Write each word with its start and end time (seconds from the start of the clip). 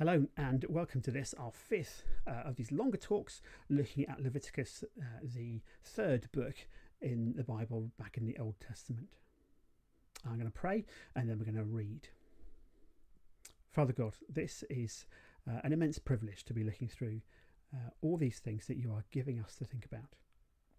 Hello, 0.00 0.28
and 0.34 0.64
welcome 0.70 1.02
to 1.02 1.10
this, 1.10 1.34
our 1.38 1.52
fifth 1.52 2.04
uh, 2.26 2.48
of 2.48 2.56
these 2.56 2.72
longer 2.72 2.96
talks 2.96 3.42
looking 3.68 4.08
at 4.08 4.18
Leviticus, 4.18 4.82
uh, 4.98 5.04
the 5.22 5.60
third 5.84 6.26
book 6.32 6.54
in 7.02 7.34
the 7.36 7.44
Bible 7.44 7.90
back 7.98 8.16
in 8.16 8.24
the 8.24 8.38
Old 8.38 8.54
Testament. 8.66 9.08
I'm 10.24 10.36
going 10.36 10.46
to 10.46 10.58
pray 10.58 10.86
and 11.14 11.28
then 11.28 11.38
we're 11.38 11.44
going 11.44 11.62
to 11.62 11.64
read. 11.64 12.08
Father 13.70 13.92
God, 13.92 14.14
this 14.26 14.64
is 14.70 15.04
uh, 15.46 15.60
an 15.64 15.74
immense 15.74 15.98
privilege 15.98 16.44
to 16.44 16.54
be 16.54 16.64
looking 16.64 16.88
through 16.88 17.20
uh, 17.74 17.90
all 18.00 18.16
these 18.16 18.38
things 18.38 18.68
that 18.68 18.78
you 18.78 18.90
are 18.92 19.04
giving 19.10 19.38
us 19.38 19.54
to 19.56 19.66
think 19.66 19.84
about. 19.84 20.16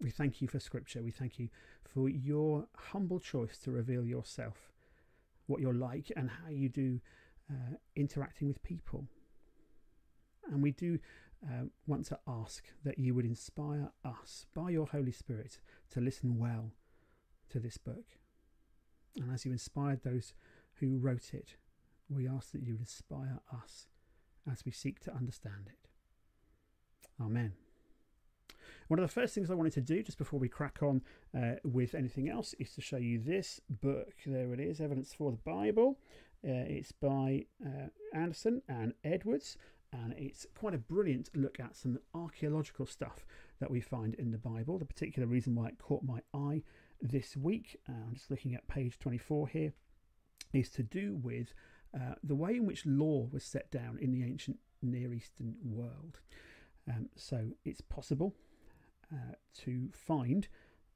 We 0.00 0.10
thank 0.10 0.42
you 0.42 0.48
for 0.48 0.58
Scripture. 0.58 1.00
We 1.00 1.12
thank 1.12 1.38
you 1.38 1.48
for 1.84 2.08
your 2.08 2.66
humble 2.74 3.20
choice 3.20 3.56
to 3.58 3.70
reveal 3.70 4.04
yourself, 4.04 4.72
what 5.46 5.60
you're 5.60 5.72
like, 5.72 6.10
and 6.16 6.28
how 6.28 6.50
you 6.50 6.68
do 6.68 6.98
uh, 7.52 7.76
interacting 7.94 8.48
with 8.48 8.62
people. 8.62 9.06
And 10.50 10.62
we 10.62 10.72
do 10.72 10.98
uh, 11.44 11.66
want 11.86 12.06
to 12.06 12.18
ask 12.26 12.64
that 12.84 12.98
you 12.98 13.14
would 13.14 13.24
inspire 13.24 13.90
us 14.04 14.46
by 14.54 14.70
your 14.70 14.86
Holy 14.86 15.12
Spirit 15.12 15.60
to 15.90 16.00
listen 16.00 16.38
well 16.38 16.72
to 17.50 17.58
this 17.60 17.76
book. 17.76 18.04
And 19.16 19.32
as 19.32 19.44
you 19.44 19.52
inspired 19.52 20.02
those 20.02 20.34
who 20.80 20.98
wrote 20.98 21.34
it, 21.34 21.56
we 22.08 22.28
ask 22.28 22.52
that 22.52 22.62
you 22.62 22.72
would 22.72 22.80
inspire 22.80 23.40
us 23.52 23.86
as 24.50 24.64
we 24.64 24.72
seek 24.72 25.00
to 25.00 25.14
understand 25.14 25.66
it. 25.66 25.88
Amen. 27.20 27.52
One 28.88 28.98
of 28.98 29.06
the 29.06 29.12
first 29.12 29.34
things 29.34 29.50
I 29.50 29.54
wanted 29.54 29.72
to 29.74 29.80
do 29.80 30.02
just 30.02 30.18
before 30.18 30.40
we 30.40 30.48
crack 30.48 30.82
on 30.82 31.02
uh, 31.36 31.54
with 31.64 31.94
anything 31.94 32.28
else 32.28 32.54
is 32.58 32.74
to 32.74 32.80
show 32.80 32.96
you 32.96 33.18
this 33.18 33.60
book. 33.68 34.12
There 34.26 34.52
it 34.52 34.60
is, 34.60 34.80
Evidence 34.80 35.14
for 35.14 35.30
the 35.30 35.38
Bible. 35.38 35.98
Uh, 36.44 36.66
it's 36.66 36.92
by 36.92 37.44
uh, 37.64 37.88
Anderson 38.12 38.62
and 38.68 38.94
Edwards, 39.04 39.56
and 39.92 40.12
it's 40.16 40.46
quite 40.58 40.74
a 40.74 40.78
brilliant 40.78 41.30
look 41.34 41.60
at 41.60 41.76
some 41.76 41.98
archaeological 42.14 42.86
stuff 42.86 43.24
that 43.60 43.70
we 43.70 43.80
find 43.80 44.14
in 44.14 44.32
the 44.32 44.38
Bible. 44.38 44.78
The 44.78 44.84
particular 44.84 45.28
reason 45.28 45.54
why 45.54 45.68
it 45.68 45.78
caught 45.78 46.02
my 46.02 46.20
eye 46.34 46.62
this 47.00 47.36
week, 47.36 47.76
uh, 47.88 47.92
I'm 47.92 48.14
just 48.14 48.30
looking 48.30 48.54
at 48.54 48.66
page 48.66 48.98
24 48.98 49.48
here, 49.48 49.72
is 50.52 50.68
to 50.70 50.82
do 50.82 51.18
with 51.22 51.54
uh, 51.94 52.14
the 52.24 52.34
way 52.34 52.56
in 52.56 52.66
which 52.66 52.86
law 52.86 53.28
was 53.30 53.44
set 53.44 53.70
down 53.70 53.98
in 54.00 54.10
the 54.10 54.24
ancient 54.24 54.58
Near 54.82 55.12
Eastern 55.12 55.54
world. 55.62 56.20
Um, 56.88 57.08
so 57.14 57.50
it's 57.64 57.80
possible 57.80 58.34
uh, 59.12 59.34
to 59.62 59.90
find 59.92 60.48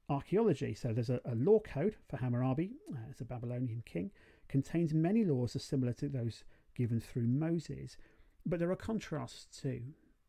archaeology. 0.09 0.73
So 0.73 0.93
there's 0.93 1.09
a, 1.09 1.19
a 1.25 1.35
law 1.35 1.59
code 1.59 1.95
for 2.09 2.17
Hammurabi, 2.17 2.71
uh, 2.93 2.97
as 3.09 3.21
a 3.21 3.25
Babylonian 3.25 3.83
king, 3.85 4.11
contains 4.47 4.93
many 4.93 5.25
laws 5.25 5.55
are 5.55 5.59
similar 5.59 5.93
to 5.93 6.07
those 6.07 6.43
given 6.75 6.99
through 6.99 7.27
Moses, 7.27 7.97
but 8.45 8.59
there 8.59 8.71
are 8.71 8.75
contrasts 8.75 9.45
too. 9.61 9.81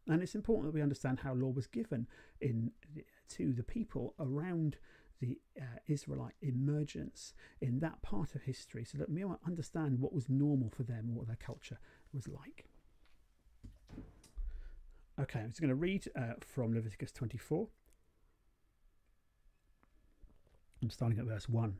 And 0.06 0.22
it's 0.22 0.34
important 0.34 0.66
that 0.66 0.74
we 0.74 0.82
understand 0.82 1.20
how 1.20 1.34
law 1.34 1.50
was 1.50 1.66
given 1.66 2.06
in 2.40 2.72
to 3.28 3.52
the 3.52 3.62
people 3.62 4.14
around 4.18 4.78
the 5.20 5.38
uh, 5.60 5.64
Israelite 5.86 6.34
emergence 6.40 7.34
in 7.60 7.80
that 7.80 8.00
part 8.02 8.34
of 8.34 8.42
history 8.42 8.84
so 8.84 8.96
that 8.98 9.10
we 9.10 9.24
might 9.24 9.38
understand 9.46 9.98
what 9.98 10.14
was 10.14 10.28
normal 10.28 10.70
for 10.70 10.84
them, 10.84 11.14
what 11.14 11.26
their 11.26 11.36
culture 11.36 11.78
was 12.12 12.26
like. 12.28 12.64
Okay, 15.20 15.40
I'm 15.40 15.48
just 15.48 15.60
going 15.60 15.68
to 15.68 15.74
read 15.74 16.08
uh, 16.16 16.34
from 16.40 16.74
Leviticus 16.74 17.10
24. 17.12 17.68
I'm 20.82 20.90
starting 20.90 21.18
at 21.18 21.26
verse 21.26 21.48
1. 21.48 21.76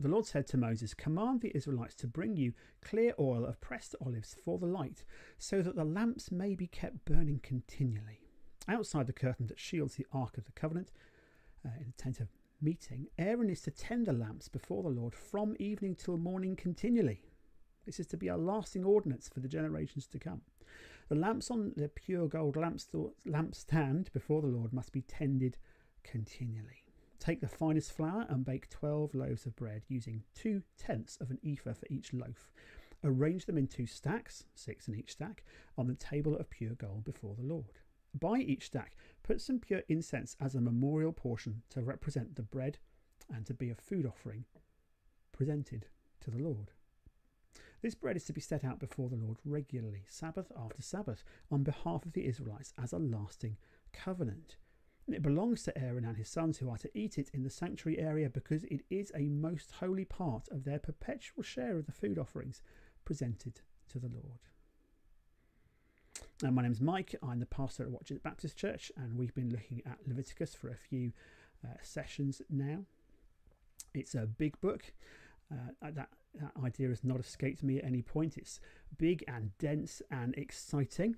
The 0.00 0.08
Lord 0.08 0.26
said 0.26 0.46
to 0.48 0.56
Moses, 0.56 0.94
Command 0.94 1.42
the 1.42 1.54
Israelites 1.54 1.94
to 1.96 2.06
bring 2.06 2.36
you 2.36 2.54
clear 2.80 3.14
oil 3.18 3.44
of 3.44 3.60
pressed 3.60 3.94
olives 4.04 4.34
for 4.44 4.58
the 4.58 4.66
light, 4.66 5.04
so 5.38 5.62
that 5.62 5.76
the 5.76 5.84
lamps 5.84 6.32
may 6.32 6.54
be 6.54 6.66
kept 6.66 7.04
burning 7.04 7.40
continually. 7.42 8.20
Outside 8.66 9.06
the 9.06 9.12
curtain 9.12 9.46
that 9.48 9.60
shields 9.60 9.94
the 9.94 10.06
Ark 10.12 10.38
of 10.38 10.44
the 10.44 10.52
Covenant, 10.52 10.92
uh, 11.64 11.70
in 11.78 11.86
the 11.86 12.02
tent 12.02 12.20
of 12.20 12.28
meeting, 12.60 13.06
Aaron 13.18 13.50
is 13.50 13.60
to 13.62 13.70
tend 13.70 14.06
the 14.06 14.12
lamps 14.12 14.48
before 14.48 14.82
the 14.82 14.88
Lord 14.88 15.14
from 15.14 15.54
evening 15.58 15.94
till 15.94 16.16
morning 16.16 16.56
continually. 16.56 17.22
This 17.84 18.00
is 18.00 18.06
to 18.08 18.16
be 18.16 18.28
a 18.28 18.36
lasting 18.36 18.84
ordinance 18.84 19.28
for 19.28 19.40
the 19.40 19.48
generations 19.48 20.06
to 20.08 20.18
come. 20.18 20.42
The 21.08 21.16
lamps 21.16 21.50
on 21.50 21.74
the 21.76 21.88
pure 21.88 22.28
gold 22.28 22.56
lampstand 22.56 24.12
before 24.12 24.40
the 24.40 24.48
Lord 24.48 24.72
must 24.72 24.92
be 24.92 25.02
tended 25.02 25.58
continually. 26.02 26.81
Take 27.22 27.40
the 27.40 27.46
finest 27.46 27.92
flour 27.92 28.26
and 28.28 28.44
bake 28.44 28.68
12 28.68 29.14
loaves 29.14 29.46
of 29.46 29.54
bread 29.54 29.84
using 29.86 30.24
two 30.34 30.62
tenths 30.76 31.16
of 31.20 31.30
an 31.30 31.38
ephah 31.46 31.72
for 31.72 31.86
each 31.88 32.12
loaf. 32.12 32.50
Arrange 33.04 33.46
them 33.46 33.56
in 33.56 33.68
two 33.68 33.86
stacks, 33.86 34.42
six 34.56 34.88
in 34.88 34.96
each 34.96 35.12
stack, 35.12 35.44
on 35.78 35.86
the 35.86 35.94
table 35.94 36.36
of 36.36 36.50
pure 36.50 36.74
gold 36.74 37.04
before 37.04 37.36
the 37.36 37.46
Lord. 37.46 37.78
By 38.12 38.38
each 38.38 38.66
stack, 38.66 38.96
put 39.22 39.40
some 39.40 39.60
pure 39.60 39.82
incense 39.88 40.36
as 40.40 40.56
a 40.56 40.60
memorial 40.60 41.12
portion 41.12 41.62
to 41.70 41.80
represent 41.80 42.34
the 42.34 42.42
bread 42.42 42.78
and 43.32 43.46
to 43.46 43.54
be 43.54 43.70
a 43.70 43.76
food 43.76 44.04
offering 44.04 44.44
presented 45.30 45.86
to 46.22 46.30
the 46.32 46.42
Lord. 46.42 46.72
This 47.82 47.94
bread 47.94 48.16
is 48.16 48.24
to 48.24 48.32
be 48.32 48.40
set 48.40 48.64
out 48.64 48.80
before 48.80 49.08
the 49.08 49.14
Lord 49.14 49.38
regularly, 49.44 50.06
Sabbath 50.08 50.50
after 50.58 50.82
Sabbath, 50.82 51.22
on 51.52 51.62
behalf 51.62 52.04
of 52.04 52.14
the 52.14 52.26
Israelites 52.26 52.72
as 52.82 52.92
a 52.92 52.98
lasting 52.98 53.58
covenant. 53.92 54.56
It 55.08 55.22
belongs 55.22 55.62
to 55.64 55.76
Aaron 55.76 56.04
and 56.04 56.16
his 56.16 56.28
sons 56.28 56.58
who 56.58 56.70
are 56.70 56.78
to 56.78 56.90
eat 56.96 57.18
it 57.18 57.30
in 57.34 57.42
the 57.42 57.50
sanctuary 57.50 57.98
area 57.98 58.30
because 58.30 58.64
it 58.64 58.82
is 58.88 59.10
a 59.14 59.28
most 59.28 59.72
holy 59.80 60.04
part 60.04 60.48
of 60.50 60.64
their 60.64 60.78
perpetual 60.78 61.42
share 61.42 61.76
of 61.76 61.86
the 61.86 61.92
food 61.92 62.18
offerings 62.18 62.62
presented 63.04 63.60
to 63.88 63.98
the 63.98 64.08
Lord. 64.08 64.38
Now, 66.42 66.50
my 66.50 66.62
name's 66.62 66.80
Mike. 66.80 67.14
I'm 67.22 67.40
the 67.40 67.46
pastor 67.46 67.84
at 67.84 67.90
Watchet 67.90 68.22
Baptist 68.22 68.56
Church, 68.56 68.90
and 68.96 69.16
we've 69.16 69.34
been 69.34 69.50
looking 69.50 69.82
at 69.86 69.98
Leviticus 70.06 70.54
for 70.54 70.68
a 70.68 70.76
few 70.76 71.12
uh, 71.64 71.74
sessions 71.82 72.42
now. 72.50 72.78
It's 73.94 74.14
a 74.14 74.26
big 74.26 74.60
book. 74.60 74.92
Uh, 75.52 75.72
that, 75.92 76.08
that 76.34 76.52
idea 76.64 76.88
has 76.88 77.04
not 77.04 77.20
escaped 77.20 77.62
me 77.62 77.78
at 77.78 77.84
any 77.84 78.02
point. 78.02 78.38
It's 78.38 78.58
big 78.98 79.22
and 79.28 79.56
dense 79.58 80.00
and 80.10 80.34
exciting. 80.36 81.16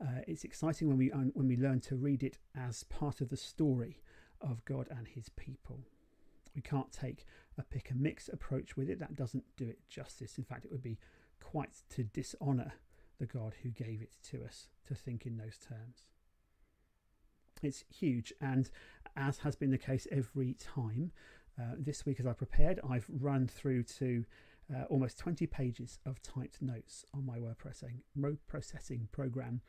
Uh, 0.00 0.20
it's 0.26 0.44
exciting 0.44 0.88
when 0.88 0.98
we 0.98 1.08
when 1.08 1.48
we 1.48 1.56
learn 1.56 1.80
to 1.80 1.96
read 1.96 2.22
it 2.22 2.38
as 2.56 2.84
part 2.84 3.20
of 3.20 3.30
the 3.30 3.36
story 3.36 4.00
of 4.40 4.64
God 4.64 4.86
and 4.90 5.08
His 5.08 5.28
people. 5.30 5.80
We 6.54 6.62
can't 6.62 6.92
take 6.92 7.26
a 7.56 7.62
pick 7.62 7.90
and 7.90 8.00
mix 8.00 8.28
approach 8.28 8.76
with 8.76 8.88
it. 8.88 8.98
That 9.00 9.16
doesn't 9.16 9.44
do 9.56 9.68
it 9.68 9.78
justice. 9.88 10.38
In 10.38 10.44
fact, 10.44 10.64
it 10.64 10.70
would 10.70 10.82
be 10.82 10.98
quite 11.42 11.82
to 11.90 12.04
dishonour 12.04 12.72
the 13.18 13.26
God 13.26 13.54
who 13.62 13.70
gave 13.70 14.00
it 14.02 14.16
to 14.30 14.44
us 14.44 14.68
to 14.86 14.94
think 14.94 15.26
in 15.26 15.36
those 15.36 15.58
terms. 15.58 16.06
It's 17.62 17.84
huge, 17.88 18.32
and 18.40 18.70
as 19.16 19.38
has 19.38 19.56
been 19.56 19.72
the 19.72 19.78
case 19.78 20.06
every 20.12 20.54
time, 20.54 21.10
uh, 21.60 21.74
this 21.76 22.06
week 22.06 22.20
as 22.20 22.26
I 22.26 22.32
prepared, 22.32 22.78
I've 22.88 23.06
run 23.08 23.48
through 23.48 23.82
to 23.84 24.24
uh, 24.74 24.84
almost 24.84 25.18
20 25.18 25.46
pages 25.46 25.98
of 26.04 26.22
typed 26.22 26.60
notes 26.60 27.04
on 27.14 27.24
my 27.24 27.38
word 27.38 27.58
processing, 27.58 28.02
word 28.14 28.38
processing 28.46 29.08
program, 29.12 29.60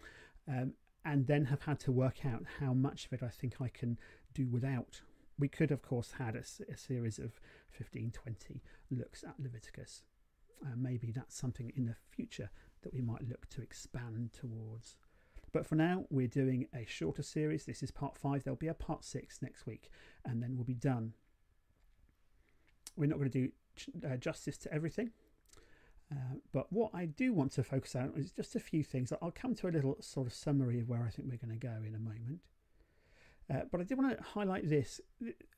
um, 0.48 0.74
and 1.06 1.28
then 1.28 1.46
have 1.46 1.62
had 1.64 1.80
to 1.80 1.92
work 1.92 2.26
out 2.26 2.44
how 2.60 2.74
much 2.74 3.06
of 3.06 3.14
it 3.14 3.24
I 3.24 3.30
think 3.30 3.56
I 3.62 3.70
can 3.70 3.98
do 4.34 4.48
without. 4.48 5.02
We 5.38 5.48
could, 5.48 5.72
of 5.72 5.82
course, 5.82 6.14
had 6.18 6.36
a, 6.36 6.44
a 6.72 6.78
series 6.78 7.18
of 7.18 7.40
15, 7.72 8.12
20 8.12 8.62
looks 8.92 9.24
at 9.24 9.40
Leviticus. 9.40 10.04
Uh, 10.66 10.76
maybe 10.76 11.12
that's 11.12 11.38
something 11.38 11.72
in 11.76 11.86
the 11.86 11.96
future 12.12 12.50
that 12.82 12.94
we 12.94 13.02
might 13.02 13.28
look 13.28 13.48
to 13.50 13.62
expand 13.62 14.34
towards. 14.34 14.98
But 15.52 15.66
for 15.66 15.76
now, 15.76 16.06
we're 16.10 16.28
doing 16.28 16.68
a 16.76 16.86
shorter 16.86 17.24
series. 17.24 17.66
This 17.66 17.82
is 17.82 17.92
part 17.92 18.18
five. 18.18 18.44
There'll 18.44 18.58
be 18.58 18.68
a 18.68 18.74
part 18.74 19.04
six 19.04 19.42
next 19.42 19.66
week, 19.66 19.90
and 20.26 20.44
then 20.44 20.56
we'll 20.56 20.66
be 20.66 20.74
done. 20.74 21.14
We're 22.96 23.08
not 23.08 23.18
going 23.18 23.32
to 23.32 23.40
do 23.46 23.52
uh, 24.06 24.18
justice 24.18 24.58
to 24.60 24.74
everything. 24.74 25.12
Uh, 26.12 26.38
but 26.52 26.72
what 26.72 26.92
I 26.94 27.06
do 27.06 27.34
want 27.34 27.52
to 27.54 27.64
focus 27.64 27.96
on 27.96 28.14
is 28.16 28.32
just 28.32 28.56
a 28.56 28.60
few 28.60 28.84
things. 28.84 29.14
I'll 29.22 29.32
come 29.32 29.54
to 29.56 29.68
a 29.68 29.70
little 29.70 29.98
sort 30.02 30.28
of 30.28 30.34
summary 30.34 30.80
of 30.80 30.90
where 30.90 31.04
I 31.04 31.10
think 31.10 31.30
we're 31.30 31.38
going 31.38 31.58
to 31.58 31.68
go 31.68 31.76
in 31.86 31.94
a 31.94 32.00
moment. 32.00 32.40
Uh, 33.52 33.66
but 33.72 33.80
I 33.80 33.84
did 33.84 33.98
want 33.98 34.18
to 34.18 34.24
highlight 34.24 34.70
this. 34.70 35.02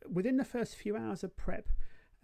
Within 0.09 0.37
the 0.37 0.45
first 0.45 0.75
few 0.75 0.95
hours 0.95 1.23
of 1.23 1.35
prep 1.37 1.67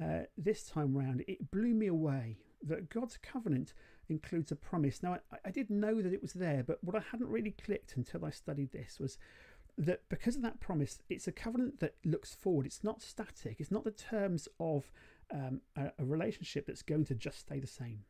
uh, 0.01 0.21
this 0.37 0.63
time 0.63 0.97
round, 0.97 1.23
it 1.27 1.51
blew 1.51 1.73
me 1.73 1.87
away 1.87 2.37
that 2.63 2.89
God's 2.89 3.17
covenant 3.17 3.73
includes 4.09 4.51
a 4.51 4.55
promise. 4.55 5.03
Now, 5.03 5.19
I, 5.31 5.37
I 5.45 5.51
did 5.51 5.69
know 5.69 6.01
that 6.01 6.13
it 6.13 6.21
was 6.21 6.33
there, 6.33 6.63
but 6.63 6.83
what 6.83 6.95
I 6.95 7.03
hadn't 7.11 7.29
really 7.29 7.51
clicked 7.51 7.95
until 7.95 8.25
I 8.25 8.29
studied 8.29 8.71
this 8.71 8.99
was 8.99 9.17
that 9.77 10.01
because 10.09 10.35
of 10.35 10.41
that 10.41 10.59
promise, 10.59 10.99
it's 11.09 11.27
a 11.27 11.31
covenant 11.31 11.79
that 11.79 11.95
looks 12.03 12.33
forward. 12.33 12.65
It's 12.65 12.83
not 12.83 13.01
static. 13.01 13.57
It's 13.59 13.71
not 13.71 13.83
the 13.83 13.91
terms 13.91 14.47
of 14.59 14.91
um, 15.33 15.61
a, 15.75 15.91
a 15.99 16.05
relationship 16.05 16.65
that's 16.65 16.81
going 16.81 17.05
to 17.05 17.15
just 17.15 17.39
stay 17.39 17.59
the 17.59 17.67
same. 17.67 18.03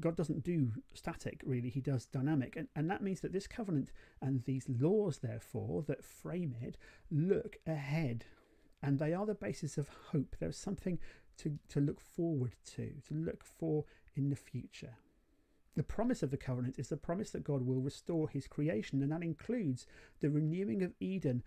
God 0.00 0.16
doesn't 0.16 0.42
do 0.42 0.72
static, 0.94 1.42
really, 1.44 1.68
He 1.68 1.80
does 1.80 2.06
dynamic. 2.06 2.56
And, 2.56 2.68
and 2.74 2.90
that 2.90 3.02
means 3.02 3.20
that 3.20 3.32
this 3.32 3.46
covenant 3.46 3.92
and 4.20 4.42
these 4.42 4.66
laws, 4.68 5.18
therefore, 5.18 5.84
that 5.86 6.04
frame 6.04 6.56
it, 6.60 6.78
look 7.10 7.56
ahead. 7.66 8.24
And 8.82 8.98
they 8.98 9.12
are 9.12 9.26
the 9.26 9.34
basis 9.34 9.78
of 9.78 9.90
hope. 10.10 10.36
There's 10.40 10.56
something 10.56 10.98
to, 11.38 11.58
to 11.68 11.80
look 11.80 12.00
forward 12.00 12.54
to, 12.74 12.92
to 13.08 13.14
look 13.14 13.44
for 13.44 13.84
in 14.16 14.30
the 14.30 14.36
future. 14.36 14.96
The 15.74 15.82
promise 15.82 16.22
of 16.22 16.30
the 16.30 16.36
covenant 16.36 16.78
is 16.78 16.88
the 16.88 16.96
promise 16.98 17.30
that 17.30 17.44
God 17.44 17.66
will 17.66 17.80
restore 17.80 18.28
his 18.28 18.46
creation, 18.46 19.02
and 19.02 19.10
that 19.10 19.22
includes 19.22 19.86
the 20.20 20.28
renewing 20.28 20.82
of 20.82 20.92
Eden, 21.00 21.42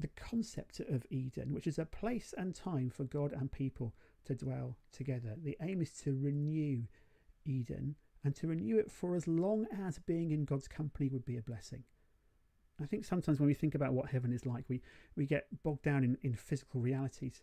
the 0.00 0.08
concept 0.08 0.80
of 0.80 1.06
Eden, 1.10 1.52
which 1.52 1.66
is 1.66 1.78
a 1.78 1.84
place 1.84 2.34
and 2.36 2.54
time 2.54 2.90
for 2.90 3.04
God 3.04 3.32
and 3.32 3.50
people 3.50 3.94
to 4.24 4.34
dwell 4.34 4.76
together. 4.92 5.34
The 5.36 5.56
aim 5.62 5.80
is 5.80 5.92
to 6.02 6.16
renew 6.18 6.84
Eden 7.44 7.96
and 8.24 8.34
to 8.36 8.46
renew 8.46 8.78
it 8.78 8.90
for 8.90 9.14
as 9.14 9.26
long 9.26 9.66
as 9.72 9.98
being 9.98 10.30
in 10.30 10.44
God's 10.44 10.68
company 10.68 11.08
would 11.08 11.24
be 11.24 11.36
a 11.36 11.42
blessing. 11.42 11.84
I 12.82 12.86
think 12.86 13.04
sometimes 13.04 13.38
when 13.38 13.46
we 13.46 13.54
think 13.54 13.74
about 13.74 13.92
what 13.92 14.10
heaven 14.10 14.32
is 14.32 14.46
like, 14.46 14.64
we, 14.68 14.80
we 15.16 15.26
get 15.26 15.46
bogged 15.62 15.82
down 15.82 16.02
in, 16.02 16.16
in 16.22 16.34
physical 16.34 16.80
realities. 16.80 17.42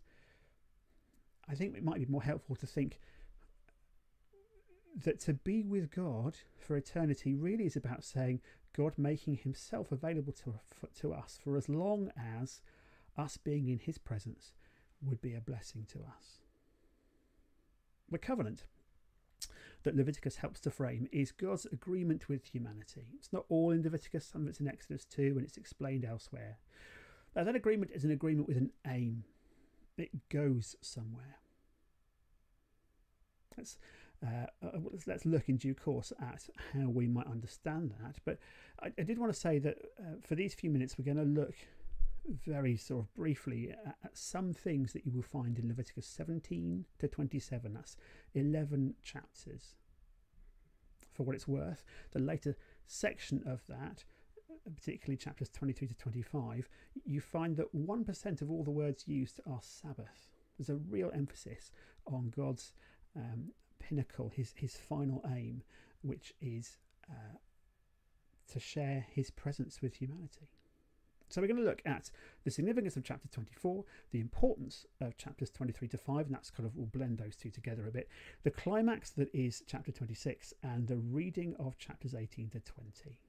I 1.50 1.56
think 1.56 1.76
it 1.76 1.84
might 1.84 2.00
be 2.00 2.06
more 2.06 2.24
helpful 2.24 2.56
to 2.58 2.68
think 2.68 3.00
that 5.04 5.20
to 5.22 5.34
be 5.34 5.64
with 5.64 5.92
God 5.92 6.38
for 6.58 6.76
eternity 6.76 7.36
really 7.36 7.66
is 7.66 7.76
about 7.76 8.04
saying 8.04 8.42
God 8.76 8.94
making 8.98 9.38
himself 9.38 9.92
available 9.92 10.34
to, 10.44 10.60
to 11.02 11.14
us 11.14 11.40
for 11.44 11.58
as 11.58 11.70
long 11.70 12.12
as 12.18 12.62
us 13.18 13.38
being 13.38 13.70
in 13.70 13.80
his 13.80 13.98
presence 13.98 14.54
would 15.02 15.22
be 15.22 15.34
a 15.34 15.42
blessing 15.42 15.86
to 15.92 16.00
us. 16.00 16.40
The 18.10 18.18
covenant 18.18 18.64
that 19.84 19.96
Leviticus 19.96 20.38
helps 20.38 20.60
to 20.62 20.72
frame 20.72 21.08
is 21.12 21.32
God's 21.32 21.66
agreement 21.68 22.28
with 22.28 22.46
humanity. 22.46 23.08
It's 23.16 23.32
not 23.32 23.46
all 23.50 23.72
in 23.72 23.84
Leviticus, 23.84 24.26
some 24.26 24.44
of 24.44 24.48
it's 24.48 24.60
in 24.60 24.68
Exodus 24.68 25.06
2 25.06 25.36
and 25.38 25.44
it's 25.44 25.58
explained 25.58 26.06
elsewhere. 26.06 26.58
Now, 27.36 27.44
that 27.44 27.56
agreement 27.56 27.92
is 27.94 28.04
an 28.04 28.12
agreement 28.12 28.48
with 28.48 28.58
an 28.58 28.72
aim, 28.88 29.24
it 29.98 30.30
goes 30.30 30.76
somewhere. 30.82 31.38
Let's, 33.58 33.78
uh, 34.26 34.48
uh 34.66 34.80
let's 35.06 35.26
look 35.26 35.50
in 35.50 35.58
due 35.58 35.76
course 35.76 36.12
at 36.22 36.48
how 36.74 36.90
we 36.90 37.08
might 37.08 37.28
understand 37.28 37.94
that. 38.02 38.16
But 38.26 38.40
I, 38.82 38.92
I 38.98 39.04
did 39.04 39.18
want 39.18 39.34
to 39.34 39.40
say 39.40 39.60
that 39.60 39.78
uh, 40.00 40.16
for 40.22 40.36
these 40.36 40.54
few 40.54 40.70
minutes, 40.70 40.98
we're 40.98 41.14
going 41.14 41.18
to 41.18 41.42
look 41.42 41.54
very 42.46 42.76
sort 42.76 43.06
of 43.06 43.14
briefly 43.14 43.72
at, 43.72 43.96
at, 44.04 44.18
some 44.18 44.54
things 44.54 44.94
that 44.94 45.06
you 45.06 45.12
will 45.14 45.22
find 45.22 45.58
in 45.58 45.68
Leviticus 45.68 46.06
17 46.08 46.86
to 47.00 47.08
27. 47.08 47.74
That's 47.74 47.96
11 48.34 48.96
chapters. 49.04 49.76
For 51.14 51.24
what 51.24 51.36
it's 51.36 51.48
worth, 51.48 51.84
the 52.12 52.20
later 52.20 52.56
section 52.86 53.44
of 53.46 53.62
that, 53.68 54.04
particularly 54.76 55.18
chapters 55.18 55.50
23 55.50 55.88
to 55.88 55.96
25, 55.96 56.70
you 57.06 57.22
find 57.22 57.56
that 57.58 57.74
1% 57.76 58.42
of 58.42 58.52
all 58.52 58.64
the 58.64 58.72
words 58.72 59.08
used 59.08 59.40
are 59.50 59.60
Sabbath. 59.62 60.30
There's 60.58 60.70
a 60.70 60.76
real 60.90 61.12
emphasis 61.14 61.72
on 62.06 62.32
God's 62.36 62.74
um, 63.16 63.52
pinnacle, 63.88 64.32
his, 64.36 64.54
his 64.56 64.76
final 64.76 65.24
aim, 65.34 65.64
which 66.02 66.34
is 66.42 66.78
uh, 67.10 67.38
to 68.52 68.60
share 68.60 69.06
his 69.10 69.30
presence 69.30 69.82
with 69.82 69.96
humanity. 69.96 70.50
So 71.30 71.42
we're 71.42 71.48
going 71.48 71.60
to 71.60 71.66
look 71.66 71.82
at 71.86 72.10
the 72.46 72.52
significance 72.52 72.96
of 72.96 73.04
chapter 73.04 73.28
24, 73.28 73.84
the 74.12 74.22
importance 74.22 74.86
of 75.02 75.18
chapters 75.18 75.50
23 75.50 75.90
to 75.90 75.98
5, 75.98 76.26
and 76.26 76.34
that's 76.34 76.50
kind 76.50 76.66
of 76.66 76.76
we'll 76.76 76.86
blend 76.86 77.18
those 77.18 77.36
two 77.36 77.50
together 77.50 77.86
a 77.86 77.92
bit. 77.92 78.08
The 78.44 78.52
climax 78.52 79.10
that 79.12 79.30
is 79.34 79.62
chapter 79.68 79.92
26, 79.92 80.54
and 80.64 80.88
the 80.88 80.98
reading 80.98 81.54
of 81.60 81.78
chapters 81.78 82.16
18 82.16 82.50
to 82.52 82.60
20. 82.62 83.20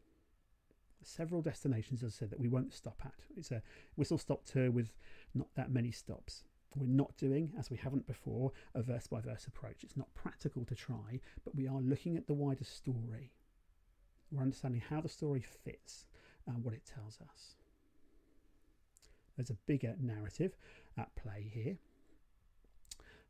Several 1.03 1.43
destinations, 1.43 2.05
as 2.05 2.15
I 2.15 2.19
said, 2.19 2.31
that 2.31 2.41
we 2.41 2.49
won't 2.49 2.73
stop 2.73 3.01
at. 3.05 3.25
It's 3.37 3.51
a 3.51 3.63
whistle 3.97 4.19
stop 4.19 4.45
tour 4.45 4.71
with 4.71 4.93
not 5.35 5.49
that 5.57 5.71
many 5.71 5.91
stops. 5.91 6.45
We're 6.75 6.87
not 6.87 7.17
doing, 7.17 7.53
as 7.59 7.71
we 7.71 7.77
haven't 7.77 8.07
before, 8.07 8.53
a 8.75 8.83
verse 8.83 9.07
by 9.07 9.21
verse 9.21 9.47
approach. 9.47 9.83
It's 9.83 9.97
not 9.97 10.15
practical 10.15 10.65
to 10.67 10.75
try, 10.75 11.21
but 11.45 11.55
we 11.55 11.67
are 11.67 11.81
looking 11.81 12.17
at 12.17 12.27
the 12.27 12.35
wider 12.35 12.65
story. 12.65 13.33
We're 14.31 14.43
understanding 14.43 14.83
how 14.89 15.01
the 15.01 15.09
story 15.09 15.45
fits 15.65 16.07
and 16.47 16.63
what 16.63 16.75
it 16.75 16.85
tells 16.85 17.19
us. 17.21 17.55
There's 19.37 19.51
a 19.51 19.57
bigger 19.67 19.95
narrative 20.01 20.57
at 20.97 21.15
play 21.17 21.51
here. 21.53 21.77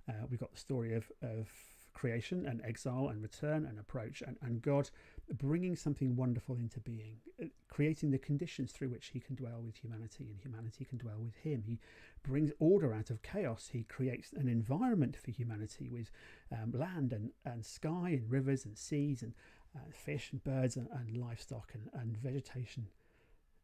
Uh, 0.08 0.26
we've 0.29 0.40
got 0.40 0.52
the 0.52 0.58
story 0.58 0.94
of, 0.94 1.11
of 1.23 1.49
creation 1.93 2.46
and 2.46 2.62
exile 2.64 3.08
and 3.08 3.23
return 3.23 3.67
and 3.67 3.79
approach 3.79 4.23
and, 4.26 4.37
and 4.40 4.62
God 4.62 4.88
bringing 5.32 5.76
something 5.76 6.17
wonderful 6.17 6.56
into 6.56 6.81
being, 6.81 7.19
creating 7.68 8.10
the 8.10 8.18
conditions 8.18 8.72
through 8.72 8.88
which 8.88 9.08
he 9.08 9.20
can 9.20 9.36
dwell 9.36 9.60
with 9.64 9.76
humanity 9.76 10.26
and 10.30 10.40
humanity 10.40 10.84
can 10.84 10.98
dwell 10.98 11.18
with 11.18 11.34
him. 11.36 11.62
He 11.66 11.78
brings 12.22 12.50
order 12.58 12.94
out 12.94 13.10
of 13.10 13.22
chaos. 13.22 13.70
He 13.72 13.84
creates 13.84 14.32
an 14.32 14.48
environment 14.48 15.16
for 15.16 15.30
humanity 15.30 15.88
with 15.90 16.10
um, 16.50 16.72
land 16.72 17.12
and, 17.12 17.30
and 17.44 17.64
sky 17.64 18.10
and 18.10 18.30
rivers 18.30 18.64
and 18.64 18.76
seas 18.76 19.22
and 19.22 19.34
uh, 19.76 19.90
fish 19.92 20.30
and 20.32 20.42
birds 20.42 20.76
and, 20.76 20.88
and 20.92 21.16
livestock 21.16 21.72
and, 21.74 21.88
and 22.00 22.16
vegetation. 22.16 22.86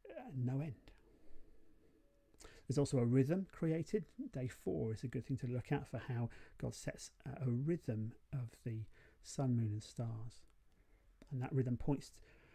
Uh, 0.08 0.30
no 0.36 0.60
end. 0.60 0.74
There's 2.68 2.78
also 2.78 2.98
a 2.98 3.04
rhythm 3.04 3.46
created. 3.52 4.06
Day 4.32 4.48
four 4.48 4.92
is 4.92 5.02
a 5.02 5.08
good 5.08 5.26
thing 5.26 5.36
to 5.38 5.46
look 5.46 5.70
at 5.70 5.86
for 5.86 6.00
how 6.08 6.30
God 6.58 6.74
sets 6.74 7.10
a 7.26 7.50
rhythm 7.50 8.12
of 8.32 8.50
the 8.64 8.84
sun, 9.22 9.56
moon, 9.56 9.72
and 9.72 9.82
stars. 9.82 10.42
And 11.30 11.42
that 11.42 11.52
rhythm 11.52 11.76
points 11.76 12.12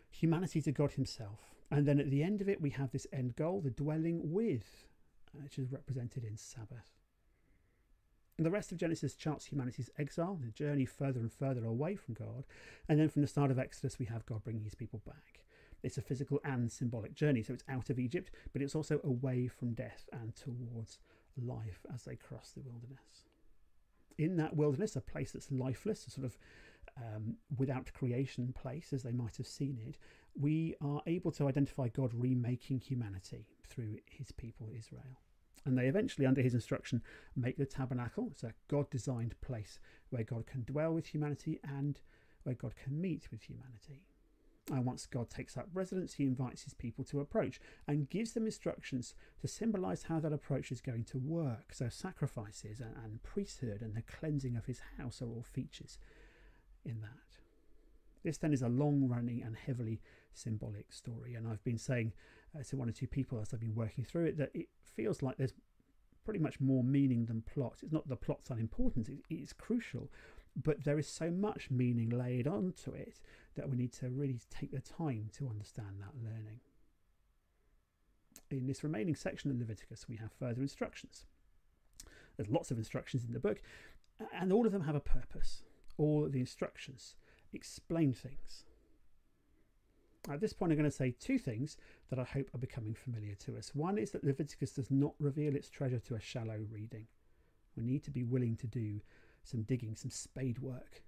humanity 0.09 0.61
to 0.61 0.71
God 0.71 0.93
Himself. 0.93 1.55
And 1.71 1.87
then 1.87 1.99
at 1.99 2.09
the 2.09 2.23
end 2.23 2.41
of 2.41 2.49
it, 2.49 2.61
we 2.61 2.71
have 2.71 2.91
this 2.91 3.07
end 3.13 3.35
goal, 3.35 3.61
the 3.61 3.69
dwelling 3.69 4.31
with, 4.33 4.87
uh, 5.35 5.41
which 5.43 5.59
is 5.59 5.71
represented 5.71 6.23
in 6.23 6.35
Sabbath. 6.37 6.99
And 8.37 8.45
the 8.45 8.51
rest 8.51 8.71
of 8.71 8.77
Genesis 8.77 9.15
charts 9.15 9.45
humanity's 9.47 9.89
exile, 9.99 10.39
the 10.41 10.51
journey 10.51 10.85
further 10.85 11.19
and 11.19 11.31
further 11.31 11.65
away 11.65 11.95
from 11.97 12.13
God. 12.13 12.45
And 12.87 12.99
then 12.99 13.09
from 13.09 13.21
the 13.21 13.27
start 13.27 13.51
of 13.51 13.59
Exodus, 13.59 13.99
we 13.99 14.05
have 14.05 14.25
God 14.25 14.43
bringing 14.43 14.63
his 14.63 14.75
people 14.75 15.01
back. 15.05 15.43
It's 15.83 15.97
a 15.97 16.01
physical 16.01 16.39
and 16.43 16.71
symbolic 16.71 17.13
journey. 17.13 17.43
So 17.43 17.53
it's 17.53 17.65
out 17.67 17.89
of 17.89 17.99
Egypt, 17.99 18.31
but 18.53 18.61
it's 18.61 18.75
also 18.75 19.01
away 19.03 19.47
from 19.47 19.73
death 19.73 20.07
and 20.13 20.35
towards 20.35 20.99
life 21.37 21.85
as 21.93 22.03
they 22.03 22.15
cross 22.15 22.51
the 22.51 22.61
wilderness. 22.61 23.27
In 24.17 24.37
that 24.37 24.55
wilderness, 24.55 24.95
a 24.95 25.01
place 25.01 25.33
that's 25.33 25.51
lifeless, 25.51 26.07
a 26.07 26.09
sort 26.09 26.25
of 26.25 26.37
um, 26.99 27.35
without 27.57 27.93
creation 27.93 28.53
place, 28.53 28.93
as 28.93 29.03
they 29.03 29.11
might 29.11 29.37
have 29.37 29.47
seen 29.47 29.79
it, 29.87 29.97
we 30.39 30.75
are 30.81 31.01
able 31.07 31.31
to 31.31 31.47
identify 31.47 31.87
God 31.87 32.11
remaking 32.13 32.79
humanity 32.79 33.47
through 33.67 33.97
his 34.05 34.31
people 34.31 34.69
Israel. 34.77 35.19
And 35.65 35.77
they 35.77 35.87
eventually, 35.87 36.25
under 36.25 36.41
his 36.41 36.53
instruction, 36.53 37.01
make 37.35 37.57
the 37.57 37.65
tabernacle. 37.65 38.29
It's 38.31 38.43
a 38.43 38.53
God 38.69 38.89
designed 38.89 39.39
place 39.41 39.79
where 40.09 40.23
God 40.23 40.47
can 40.47 40.63
dwell 40.63 40.93
with 40.93 41.07
humanity 41.07 41.59
and 41.63 41.99
where 42.43 42.55
God 42.55 42.75
can 42.75 42.99
meet 42.99 43.27
with 43.31 43.43
humanity. 43.43 44.03
And 44.71 44.85
once 44.85 45.07
God 45.07 45.29
takes 45.29 45.57
up 45.57 45.67
residence, 45.73 46.13
he 46.13 46.25
invites 46.25 46.63
his 46.63 46.75
people 46.75 47.03
to 47.05 47.19
approach 47.19 47.59
and 47.87 48.09
gives 48.09 48.33
them 48.33 48.45
instructions 48.45 49.15
to 49.41 49.47
symbolize 49.47 50.03
how 50.03 50.19
that 50.19 50.33
approach 50.33 50.71
is 50.71 50.79
going 50.79 51.05
to 51.05 51.17
work. 51.17 51.73
So, 51.73 51.89
sacrifices 51.89 52.79
and, 52.79 52.95
and 53.03 53.23
priesthood 53.23 53.81
and 53.81 53.95
the 53.95 54.03
cleansing 54.03 54.55
of 54.55 54.67
his 54.67 54.81
house 54.97 55.21
are 55.21 55.25
all 55.25 55.43
features 55.43 55.97
in 56.85 57.01
that. 57.01 57.09
This 58.23 58.37
then 58.37 58.53
is 58.53 58.61
a 58.61 58.69
long 58.69 59.07
running 59.07 59.41
and 59.43 59.55
heavily 59.55 60.01
symbolic 60.33 60.91
story. 60.91 61.35
And 61.35 61.47
I've 61.47 61.63
been 61.63 61.77
saying 61.77 62.13
uh, 62.57 62.63
to 62.63 62.77
one 62.77 62.89
or 62.89 62.91
two 62.91 63.07
people 63.07 63.39
as 63.39 63.53
I've 63.53 63.59
been 63.59 63.75
working 63.75 64.03
through 64.03 64.25
it 64.25 64.37
that 64.37 64.51
it 64.53 64.67
feels 64.95 65.21
like 65.21 65.37
there's 65.37 65.53
pretty 66.25 66.39
much 66.39 66.59
more 66.59 66.83
meaning 66.83 67.25
than 67.25 67.41
plot. 67.41 67.77
It's 67.81 67.91
not 67.91 68.07
the 68.07 68.15
plot's 68.15 68.49
unimportant, 68.49 69.09
it, 69.09 69.19
it's 69.29 69.53
crucial, 69.53 70.11
but 70.61 70.83
there 70.83 70.99
is 70.99 71.07
so 71.07 71.31
much 71.31 71.71
meaning 71.71 72.09
laid 72.09 72.47
onto 72.47 72.91
it 72.91 73.19
that 73.55 73.69
we 73.69 73.77
need 73.77 73.93
to 73.93 74.09
really 74.09 74.39
take 74.49 74.71
the 74.71 74.81
time 74.81 75.29
to 75.37 75.47
understand 75.47 75.99
that 75.99 76.23
learning. 76.23 76.59
In 78.51 78.67
this 78.67 78.83
remaining 78.83 79.15
section 79.15 79.51
of 79.51 79.59
Leviticus, 79.59 80.07
we 80.09 80.17
have 80.17 80.31
further 80.31 80.61
instructions. 80.61 81.25
There's 82.35 82.49
lots 82.49 82.71
of 82.71 82.77
instructions 82.77 83.23
in 83.23 83.33
the 83.33 83.39
book, 83.39 83.61
and 84.33 84.51
all 84.51 84.65
of 84.65 84.71
them 84.71 84.83
have 84.83 84.95
a 84.95 84.99
purpose. 84.99 85.63
All 85.99 86.29
the 86.29 86.39
instructions 86.39 87.15
explain 87.51 88.13
things. 88.13 88.63
At 90.29 90.39
this 90.39 90.53
point, 90.53 90.71
I'm 90.71 90.77
going 90.77 90.89
to 90.89 90.95
say 90.95 91.11
two 91.11 91.37
things 91.37 91.75
that 92.09 92.19
I 92.19 92.23
hope 92.23 92.49
are 92.53 92.59
becoming 92.59 92.93
familiar 92.93 93.35
to 93.45 93.57
us. 93.57 93.75
One 93.75 93.97
is 93.97 94.11
that 94.11 94.23
Leviticus 94.23 94.71
does 94.71 94.89
not 94.89 95.13
reveal 95.19 95.55
its 95.55 95.69
treasure 95.69 95.99
to 95.99 96.15
a 96.15 96.21
shallow 96.21 96.59
reading. 96.71 97.07
We 97.75 97.83
need 97.83 98.03
to 98.05 98.11
be 98.11 98.23
willing 98.23 98.55
to 98.57 98.67
do 98.67 99.01
some 99.43 99.63
digging, 99.63 99.95
some 99.95 100.09
spade 100.09 100.59
work. 100.59 101.03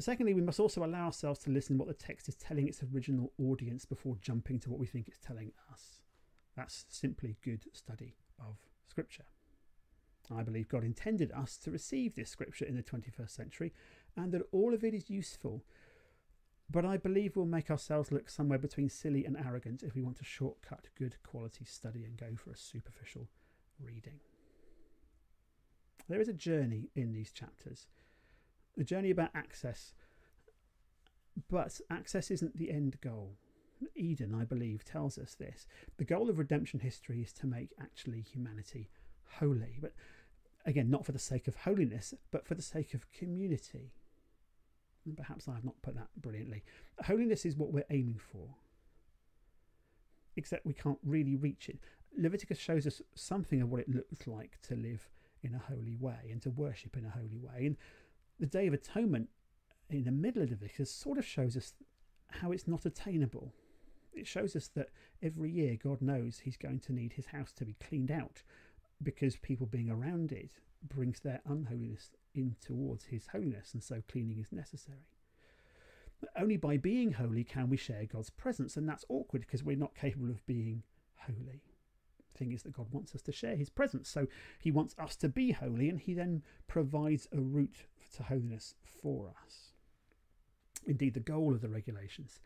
Secondly, 0.00 0.34
we 0.34 0.42
must 0.42 0.58
also 0.58 0.84
allow 0.84 1.06
ourselves 1.06 1.38
to 1.40 1.50
listen 1.50 1.76
to 1.76 1.84
what 1.84 1.88
the 1.88 2.04
text 2.04 2.28
is 2.28 2.34
telling 2.34 2.66
its 2.66 2.82
original 2.92 3.32
audience 3.40 3.84
before 3.84 4.16
jumping 4.20 4.58
to 4.60 4.70
what 4.70 4.80
we 4.80 4.86
think 4.86 5.06
it's 5.06 5.18
telling 5.18 5.52
us. 5.72 6.00
That's 6.56 6.86
simply 6.88 7.36
good 7.44 7.66
study 7.72 8.16
of 8.40 8.56
Scripture. 8.88 9.26
I 10.30 10.42
believe 10.42 10.68
God 10.68 10.84
intended 10.84 11.32
us 11.32 11.56
to 11.58 11.70
receive 11.70 12.14
this 12.14 12.30
Scripture 12.30 12.64
in 12.64 12.76
the 12.76 12.82
21st 12.82 13.30
century 13.30 13.72
and 14.16 14.32
that 14.32 14.42
all 14.52 14.74
of 14.74 14.84
it 14.84 14.94
is 14.94 15.10
useful. 15.10 15.64
But 16.70 16.84
I 16.84 16.96
believe 16.96 17.36
we'll 17.36 17.46
make 17.46 17.70
ourselves 17.70 18.10
look 18.10 18.30
somewhere 18.30 18.58
between 18.58 18.88
silly 18.88 19.24
and 19.24 19.36
arrogant 19.36 19.82
if 19.82 19.94
we 19.94 20.02
want 20.02 20.16
to 20.18 20.24
shortcut 20.24 20.88
good 20.96 21.16
quality 21.22 21.64
study 21.64 22.04
and 22.04 22.16
go 22.16 22.36
for 22.36 22.50
a 22.50 22.56
superficial 22.56 23.28
reading. 23.78 24.20
There 26.08 26.20
is 26.20 26.28
a 26.28 26.34
journey 26.34 26.90
in 26.94 27.12
these 27.12 27.32
chapters, 27.32 27.86
a 28.78 28.84
journey 28.84 29.10
about 29.10 29.30
access 29.34 29.92
But 31.48 31.80
access 31.90 32.30
isn't 32.30 32.56
the 32.56 32.70
end 32.70 33.00
goal. 33.00 33.36
Eden, 33.96 34.34
I 34.34 34.44
believe, 34.44 34.84
tells 34.84 35.18
us 35.18 35.34
this. 35.34 35.66
The 35.98 36.04
goal 36.04 36.30
of 36.30 36.38
redemption 36.38 36.80
history 36.80 37.20
is 37.22 37.32
to 37.34 37.46
make 37.46 37.70
actually 37.80 38.20
humanity 38.22 38.88
holy. 39.38 39.78
But 39.80 39.92
again, 40.66 40.90
not 40.90 41.04
for 41.04 41.12
the 41.12 41.18
sake 41.18 41.48
of 41.48 41.56
holiness, 41.56 42.14
but 42.30 42.46
for 42.46 42.54
the 42.54 42.62
sake 42.62 42.94
of 42.94 43.10
community. 43.12 43.92
And 45.04 45.16
perhaps 45.16 45.48
I 45.48 45.54
have 45.54 45.64
not 45.64 45.82
put 45.82 45.94
that 45.96 46.08
brilliantly. 46.16 46.64
Holiness 47.04 47.44
is 47.44 47.56
what 47.56 47.72
we're 47.72 47.84
aiming 47.90 48.18
for, 48.18 48.56
except 50.36 50.64
we 50.64 50.72
can't 50.72 50.98
really 51.04 51.36
reach 51.36 51.68
it. 51.68 51.78
Leviticus 52.16 52.58
shows 52.58 52.86
us 52.86 53.02
something 53.14 53.60
of 53.60 53.70
what 53.70 53.80
it 53.80 53.94
looks 53.94 54.26
like 54.26 54.58
to 54.62 54.74
live 54.74 55.08
in 55.42 55.54
a 55.54 55.58
holy 55.58 55.96
way 55.96 56.30
and 56.30 56.40
to 56.42 56.50
worship 56.50 56.96
in 56.96 57.04
a 57.04 57.10
holy 57.10 57.38
way. 57.38 57.66
And 57.66 57.76
the 58.40 58.46
Day 58.46 58.66
of 58.66 58.72
Atonement 58.72 59.28
in 59.90 60.04
the 60.04 60.12
middle 60.12 60.42
of 60.42 60.50
Leviticus 60.50 60.90
sort 60.90 61.18
of 61.18 61.26
shows 61.26 61.56
us 61.56 61.74
how 62.30 62.52
it's 62.52 62.66
not 62.66 62.86
attainable. 62.86 63.52
It 64.14 64.26
shows 64.26 64.56
us 64.56 64.68
that 64.68 64.90
every 65.22 65.50
year 65.50 65.76
God 65.82 66.00
knows 66.00 66.38
He's 66.38 66.56
going 66.56 66.80
to 66.80 66.92
need 66.92 67.12
His 67.12 67.26
house 67.26 67.52
to 67.52 67.64
be 67.64 67.76
cleaned 67.86 68.10
out 68.10 68.42
because 69.02 69.36
people 69.36 69.66
being 69.66 69.90
around 69.90 70.32
it 70.32 70.50
brings 70.86 71.20
their 71.20 71.40
unholiness 71.46 72.10
in 72.34 72.56
towards 72.60 73.04
His 73.04 73.28
holiness, 73.28 73.72
and 73.72 73.82
so 73.82 74.02
cleaning 74.10 74.38
is 74.38 74.52
necessary. 74.52 75.06
Only 76.36 76.56
by 76.56 76.76
being 76.76 77.12
holy 77.12 77.44
can 77.44 77.68
we 77.68 77.76
share 77.76 78.06
God's 78.06 78.30
presence, 78.30 78.76
and 78.76 78.88
that's 78.88 79.04
awkward 79.08 79.42
because 79.42 79.62
we're 79.62 79.76
not 79.76 79.94
capable 79.94 80.30
of 80.30 80.46
being 80.46 80.82
holy. 81.16 81.62
The 82.32 82.38
thing 82.38 82.52
is 82.52 82.62
that 82.62 82.76
God 82.76 82.86
wants 82.90 83.14
us 83.14 83.22
to 83.22 83.32
share 83.32 83.56
His 83.56 83.70
presence, 83.70 84.08
so 84.08 84.26
He 84.58 84.70
wants 84.70 84.94
us 84.98 85.16
to 85.16 85.28
be 85.28 85.52
holy, 85.52 85.88
and 85.88 86.00
He 86.00 86.14
then 86.14 86.42
provides 86.66 87.28
a 87.32 87.40
route 87.40 87.86
to 88.16 88.22
holiness 88.24 88.74
for 88.84 89.32
us. 89.44 89.72
Indeed, 90.86 91.14
the 91.14 91.20
goal 91.20 91.54
of 91.54 91.60
the 91.60 91.68
regulations 91.68 92.40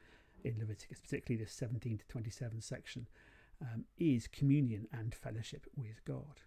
in 0.44 0.58
Leviticus, 0.58 1.00
particularly 1.00 1.42
this 1.42 1.52
17 1.52 1.98
to 1.98 2.06
27 2.06 2.60
section, 2.60 3.08
um, 3.60 3.84
is 3.96 4.28
communion 4.28 4.86
and 4.92 5.14
fellowship 5.14 5.66
with 5.76 6.04
God. 6.04 6.40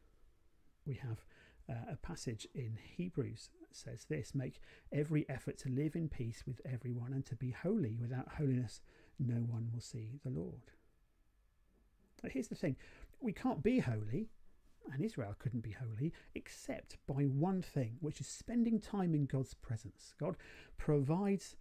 We 0.86 0.96
have 0.96 1.26
uh, 1.70 1.94
a 1.94 1.96
passage 1.96 2.48
in 2.54 2.78
Hebrews 2.98 3.50
that 3.60 3.76
says 3.76 4.06
this 4.10 4.34
Make 4.34 4.62
every 4.92 5.28
effort 5.30 5.58
to 5.60 5.70
live 5.70 5.96
in 5.96 6.10
peace 6.10 6.44
with 6.46 6.62
everyone 6.66 7.14
and 7.14 7.26
to 7.28 7.36
be 7.36 7.52
holy. 7.52 7.98
Without 8.00 8.34
holiness, 8.38 8.82
no 9.20 9.36
one 9.36 9.70
will 9.74 9.82
see 9.82 10.20
the 10.24 10.32
Lord. 10.32 10.72
But 12.22 12.32
here's 12.32 12.48
the 12.48 12.56
thing 12.56 12.76
we 13.20 13.34
can't 13.34 13.64
be 13.64 13.80
holy, 13.80 14.30
and 14.92 15.04
Israel 15.04 15.36
couldn't 15.38 15.62
be 15.62 15.76
holy, 15.80 16.14
except 16.36 16.98
by 17.08 17.24
one 17.24 17.62
thing, 17.62 17.98
which 18.00 18.20
is 18.20 18.28
spending 18.28 18.80
time 18.80 19.14
in 19.14 19.26
God's 19.26 19.54
presence. 19.54 20.14
God 20.20 20.38
provides 20.78 21.56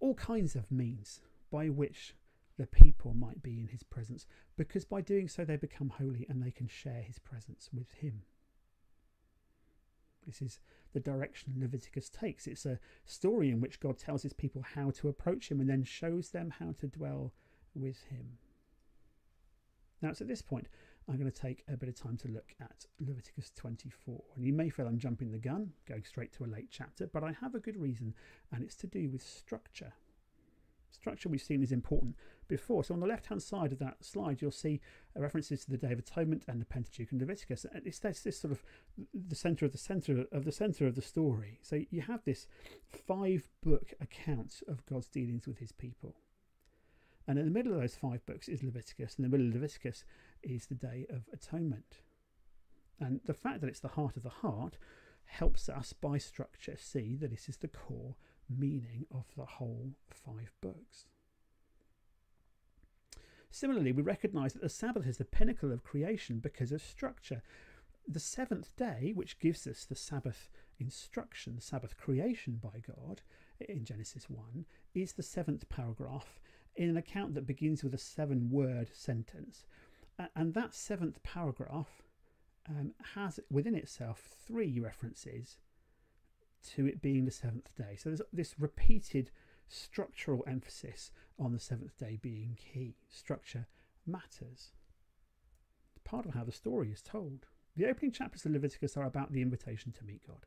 all 0.00 0.14
kinds 0.14 0.54
of 0.54 0.70
means 0.70 1.20
by 1.50 1.68
which 1.68 2.14
the 2.58 2.66
people 2.66 3.14
might 3.14 3.42
be 3.42 3.60
in 3.60 3.68
his 3.68 3.82
presence, 3.82 4.26
because 4.56 4.84
by 4.84 5.00
doing 5.00 5.28
so 5.28 5.44
they 5.44 5.56
become 5.56 5.88
holy 5.88 6.26
and 6.28 6.42
they 6.42 6.50
can 6.50 6.68
share 6.68 7.02
his 7.02 7.18
presence 7.18 7.68
with 7.72 7.90
him. 7.92 8.22
This 10.26 10.40
is 10.40 10.60
the 10.92 11.00
direction 11.00 11.54
Leviticus 11.58 12.08
takes. 12.08 12.46
It's 12.46 12.64
a 12.64 12.78
story 13.04 13.50
in 13.50 13.60
which 13.60 13.80
God 13.80 13.98
tells 13.98 14.22
his 14.22 14.32
people 14.32 14.62
how 14.74 14.90
to 14.92 15.08
approach 15.08 15.50
him 15.50 15.60
and 15.60 15.68
then 15.68 15.84
shows 15.84 16.30
them 16.30 16.54
how 16.58 16.72
to 16.80 16.86
dwell 16.86 17.32
with 17.74 18.02
him. 18.04 18.38
Now, 20.00 20.10
it's 20.10 20.20
at 20.20 20.28
this 20.28 20.42
point 20.42 20.68
I'm 21.08 21.18
going 21.18 21.30
to 21.30 21.40
take 21.40 21.64
a 21.68 21.76
bit 21.76 21.88
of 21.88 22.00
time 22.00 22.16
to 22.18 22.28
look 22.28 22.54
at 22.60 22.86
Leviticus 23.00 23.50
24. 23.56 24.22
And 24.36 24.44
you 24.44 24.52
may 24.52 24.70
feel 24.70 24.86
I'm 24.86 24.98
jumping 24.98 25.30
the 25.30 25.38
gun, 25.38 25.72
going 25.86 26.04
straight 26.04 26.32
to 26.34 26.44
a 26.44 26.46
late 26.46 26.68
chapter, 26.70 27.06
but 27.06 27.22
I 27.22 27.32
have 27.40 27.54
a 27.54 27.60
good 27.60 27.76
reason, 27.76 28.14
and 28.52 28.62
it's 28.62 28.76
to 28.76 28.86
do 28.86 29.10
with 29.10 29.22
structure. 29.22 29.92
Structure 30.94 31.28
we've 31.28 31.42
seen 31.42 31.62
is 31.62 31.72
important 31.72 32.14
before. 32.46 32.84
So 32.84 32.94
on 32.94 33.00
the 33.00 33.06
left 33.06 33.26
hand 33.26 33.42
side 33.42 33.72
of 33.72 33.78
that 33.80 34.04
slide, 34.04 34.40
you'll 34.40 34.50
see 34.52 34.80
references 35.16 35.64
to 35.64 35.70
the 35.70 35.76
Day 35.76 35.92
of 35.92 35.98
Atonement 35.98 36.44
and 36.46 36.60
the 36.60 36.66
Pentateuch 36.66 37.10
and 37.10 37.20
Leviticus. 37.20 37.66
And 37.72 37.86
it's 37.86 37.98
this, 37.98 38.20
this 38.20 38.38
sort 38.38 38.52
of 38.52 38.62
the 39.12 39.34
center 39.34 39.66
of 39.66 39.72
the 39.72 39.78
center 39.78 40.24
of 40.30 40.44
the 40.44 40.52
center 40.52 40.86
of 40.86 40.94
the 40.94 41.02
story. 41.02 41.58
So 41.62 41.80
you 41.90 42.02
have 42.02 42.24
this 42.24 42.46
five 43.06 43.48
book 43.62 43.92
account 44.00 44.62
of 44.68 44.86
God's 44.86 45.08
dealings 45.08 45.46
with 45.46 45.58
his 45.58 45.72
people. 45.72 46.14
And 47.26 47.38
in 47.38 47.44
the 47.44 47.50
middle 47.50 47.72
of 47.72 47.80
those 47.80 47.96
five 47.96 48.24
books 48.26 48.48
is 48.48 48.62
Leviticus, 48.62 49.16
and 49.16 49.24
in 49.24 49.30
the 49.30 49.36
middle 49.36 49.48
of 49.48 49.54
Leviticus 49.54 50.04
is 50.42 50.66
the 50.66 50.74
Day 50.74 51.06
of 51.10 51.22
Atonement. 51.32 52.02
And 53.00 53.20
the 53.24 53.34
fact 53.34 53.60
that 53.60 53.68
it's 53.68 53.80
the 53.80 53.88
heart 53.88 54.16
of 54.16 54.22
the 54.22 54.28
heart 54.28 54.76
helps 55.24 55.68
us 55.68 55.92
by 55.92 56.18
structure 56.18 56.76
see 56.78 57.16
that 57.16 57.30
this 57.30 57.48
is 57.48 57.56
the 57.56 57.68
core 57.68 58.14
meaning 58.48 59.06
of 59.12 59.24
the 59.36 59.44
whole 59.44 59.92
five 60.10 60.52
books. 60.60 61.06
Similarly, 63.50 63.92
we 63.92 64.02
recognize 64.02 64.52
that 64.54 64.62
the 64.62 64.68
Sabbath 64.68 65.06
is 65.06 65.18
the 65.18 65.24
pinnacle 65.24 65.70
of 65.70 65.84
creation 65.84 66.40
because 66.40 66.72
of 66.72 66.82
structure. 66.82 67.42
The 68.06 68.18
seventh 68.20 68.74
day, 68.76 69.12
which 69.14 69.38
gives 69.38 69.66
us 69.66 69.84
the 69.84 69.94
Sabbath 69.94 70.50
instruction, 70.78 71.54
the 71.54 71.62
Sabbath 71.62 71.96
creation 71.96 72.60
by 72.60 72.82
God 72.84 73.22
in 73.60 73.84
Genesis 73.84 74.28
1, 74.28 74.66
is 74.94 75.12
the 75.12 75.22
seventh 75.22 75.68
paragraph 75.68 76.40
in 76.74 76.88
an 76.88 76.96
account 76.96 77.34
that 77.34 77.46
begins 77.46 77.84
with 77.84 77.94
a 77.94 77.98
seven 77.98 78.50
word 78.50 78.90
sentence. 78.92 79.64
And 80.34 80.54
that 80.54 80.74
seventh 80.74 81.22
paragraph 81.22 82.02
um, 82.68 82.92
has 83.14 83.40
within 83.50 83.74
itself 83.74 84.20
three 84.46 84.80
references 84.80 85.58
to 86.74 86.86
it 86.86 87.02
being 87.02 87.24
the 87.24 87.30
seventh 87.30 87.74
day. 87.76 87.96
So 87.96 88.10
there's 88.10 88.22
this 88.32 88.58
repeated 88.58 89.30
structural 89.68 90.44
emphasis 90.46 91.10
on 91.38 91.52
the 91.52 91.58
seventh 91.58 91.96
day 91.98 92.18
being 92.20 92.56
key. 92.56 92.96
Structure 93.08 93.66
matters. 94.06 94.72
It's 95.94 96.02
part 96.04 96.26
of 96.26 96.34
how 96.34 96.44
the 96.44 96.52
story 96.52 96.90
is 96.90 97.02
told. 97.02 97.46
The 97.76 97.86
opening 97.86 98.12
chapters 98.12 98.44
of 98.46 98.52
Leviticus 98.52 98.96
are 98.96 99.06
about 99.06 99.32
the 99.32 99.42
invitation 99.42 99.92
to 99.92 100.04
meet 100.04 100.26
God. 100.26 100.46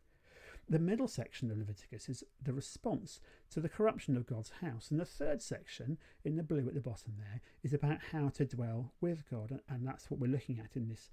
The 0.70 0.80
middle 0.80 1.08
section 1.08 1.50
of 1.50 1.58
Leviticus 1.58 2.10
is 2.10 2.24
the 2.44 2.54
response 2.54 3.22
to 3.52 3.62
the 3.62 3.70
corruption 3.70 4.18
of 4.18 4.28
God's 4.28 4.52
house. 4.62 4.92
And 4.92 5.00
the 5.00 5.06
third 5.06 5.42
section, 5.42 5.98
in 6.26 6.36
the 6.36 6.44
blue 6.44 6.68
at 6.68 6.74
the 6.74 6.82
bottom 6.82 7.14
there, 7.18 7.42
is 7.64 7.74
about 7.74 8.00
how 8.12 8.30
to 8.30 8.46
dwell 8.46 8.92
with 9.00 9.24
God. 9.32 9.62
And 9.70 9.88
that's 9.88 10.12
what 10.12 10.20
we're 10.20 10.32
looking 10.32 10.60
at 10.60 10.76
in 10.76 10.90
this 10.90 11.10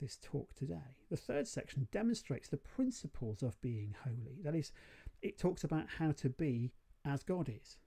this 0.00 0.18
talk 0.22 0.54
today. 0.54 0.96
The 1.10 1.16
third 1.16 1.48
section 1.48 1.88
demonstrates 1.92 2.48
the 2.48 2.56
principles 2.56 3.42
of 3.42 3.60
being 3.60 3.94
holy. 4.04 4.38
That 4.42 4.54
is, 4.54 4.72
it 5.22 5.38
talks 5.38 5.64
about 5.64 5.86
how 5.98 6.12
to 6.12 6.28
be 6.28 6.72
as 7.04 7.22
God 7.22 7.48
is, 7.48 7.78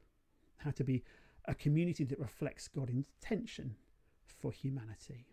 how 0.58 0.72
to 0.72 0.84
be 0.84 1.04
a 1.46 1.56
community 1.56 2.04
that 2.06 2.20
reflects 2.20 2.68
God's 2.68 2.92
intention 2.92 3.76
for 4.26 4.52
humanity. 4.52 5.28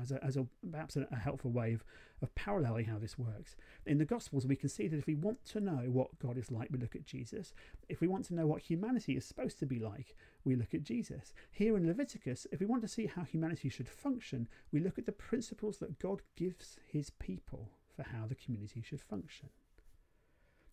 As 0.00 0.10
a, 0.10 0.22
as 0.24 0.36
a 0.36 0.46
perhaps 0.70 0.96
a, 0.96 1.06
a 1.12 1.16
helpful 1.16 1.52
way 1.52 1.72
of, 1.72 1.84
of 2.20 2.34
paralleling 2.34 2.86
how 2.86 2.98
this 2.98 3.16
works. 3.18 3.56
In 3.86 3.98
the 3.98 4.04
Gospels, 4.04 4.46
we 4.46 4.56
can 4.56 4.68
see 4.68 4.88
that 4.88 4.98
if 4.98 5.06
we 5.06 5.14
want 5.14 5.44
to 5.46 5.60
know 5.60 5.88
what 5.88 6.18
God 6.18 6.36
is 6.36 6.50
like, 6.50 6.68
we 6.70 6.78
look 6.78 6.96
at 6.96 7.06
Jesus. 7.06 7.54
If 7.88 8.00
we 8.00 8.08
want 8.08 8.24
to 8.26 8.34
know 8.34 8.46
what 8.46 8.62
humanity 8.62 9.16
is 9.16 9.24
supposed 9.24 9.58
to 9.60 9.66
be 9.66 9.78
like, 9.78 10.16
we 10.44 10.56
look 10.56 10.74
at 10.74 10.82
Jesus. 10.82 11.32
Here 11.52 11.76
in 11.76 11.86
Leviticus, 11.86 12.46
if 12.50 12.60
we 12.60 12.66
want 12.66 12.82
to 12.82 12.88
see 12.88 13.06
how 13.06 13.22
humanity 13.22 13.68
should 13.68 13.88
function, 13.88 14.48
we 14.72 14.80
look 14.80 14.98
at 14.98 15.06
the 15.06 15.12
principles 15.12 15.78
that 15.78 15.98
God 15.98 16.22
gives 16.36 16.76
his 16.86 17.10
people 17.10 17.70
for 17.94 18.02
how 18.02 18.26
the 18.26 18.34
community 18.34 18.82
should 18.82 19.00
function. 19.00 19.50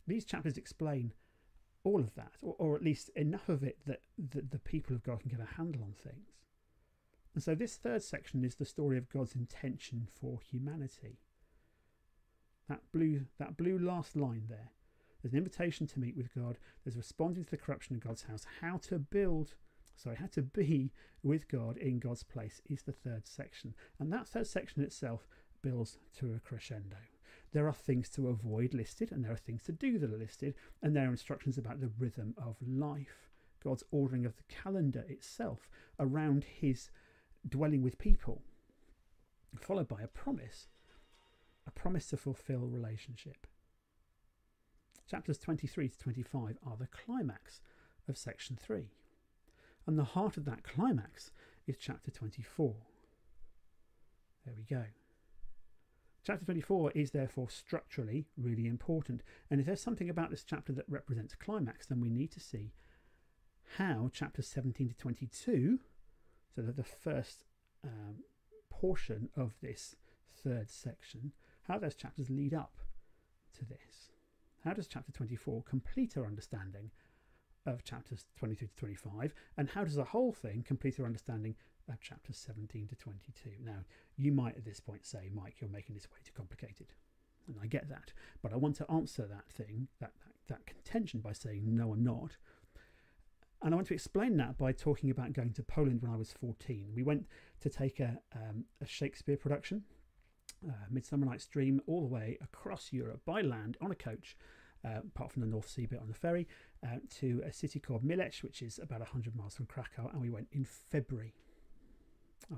These 0.07 0.25
chapters 0.25 0.57
explain 0.57 1.13
all 1.83 1.99
of 1.99 2.13
that, 2.15 2.33
or, 2.41 2.55
or 2.57 2.75
at 2.75 2.83
least 2.83 3.09
enough 3.15 3.49
of 3.49 3.63
it 3.63 3.77
that, 3.85 4.01
that 4.31 4.51
the 4.51 4.59
people 4.59 4.95
of 4.95 5.03
God 5.03 5.19
can 5.21 5.29
get 5.29 5.39
a 5.39 5.55
handle 5.57 5.83
on 5.83 5.93
things. 5.93 6.37
And 7.33 7.43
so 7.43 7.55
this 7.55 7.75
third 7.75 8.03
section 8.03 8.43
is 8.43 8.55
the 8.55 8.65
story 8.65 8.97
of 8.97 9.09
God's 9.09 9.35
intention 9.35 10.07
for 10.19 10.39
humanity. 10.41 11.19
That 12.67 12.81
blue, 12.91 13.25
that 13.39 13.57
blue 13.57 13.77
last 13.77 14.15
line 14.15 14.45
there 14.49 14.71
there's 15.21 15.33
an 15.33 15.37
invitation 15.37 15.87
to 15.87 15.99
meet 15.99 16.17
with 16.17 16.33
God. 16.33 16.57
There's 16.83 16.97
responding 16.97 17.43
to 17.45 17.51
the 17.51 17.57
corruption 17.57 17.95
of 17.95 18.01
God's 18.01 18.23
house. 18.23 18.45
How 18.61 18.77
to 18.83 18.97
build, 18.97 19.53
sorry, 19.95 20.15
how 20.15 20.27
to 20.27 20.41
be 20.41 20.91
with 21.23 21.47
God 21.47 21.77
in 21.77 21.99
God's 21.99 22.23
place 22.23 22.61
is 22.69 22.81
the 22.81 22.91
third 22.91 23.27
section. 23.27 23.75
And 23.99 24.11
that 24.11 24.27
third 24.27 24.47
section 24.47 24.81
itself 24.81 25.27
builds 25.61 25.99
to 26.17 26.33
a 26.33 26.39
crescendo. 26.39 26.97
There 27.53 27.67
are 27.67 27.73
things 27.73 28.09
to 28.11 28.29
avoid 28.29 28.73
listed, 28.73 29.11
and 29.11 29.23
there 29.23 29.33
are 29.33 29.37
things 29.37 29.63
to 29.63 29.71
do 29.71 29.99
that 29.99 30.11
are 30.11 30.17
listed, 30.17 30.55
and 30.81 30.95
there 30.95 31.07
are 31.07 31.11
instructions 31.11 31.57
about 31.57 31.81
the 31.81 31.91
rhythm 31.99 32.33
of 32.37 32.55
life. 32.65 33.29
God's 33.63 33.83
ordering 33.91 34.25
of 34.25 34.35
the 34.37 34.43
calendar 34.49 35.05
itself 35.07 35.69
around 35.99 36.45
his 36.45 36.89
dwelling 37.47 37.81
with 37.81 37.97
people, 37.97 38.41
followed 39.59 39.87
by 39.87 40.01
a 40.01 40.07
promise 40.07 40.67
a 41.67 41.71
promise 41.71 42.07
to 42.07 42.17
fulfill 42.17 42.67
relationship. 42.67 43.47
Chapters 45.09 45.37
23 45.37 45.89
to 45.89 45.99
25 45.99 46.57
are 46.65 46.77
the 46.77 46.87
climax 46.87 47.61
of 48.07 48.17
section 48.17 48.57
3. 48.59 48.91
And 49.87 49.97
the 49.97 50.03
heart 50.03 50.37
of 50.37 50.45
that 50.45 50.63
climax 50.63 51.31
is 51.67 51.77
chapter 51.79 52.11
24. 52.11 52.75
There 54.45 54.55
we 54.55 54.63
go. 54.63 54.85
Chapter 56.23 56.45
24 56.45 56.91
is 56.91 57.11
therefore 57.11 57.49
structurally 57.49 58.27
really 58.37 58.67
important. 58.67 59.23
And 59.49 59.59
if 59.59 59.65
there's 59.65 59.81
something 59.81 60.09
about 60.09 60.29
this 60.29 60.43
chapter 60.43 60.71
that 60.73 60.85
represents 60.87 61.35
climax, 61.35 61.87
then 61.87 61.99
we 61.99 62.09
need 62.09 62.31
to 62.31 62.39
see 62.39 62.73
how 63.77 64.09
chapters 64.13 64.47
17 64.47 64.89
to 64.89 64.95
22, 64.95 65.79
so 66.55 66.61
that 66.61 66.75
the 66.75 66.83
first 66.83 67.45
um, 67.83 68.23
portion 68.69 69.29
of 69.35 69.53
this 69.61 69.95
third 70.43 70.69
section, 70.69 71.31
how 71.63 71.77
those 71.77 71.95
chapters 71.95 72.29
lead 72.29 72.53
up 72.53 72.77
to 73.57 73.65
this. 73.65 74.11
How 74.63 74.73
does 74.73 74.87
chapter 74.87 75.11
24 75.11 75.63
complete 75.63 76.17
our 76.17 76.25
understanding 76.25 76.91
of 77.65 77.83
chapters 77.83 78.25
23 78.37 78.67
to 78.67 78.75
25? 78.75 79.33
And 79.57 79.69
how 79.69 79.83
does 79.83 79.95
the 79.95 80.03
whole 80.03 80.31
thing 80.31 80.63
complete 80.67 80.99
our 80.99 81.05
understanding 81.05 81.55
of 81.89 81.99
chapters 82.01 82.37
17 82.37 82.87
to 82.87 82.95
22? 82.95 83.49
Now, 83.63 83.85
you 84.17 84.31
might 84.31 84.57
at 84.57 84.65
this 84.65 84.79
point 84.79 85.05
say, 85.05 85.29
Mike, 85.33 85.55
you're 85.59 85.69
making 85.69 85.95
this 85.95 86.09
way 86.11 86.19
too 86.23 86.33
complicated. 86.35 86.87
And 87.47 87.57
I 87.61 87.65
get 87.65 87.89
that. 87.89 88.13
But 88.41 88.53
I 88.53 88.57
want 88.57 88.75
to 88.77 88.91
answer 88.91 89.25
that 89.25 89.49
thing, 89.49 89.87
that, 89.99 90.11
that, 90.23 90.33
that 90.47 90.65
contention, 90.65 91.21
by 91.21 91.33
saying, 91.33 91.63
no, 91.65 91.91
I'm 91.91 92.03
not. 92.03 92.37
And 93.63 93.73
I 93.73 93.75
want 93.75 93.87
to 93.87 93.93
explain 93.93 94.37
that 94.37 94.57
by 94.57 94.71
talking 94.71 95.11
about 95.11 95.33
going 95.33 95.53
to 95.53 95.63
Poland 95.63 96.01
when 96.01 96.11
I 96.11 96.15
was 96.15 96.31
14. 96.31 96.93
We 96.95 97.03
went 97.03 97.27
to 97.61 97.69
take 97.69 97.99
a, 97.99 98.19
um, 98.35 98.65
a 98.81 98.87
Shakespeare 98.87 99.37
production, 99.37 99.83
uh, 100.67 100.73
Midsummer 100.89 101.27
Night's 101.27 101.45
Dream, 101.45 101.79
all 101.85 102.01
the 102.01 102.07
way 102.07 102.39
across 102.41 102.91
Europe 102.91 103.21
by 103.23 103.41
land 103.41 103.77
on 103.79 103.91
a 103.91 103.95
coach, 103.95 104.35
uh, 104.83 105.01
apart 105.05 105.31
from 105.31 105.41
the 105.41 105.47
North 105.47 105.69
Sea 105.69 105.85
bit 105.85 105.99
on 105.99 106.07
the 106.07 106.13
ferry, 106.13 106.47
uh, 106.83 106.97
to 107.19 107.43
a 107.45 107.53
city 107.53 107.79
called 107.79 108.03
Mielec, 108.03 108.41
which 108.41 108.63
is 108.63 108.79
about 108.79 108.99
100 108.99 109.35
miles 109.35 109.55
from 109.55 109.67
Krakow. 109.67 110.09
And 110.11 110.21
we 110.21 110.31
went 110.31 110.47
in 110.51 110.65
February. 110.65 111.35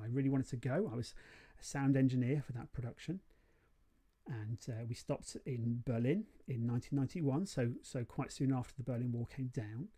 I 0.01 0.07
really 0.09 0.29
wanted 0.29 0.49
to 0.51 0.57
go. 0.57 0.89
I 0.91 0.95
was 0.95 1.13
a 1.59 1.63
sound 1.63 1.97
engineer 1.97 2.41
for 2.45 2.53
that 2.53 2.71
production. 2.71 3.19
And 4.25 4.59
uh, 4.69 4.85
we 4.87 4.95
stopped 4.95 5.35
in 5.45 5.83
Berlin 5.85 6.23
in 6.47 6.65
1991, 6.65 7.45
so 7.45 7.71
so 7.81 8.05
quite 8.05 8.31
soon 8.31 8.53
after 8.53 8.73
the 8.77 8.83
Berlin 8.83 9.11
Wall 9.11 9.25
came 9.25 9.47
down. 9.47 9.89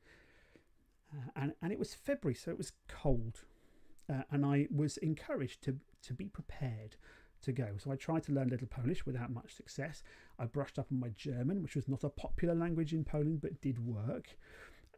Uh, 1.16 1.30
and, 1.36 1.54
and 1.62 1.72
it 1.72 1.80
was 1.80 1.94
February, 1.94 2.36
so 2.36 2.52
it 2.52 2.58
was 2.58 2.74
cold. 2.88 3.42
Uh, 4.10 4.24
and 4.32 4.46
I 4.46 4.68
was 4.74 4.98
encouraged 4.98 5.64
to, 5.64 5.78
to 6.04 6.14
be 6.14 6.26
prepared 6.26 6.96
to 7.42 7.52
go. 7.52 7.76
So 7.78 7.92
I 7.92 7.96
tried 7.96 8.24
to 8.24 8.32
learn 8.32 8.48
a 8.48 8.52
little 8.52 8.68
Polish 8.68 9.06
without 9.06 9.32
much 9.32 9.56
success. 9.56 10.04
I 10.38 10.46
brushed 10.46 10.78
up 10.78 10.88
on 10.92 11.00
my 11.00 11.10
German, 11.16 11.64
which 11.64 11.76
was 11.76 11.88
not 11.88 12.04
a 12.04 12.10
popular 12.10 12.56
language 12.56 12.94
in 12.94 13.04
Poland 13.04 13.42
but 13.42 13.62
did 13.62 13.86
work. 13.86 14.38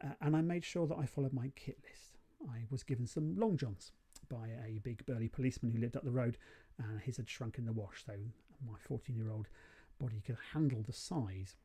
Uh, 0.02 0.12
and 0.20 0.36
I 0.36 0.42
made 0.42 0.64
sure 0.64 0.86
that 0.86 0.98
I 0.98 1.06
followed 1.06 1.32
my 1.32 1.50
kit 1.56 1.78
list. 1.88 2.18
I 2.48 2.64
was 2.70 2.82
given 2.82 3.06
some 3.06 3.36
long 3.36 3.56
johns 3.56 3.92
by 4.28 4.48
a 4.66 4.78
big 4.82 5.04
burly 5.06 5.28
policeman 5.28 5.72
who 5.72 5.78
lived 5.78 5.96
up 5.96 6.04
the 6.04 6.10
road, 6.10 6.38
and 6.78 7.00
his 7.00 7.16
had 7.16 7.28
shrunk 7.28 7.58
in 7.58 7.64
the 7.64 7.72
wash, 7.72 8.04
so 8.06 8.12
my 8.66 8.78
14 8.86 9.16
year 9.16 9.30
old 9.30 9.48
body 9.98 10.22
could 10.24 10.36
handle 10.52 10.82
the 10.82 10.92
size. 10.92 11.56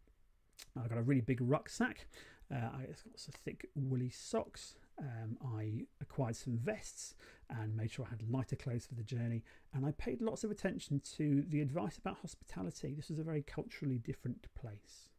I 0.82 0.88
got 0.88 0.98
a 0.98 1.04
really 1.04 1.22
big 1.22 1.42
rucksack 1.42 2.08
uh, 2.52 2.56
I 2.56 2.86
got 2.86 2.98
some 3.16 3.34
thick 3.44 3.70
woolly 3.76 4.10
socks. 4.10 4.76
Um, 5.00 5.38
I 5.56 5.86
acquired 6.02 6.36
some 6.36 6.58
vests 6.58 7.16
and 7.50 7.76
made 7.76 7.92
sure 7.92 8.06
I 8.06 8.12
had 8.12 8.30
lighter 8.30 8.56
clothes 8.56 8.86
for 8.86 8.96
the 8.96 9.04
journey. 9.04 9.44
And 9.74 9.86
I 9.86 9.92
paid 9.92 10.22
lots 10.22 10.44
of 10.44 10.52
attention 10.52 11.02
to 11.18 11.44
the 11.50 11.62
advice 11.62 11.98
about 11.98 12.18
hospitality. 12.18 12.94
This 12.94 13.10
was 13.10 13.20
a 13.20 13.24
very 13.24 13.42
culturally 13.42 13.98
different 13.98 14.48
place. 14.60 15.10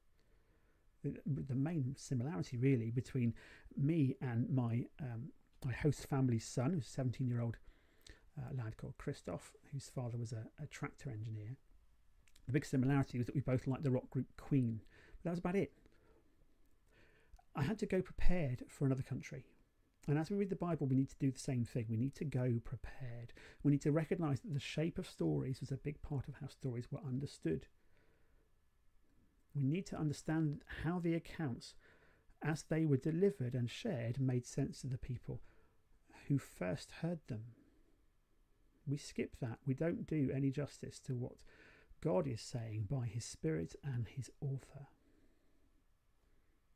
The, 1.03 1.15
the 1.27 1.55
main 1.55 1.97
similarity, 1.99 2.57
really, 2.57 2.91
between 2.91 3.35
me 3.77 4.17
and 4.23 4.49
my 4.49 4.87
um, 5.01 5.33
my 5.65 5.73
host 5.73 6.07
family's 6.09 6.47
son, 6.47 6.73
who's 6.73 6.87
a 6.87 6.91
17 6.91 7.27
year 7.27 7.41
old 7.41 7.57
uh, 8.39 8.55
lad 8.55 8.77
called 8.77 8.95
Christoph, 8.99 9.53
whose 9.73 9.89
father 9.89 10.19
was 10.19 10.33
a, 10.33 10.47
a 10.63 10.67
tractor 10.67 11.11
engineer. 11.11 11.57
The 12.47 12.53
big 12.53 12.67
similarity 12.67 13.19
was 13.19 13.27
that 13.27 13.35
we 13.35 13.41
both 13.41 13.67
liked 13.67 13.83
the 13.83 13.91
rock 13.91 14.11
group 14.11 14.27
Queen. 14.37 14.81
But 15.17 15.25
that 15.25 15.31
was 15.31 15.39
about 15.39 15.57
it. 15.57 15.73
I 17.57 17.63
had 17.63 17.79
to 17.81 17.87
go 17.87 18.03
prepared 18.03 18.65
for 18.69 18.87
another 18.87 19.03
country. 19.03 19.45
And 20.07 20.19
as 20.19 20.31
we 20.31 20.37
read 20.37 20.51
the 20.51 20.57
Bible, 20.57 20.87
we 20.87 20.97
need 20.97 21.09
to 21.11 21.19
do 21.19 21.31
the 21.31 21.39
same 21.39 21.65
thing. 21.65 21.87
We 21.89 21.97
need 21.97 22.15
to 22.17 22.25
go 22.25 22.61
prepared. 22.63 23.33
We 23.63 23.73
need 23.73 23.81
to 23.83 23.93
recognize 23.93 24.41
that 24.41 24.53
the 24.53 24.61
shape 24.61 24.99
of 24.99 25.09
stories 25.09 25.61
was 25.61 25.71
a 25.71 25.77
big 25.77 26.03
part 26.03 26.29
of 26.29 26.35
how 26.41 26.49
stories 26.49 26.91
were 26.91 27.01
understood. 27.07 27.67
We 29.55 29.63
need 29.63 29.87
to 29.87 29.99
understand 29.99 30.63
how 30.83 30.99
the 30.99 31.15
accounts, 31.15 31.75
as 32.43 32.65
they 32.65 32.85
were 32.85 32.97
delivered 32.97 33.55
and 33.55 33.71
shared, 33.71 34.21
made 34.21 34.47
sense 34.47 34.81
to 34.81 34.89
the 34.89 34.99
people 34.99 35.41
who 36.29 36.39
first 36.39 36.91
heard 37.03 37.21
them. 37.29 37.45
We 38.87 38.99
skip 38.99 39.37
that. 39.41 39.59
We 39.65 39.75
don't 39.75 40.07
do 40.07 40.31
any 40.35 40.51
justice 40.51 40.99
to 41.01 41.15
what 41.15 41.45
God 42.03 42.27
is 42.27 42.43
saying 42.43 42.89
by 42.91 43.07
His 43.07 43.25
Spirit 43.25 43.75
and 43.83 44.09
His 44.09 44.31
author 44.41 44.89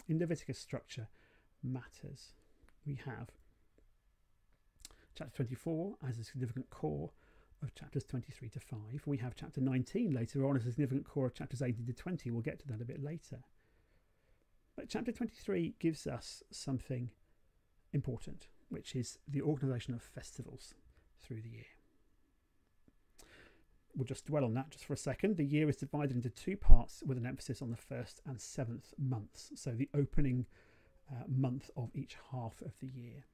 in 0.09 0.19
Leviticus 0.19 0.59
structure 0.59 1.09
matters. 1.63 2.33
We 2.87 2.99
have 3.05 3.29
chapter 5.15 5.37
24 5.37 5.97
as 6.09 6.19
a 6.19 6.25
significant 6.25 6.71
core 6.71 7.11
of 7.63 7.75
chapters 7.75 8.05
23 8.05 8.49
to 8.51 8.61
5. 8.61 8.79
We 9.07 9.19
have 9.19 9.35
chapter 9.37 9.61
19 9.61 10.13
later 10.13 10.47
on 10.47 10.57
as 10.57 10.67
a 10.67 10.71
significant 10.71 11.07
core 11.07 11.27
of 11.27 11.35
chapters 11.35 11.61
18 11.61 11.87
to 11.87 11.93
20. 11.93 12.31
We'll 12.31 12.41
get 12.41 12.61
to 12.61 12.69
that 12.69 12.81
a 12.81 12.85
bit 12.85 13.03
later. 13.03 13.41
But 14.77 14.89
chapter 14.89 15.13
23 15.13 15.75
gives 15.81 16.07
us 16.07 16.43
something 16.51 17.11
important, 17.93 18.47
which 18.69 18.95
is 18.95 19.19
the 19.27 19.43
organisation 19.43 19.93
of 19.93 20.03
festivals 20.03 20.75
through 21.21 21.43
the 21.43 21.51
year 21.51 21.78
we'll 23.99 24.07
just 24.07 24.27
dwell 24.27 24.45
on 24.45 24.55
that 24.55 24.71
just 24.71 24.85
for 24.85 24.93
a 24.93 24.97
second. 24.97 25.37
The 25.37 25.45
year 25.45 25.69
is 25.69 25.77
divided 25.77 26.15
into 26.15 26.31
two 26.31 26.57
parts 26.57 27.03
with 27.05 27.19
an 27.19 27.27
emphasis 27.27 27.61
on 27.61 27.71
the 27.71 27.77
first 27.77 28.23
and 28.27 28.41
seventh 28.41 28.95
months, 28.97 29.51
so 29.57 29.73
the 29.73 29.91
opening 29.93 30.47
uh, 31.11 31.25
month 31.27 31.71
of 31.77 31.91
each 31.95 32.17
half 32.31 32.63
of 32.63 32.73
the 32.81 32.87
year. 32.87 33.25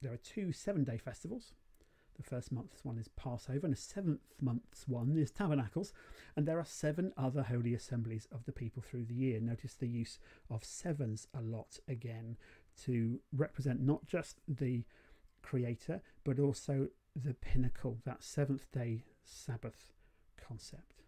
There 0.00 0.12
are 0.12 0.18
two 0.18 0.52
seven 0.52 0.84
day 0.84 0.98
festivals. 0.98 1.52
The 2.16 2.22
first 2.22 2.52
month's 2.52 2.84
one 2.84 2.98
is 2.98 3.08
Passover, 3.08 3.66
and 3.66 3.72
the 3.72 3.80
seventh 3.80 4.20
month's 4.40 4.86
one 4.86 5.16
is 5.16 5.30
Tabernacles. 5.30 5.92
And 6.36 6.46
there 6.46 6.58
are 6.58 6.64
seven 6.64 7.12
other 7.16 7.42
holy 7.42 7.74
assemblies 7.74 8.28
of 8.30 8.44
the 8.44 8.52
people 8.52 8.82
through 8.82 9.06
the 9.06 9.14
year. 9.14 9.40
Notice 9.40 9.74
the 9.74 9.88
use 9.88 10.18
of 10.50 10.62
sevens 10.62 11.26
a 11.34 11.40
lot 11.40 11.78
again 11.88 12.36
to 12.84 13.18
represent 13.32 13.80
not 13.80 14.06
just 14.06 14.40
the 14.46 14.84
Creator, 15.42 16.02
but 16.22 16.38
also 16.38 16.88
the 17.14 17.34
pinnacle, 17.34 17.98
that 18.04 18.22
seventh 18.22 18.70
day 18.72 19.04
Sabbath 19.24 19.92
concept. 20.36 21.02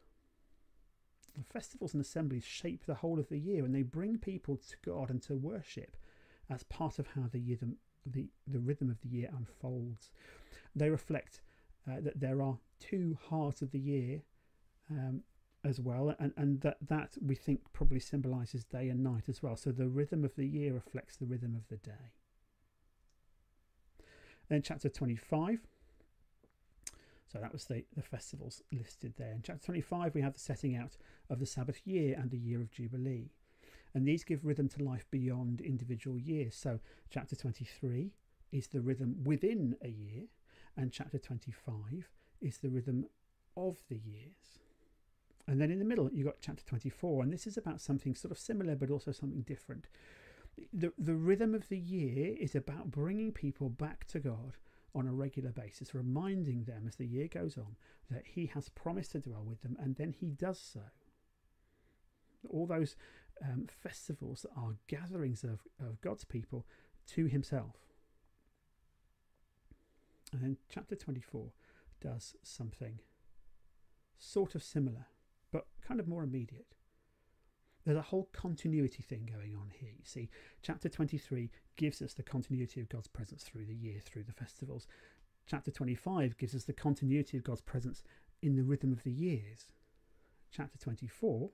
The 1.37 1.45
festivals 1.45 1.95
and 1.95 2.01
assemblies 2.01 2.45
shape 2.45 2.85
the 2.87 2.95
whole 2.95 3.19
of 3.19 3.29
the 3.29 3.39
year 3.39 3.65
and 3.65 3.75
they 3.75 3.83
bring 3.83 4.19
people 4.19 4.57
to 4.57 4.77
God 4.85 5.11
and 5.11 5.21
to 5.23 5.35
worship 5.35 5.97
as 6.49 6.63
part 6.65 6.99
of 6.99 7.09
how 7.09 7.25
the, 7.33 7.41
rhythm, 7.41 7.77
the, 8.07 8.29
the 8.47 8.61
rhythm 8.61 8.89
of 8.89 9.01
the 9.01 9.09
year 9.09 9.31
unfolds. 9.37 10.11
They 10.77 10.91
reflect 10.91 11.41
uh, 11.91 12.01
that 12.03 12.21
there 12.21 12.41
are 12.41 12.59
two 12.79 13.19
halves 13.31 13.63
of 13.63 13.73
the 13.73 13.81
year 13.81 14.23
um, 14.91 15.23
as 15.65 15.81
well, 15.81 16.15
and, 16.19 16.33
and 16.37 16.61
that, 16.61 16.77
that 16.89 17.17
we 17.25 17.35
think 17.35 17.61
probably 17.73 17.99
symbolises 17.99 18.65
day 18.65 18.89
and 18.89 19.03
night 19.03 19.25
as 19.29 19.43
well. 19.43 19.57
So 19.57 19.73
the 19.73 19.89
rhythm 19.89 20.25
of 20.25 20.37
the 20.37 20.47
year 20.47 20.75
reflects 20.75 21.17
the 21.17 21.27
rhythm 21.27 21.57
of 21.57 21.67
the 21.69 21.77
day. 21.77 22.13
Then, 24.49 24.63
chapter 24.63 24.91
25 24.91 25.61
so 27.35 27.41
that 27.41 27.53
was 27.53 27.65
the, 27.65 27.85
the 27.97 28.03
festivals 28.03 28.63
listed 28.71 29.15
there. 29.17 29.33
In 29.33 29.43
chapter 29.43 29.65
25, 29.65 30.15
we 30.15 30.21
have 30.21 30.35
the 30.35 30.39
setting 30.39 30.77
out 30.77 30.97
of 31.29 31.41
the 31.41 31.47
Sabbath 31.47 31.81
year 31.85 32.17
and 32.17 32.31
the 32.31 32.39
year 32.39 32.61
of 32.61 32.71
Jubilee. 32.71 33.33
And 33.93 34.07
these 34.07 34.23
give 34.23 34.45
rhythm 34.45 34.69
to 34.69 34.85
life 34.85 35.05
beyond 35.11 35.61
individual 35.61 36.17
years. 36.17 36.55
So, 36.55 36.79
chapter 37.11 37.35
23 37.35 38.13
is 38.53 38.69
the 38.69 38.81
rhythm 38.81 39.17
within 39.25 39.75
a 39.83 39.89
year, 39.89 40.27
and 40.77 40.93
chapter 40.93 41.19
25 41.19 42.09
is 42.41 42.59
the 42.59 42.71
rhythm 42.71 43.07
of 43.57 43.79
the 43.89 43.99
years. 43.99 44.61
And 45.49 45.61
then 45.61 45.73
in 45.73 45.81
the 45.81 45.85
middle, 45.85 46.09
you've 46.13 46.27
got 46.27 46.37
chapter 46.41 46.65
24, 46.65 47.25
and 47.25 47.33
this 47.33 47.49
is 47.49 47.57
about 47.57 47.81
something 47.81 48.15
sort 48.15 48.31
of 48.31 48.39
similar 48.39 48.77
but 48.77 48.93
also 48.93 49.11
something 49.11 49.43
different. 49.43 49.89
The, 50.73 50.93
the 50.97 51.17
rhythm 51.17 51.53
of 51.53 51.69
the 51.69 51.79
year 51.79 52.37
is 52.39 52.55
about 52.55 52.93
bringing 52.93 53.33
people 53.33 53.71
back 53.71 54.07
to 54.09 54.21
God 54.21 54.57
on 54.95 55.07
a 55.07 55.13
regular 55.13 55.51
basis, 55.51 55.95
reminding 55.95 56.65
them 56.65 56.85
as 56.87 56.97
the 56.97 57.07
year 57.07 57.29
goes 57.29 57.59
on 57.59 57.77
that 58.11 58.25
He 58.27 58.47
has 58.47 58.69
promised 58.69 59.13
to 59.13 59.21
dwell 59.21 59.45
with 59.45 59.63
them, 59.63 59.77
and 59.81 59.97
then 59.97 60.13
He 60.13 60.31
does 60.31 60.59
so. 60.59 60.81
All 62.49 62.67
those 62.67 62.97
um, 63.43 63.67
festivals 63.83 64.47
are 64.57 64.77
gatherings 64.87 65.43
of, 65.43 65.61
of 65.81 66.01
God's 66.01 66.25
people 66.25 66.67
to 67.09 67.27
Himself. 67.27 67.77
And 70.33 70.43
then 70.43 70.57
chapter 70.69 70.97
24 70.97 71.53
does 72.01 72.35
something 72.43 73.01
sort 74.19 74.55
of 74.55 74.63
similar, 74.63 75.07
but 75.53 75.67
kind 75.87 76.01
of 76.01 76.09
more 76.09 76.23
immediate. 76.23 76.75
There's 77.85 77.99
a 77.99 78.03
whole 78.03 78.31
continuity 78.33 79.03
thing 79.03 79.29
going 79.31 79.55
on 79.55 79.71
here. 79.79 79.91
You 79.91 80.05
see, 80.05 80.31
chapter 80.63 80.89
23 80.89 81.51
gives 81.77 82.01
us 82.01 82.15
the 82.15 82.23
continuity 82.23 82.81
of 82.81 82.89
God's 82.89 83.09
presence 83.09 83.43
through 83.43 83.67
the 83.67 83.75
year, 83.75 84.01
through 84.01 84.23
the 84.25 84.33
festivals. 84.33 84.87
Chapter 85.47 85.71
25 85.71 86.39
gives 86.39 86.55
us 86.55 86.65
the 86.65 86.73
continuity 86.73 87.37
of 87.37 87.45
God's 87.45 87.61
presence 87.61 88.03
in 88.41 88.57
the 88.57 88.63
rhythm 88.63 88.91
of 88.93 89.03
the 89.03 89.11
years. 89.11 89.67
Chapter 90.51 90.79
24 90.79 91.51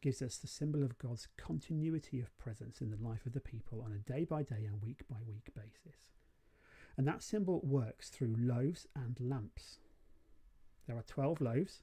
gives 0.00 0.22
us 0.22 0.36
the 0.36 0.46
symbol 0.46 0.82
of 0.82 0.98
God's 0.98 1.28
continuity 1.36 2.20
of 2.20 2.36
presence 2.38 2.80
in 2.80 2.90
the 2.90 3.08
life 3.08 3.26
of 3.26 3.32
the 3.32 3.40
people 3.40 3.82
on 3.82 3.92
a 3.92 4.10
day 4.10 4.24
by 4.24 4.42
day 4.42 4.64
and 4.64 4.82
week 4.82 5.02
by 5.08 5.16
week 5.26 5.50
basis. 5.54 6.08
And 6.96 7.06
that 7.06 7.22
symbol 7.22 7.60
works 7.64 8.08
through 8.08 8.36
loaves 8.38 8.86
and 8.94 9.16
lamps. 9.20 9.78
There 10.86 10.96
are 10.96 11.02
12 11.02 11.40
loaves. 11.40 11.82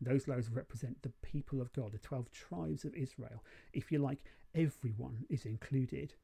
Those 0.00 0.26
loaves 0.26 0.50
represent 0.50 1.02
the 1.02 1.12
people 1.22 1.60
of 1.60 1.72
God, 1.72 1.92
the 1.92 1.98
12 1.98 2.30
tribes 2.30 2.84
of 2.84 2.94
Israel. 2.94 3.44
If 3.72 3.92
you 3.92 3.98
like, 3.98 4.24
everyone 4.54 5.26
is 5.28 5.44
included 5.44 6.14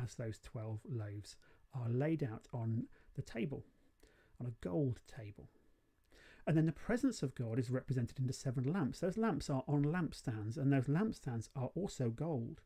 as 0.00 0.14
those 0.14 0.38
12 0.40 0.80
loaves 0.88 1.36
are 1.74 1.88
laid 1.88 2.22
out 2.22 2.46
on 2.52 2.86
the 3.14 3.22
table, 3.22 3.64
on 4.40 4.46
a 4.46 4.66
gold 4.66 5.00
table. 5.06 5.48
And 6.46 6.56
then 6.56 6.66
the 6.66 6.72
presence 6.72 7.22
of 7.22 7.34
God 7.34 7.58
is 7.58 7.68
represented 7.68 8.18
in 8.18 8.26
the 8.26 8.32
seven 8.32 8.72
lamps. 8.72 9.00
Those 9.00 9.18
lamps 9.18 9.50
are 9.50 9.64
on 9.68 9.84
lampstands, 9.84 10.56
and 10.56 10.72
those 10.72 10.86
lampstands 10.86 11.50
are 11.54 11.70
also 11.74 12.08
gold. 12.08 12.62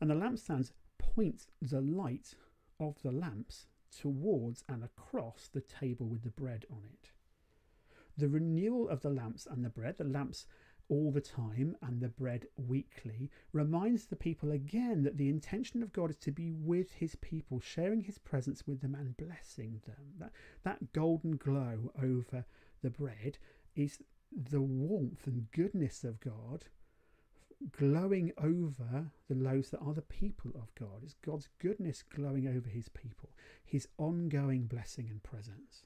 And 0.00 0.08
the 0.08 0.14
lampstands 0.14 0.72
point 0.98 1.46
the 1.60 1.82
light 1.82 2.34
of 2.80 3.02
the 3.02 3.12
lamps 3.12 3.66
towards 3.90 4.64
and 4.66 4.82
across 4.82 5.48
the 5.52 5.60
table 5.60 6.06
with 6.06 6.22
the 6.22 6.30
bread 6.30 6.64
on 6.70 6.84
it. 6.90 7.10
The 8.16 8.28
renewal 8.28 8.88
of 8.88 9.02
the 9.02 9.10
lamps 9.10 9.46
and 9.46 9.64
the 9.64 9.68
bread, 9.68 9.98
the 9.98 10.04
lamps 10.04 10.46
all 10.88 11.10
the 11.10 11.20
time 11.20 11.76
and 11.82 12.00
the 12.00 12.08
bread 12.08 12.46
weekly 12.56 13.30
reminds 13.52 14.06
the 14.06 14.16
people 14.16 14.52
again 14.52 15.02
that 15.02 15.16
the 15.16 15.28
intention 15.28 15.82
of 15.82 15.92
God 15.92 16.10
is 16.10 16.16
to 16.16 16.30
be 16.30 16.52
with 16.52 16.92
his 16.92 17.16
people, 17.16 17.60
sharing 17.60 18.02
his 18.02 18.18
presence 18.18 18.66
with 18.66 18.80
them 18.80 18.94
and 18.94 19.16
blessing 19.16 19.80
them. 19.86 20.14
That, 20.18 20.32
that 20.62 20.92
golden 20.92 21.36
glow 21.36 21.92
over 22.00 22.44
the 22.82 22.90
bread 22.90 23.38
is 23.74 23.98
the 24.32 24.60
warmth 24.60 25.26
and 25.26 25.50
goodness 25.50 26.04
of 26.04 26.20
God 26.20 26.66
glowing 27.72 28.32
over 28.38 29.10
the 29.28 29.34
loaves 29.34 29.70
that 29.70 29.80
are 29.80 29.94
the 29.94 30.02
people 30.02 30.52
of 30.54 30.74
God. 30.74 31.02
It's 31.02 31.14
God's 31.14 31.48
goodness 31.58 32.02
glowing 32.02 32.46
over 32.46 32.68
his 32.68 32.88
people, 32.88 33.30
his 33.64 33.88
ongoing 33.98 34.66
blessing 34.66 35.08
and 35.10 35.22
presence. 35.22 35.85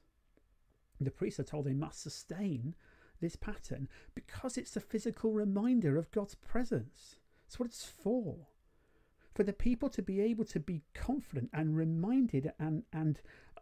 The 1.00 1.10
priests 1.10 1.40
are 1.40 1.44
told 1.44 1.64
they 1.64 1.72
must 1.72 2.02
sustain 2.02 2.74
this 3.20 3.36
pattern 3.36 3.88
because 4.14 4.58
it's 4.58 4.76
a 4.76 4.80
physical 4.80 5.32
reminder 5.32 5.96
of 5.96 6.10
God's 6.10 6.34
presence. 6.34 7.16
That's 7.46 7.58
what 7.58 7.68
it's 7.68 7.84
for. 7.84 8.48
For 9.34 9.42
the 9.42 9.52
people 9.52 9.88
to 9.90 10.02
be 10.02 10.20
able 10.20 10.44
to 10.46 10.60
be 10.60 10.82
confident 10.94 11.50
and 11.52 11.76
reminded 11.76 12.52
and, 12.58 12.82
and 12.92 13.20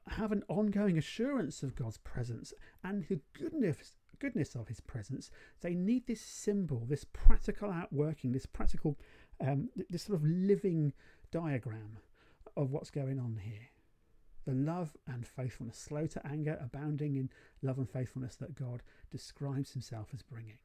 have 0.09 0.33
an 0.33 0.43
ongoing 0.49 0.99
assurance 0.99 1.63
of 1.63 1.77
God's 1.77 1.99
presence 1.99 2.53
and 2.83 3.05
the 3.05 3.21
goodness 3.33 3.93
goodness 4.21 4.57
of 4.57 4.67
his 4.67 4.81
presence, 4.81 5.31
they 5.61 5.75
need 5.75 6.05
this 6.09 6.21
symbol, 6.21 6.85
this 6.89 7.05
practical 7.05 7.71
outworking, 7.71 8.33
this 8.33 8.47
practical, 8.47 8.99
um, 9.41 9.69
this 9.89 10.03
sort 10.03 10.19
of 10.19 10.25
living 10.27 10.93
diagram 11.31 11.99
of 12.57 12.73
what's 12.73 12.91
going 12.91 13.21
on 13.21 13.39
here 13.41 13.69
the 14.49 14.55
love 14.55 14.97
and 15.07 15.27
faithfulness, 15.27 15.77
slow 15.77 16.07
to 16.07 16.27
anger, 16.27 16.57
abounding 16.59 17.17
in 17.17 17.29
love 17.61 17.77
and 17.77 17.89
faithfulness 17.89 18.35
that 18.37 18.55
God 18.55 18.83
describes 19.11 19.73
himself 19.73 20.09
as 20.15 20.23
bringing. 20.23 20.57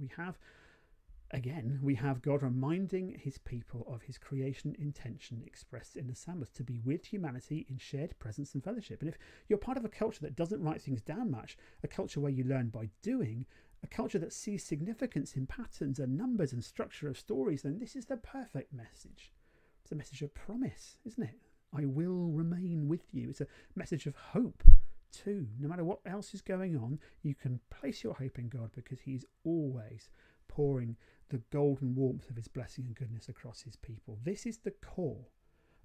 We 0.00 0.10
have, 0.16 0.38
again, 1.30 1.78
we 1.82 1.94
have 1.96 2.22
God 2.22 2.42
reminding 2.42 3.20
his 3.22 3.36
people 3.36 3.86
of 3.86 4.00
his 4.00 4.16
creation 4.16 4.74
intention 4.78 5.42
expressed 5.46 5.94
in 5.94 6.06
the 6.06 6.14
Sabbath 6.14 6.54
to 6.54 6.64
be 6.64 6.80
with 6.82 7.04
humanity 7.04 7.66
in 7.68 7.76
shared 7.76 8.18
presence 8.18 8.54
and 8.54 8.64
fellowship. 8.64 9.02
And 9.02 9.10
if 9.10 9.18
you're 9.46 9.58
part 9.58 9.76
of 9.76 9.84
a 9.84 9.90
culture 9.90 10.22
that 10.22 10.36
doesn't 10.36 10.62
write 10.62 10.80
things 10.80 11.02
down 11.02 11.30
much, 11.30 11.58
a 11.82 11.88
culture 11.88 12.20
where 12.20 12.32
you 12.32 12.44
learn 12.44 12.70
by 12.70 12.88
doing, 13.02 13.44
a 13.82 13.88
culture 13.88 14.18
that 14.20 14.32
sees 14.32 14.64
significance 14.64 15.34
in 15.34 15.46
patterns 15.46 15.98
and 15.98 16.16
numbers 16.16 16.54
and 16.54 16.64
structure 16.64 17.08
of 17.08 17.18
stories, 17.18 17.60
then 17.60 17.78
this 17.78 17.94
is 17.94 18.06
the 18.06 18.16
perfect 18.16 18.72
message. 18.72 19.34
It's 19.84 19.92
a 19.92 19.96
message 19.96 20.22
of 20.22 20.32
promise, 20.32 20.96
isn't 21.04 21.22
it? 21.22 21.38
I 21.76 21.84
will 21.84 22.30
remain 22.30 22.88
with 22.88 23.12
you. 23.12 23.28
It's 23.28 23.42
a 23.42 23.46
message 23.74 24.06
of 24.06 24.16
hope, 24.16 24.62
too. 25.12 25.46
No 25.60 25.68
matter 25.68 25.84
what 25.84 26.00
else 26.06 26.32
is 26.32 26.40
going 26.40 26.74
on, 26.74 26.98
you 27.22 27.34
can 27.34 27.60
place 27.68 28.02
your 28.02 28.14
hope 28.14 28.38
in 28.38 28.48
God 28.48 28.70
because 28.74 29.00
He's 29.00 29.26
always 29.44 30.08
pouring 30.48 30.96
the 31.28 31.42
golden 31.52 31.94
warmth 31.94 32.30
of 32.30 32.36
His 32.36 32.48
blessing 32.48 32.86
and 32.86 32.96
goodness 32.96 33.28
across 33.28 33.60
His 33.60 33.76
people. 33.76 34.18
This 34.24 34.46
is 34.46 34.56
the 34.56 34.70
core 34.70 35.26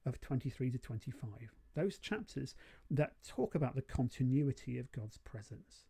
of 0.06 0.22
23 0.22 0.72
to 0.72 0.78
25. 0.78 1.30
Those 1.76 1.98
chapters 1.98 2.56
that 2.90 3.16
talk 3.28 3.54
about 3.54 3.76
the 3.76 3.82
continuity 3.82 4.78
of 4.78 4.94
God's 4.94 5.18
presence. 5.18 5.84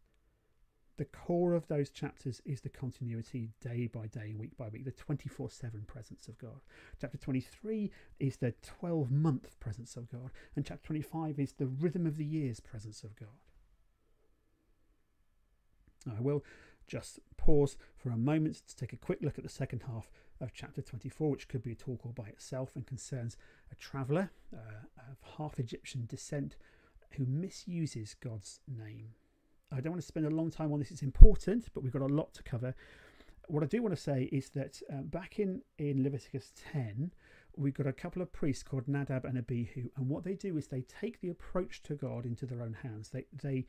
The 1.00 1.06
core 1.06 1.54
of 1.54 1.66
those 1.70 1.90
chapters 1.90 2.42
is 2.44 2.60
the 2.60 2.68
continuity 2.68 3.52
day 3.62 3.88
by 3.88 4.08
day, 4.08 4.32
and 4.32 4.38
week 4.38 4.58
by 4.58 4.68
week, 4.68 4.84
the 4.84 4.92
24 4.92 5.50
7 5.50 5.86
presence 5.88 6.28
of 6.28 6.38
God. 6.38 6.60
Chapter 7.00 7.18
23 7.18 7.90
is 8.20 8.36
the 8.36 8.54
12 8.62 9.10
month 9.10 9.58
presence 9.62 9.96
of 9.96 10.12
God, 10.12 10.32
and 10.58 10.66
chapter 10.66 10.88
25 10.88 11.40
is 11.40 11.54
the 11.54 11.68
rhythm 11.68 12.06
of 12.06 12.18
the 12.18 12.26
years 12.26 12.60
presence 12.60 13.06
of 13.06 13.16
God. 13.16 13.30
I 16.06 16.20
will 16.20 16.44
just 16.86 17.22
pause 17.38 17.78
for 17.96 18.10
a 18.10 18.18
moment 18.18 18.62
to 18.68 18.76
take 18.76 18.92
a 18.92 18.98
quick 18.98 19.20
look 19.22 19.38
at 19.38 19.46
the 19.46 19.50
second 19.50 19.84
half 19.88 20.12
of 20.42 20.52
chapter 20.54 20.82
24, 20.82 21.32
which 21.32 21.48
could 21.48 21.64
be 21.64 21.72
a 21.72 21.76
talk 21.76 22.06
all 22.06 22.12
by 22.12 22.28
itself 22.28 22.76
and 22.76 22.86
concerns 22.86 23.38
a 23.72 23.76
traveller 23.76 24.32
uh, 24.54 24.84
of 25.10 25.38
half 25.38 25.60
Egyptian 25.60 26.08
descent 26.08 26.58
who 27.12 27.26
misuses 27.26 28.18
God's 28.20 28.60
name. 28.68 29.14
I 29.72 29.82
don't 29.82 29.92
want 29.94 30.02
to 30.02 30.08
spend 30.08 30.26
a 30.26 30.30
long 30.30 30.50
time 30.50 30.72
on 30.72 30.80
this. 30.80 30.92
It's 30.92 31.02
important, 31.02 31.68
but 31.74 31.84
we've 31.84 31.94
got 31.94 32.02
a 32.02 32.14
lot 32.14 32.34
to 32.36 32.44
cover. 32.44 32.76
What 33.48 33.64
I 33.64 33.68
do 33.68 33.82
want 33.82 33.96
to 33.96 34.02
say 34.02 34.30
is 34.32 34.50
that 34.50 34.82
uh, 34.92 35.02
back 35.02 35.40
in, 35.40 35.62
in 35.78 36.04
Leviticus 36.04 36.52
10, 36.72 37.12
we've 37.56 37.74
got 37.74 37.88
a 37.88 37.94
couple 37.94 38.22
of 38.22 38.32
priests 38.32 38.64
called 38.64 38.88
Nadab 38.88 39.26
and 39.26 39.38
Abihu, 39.38 39.90
and 39.96 40.08
what 40.08 40.24
they 40.24 40.34
do 40.34 40.58
is 40.58 40.68
they 40.68 40.82
take 40.82 41.20
the 41.20 41.30
approach 41.30 41.82
to 41.84 41.96
God 41.96 42.26
into 42.26 42.46
their 42.46 42.62
own 42.62 42.74
hands. 42.74 43.10
They 43.10 43.26
they 43.34 43.66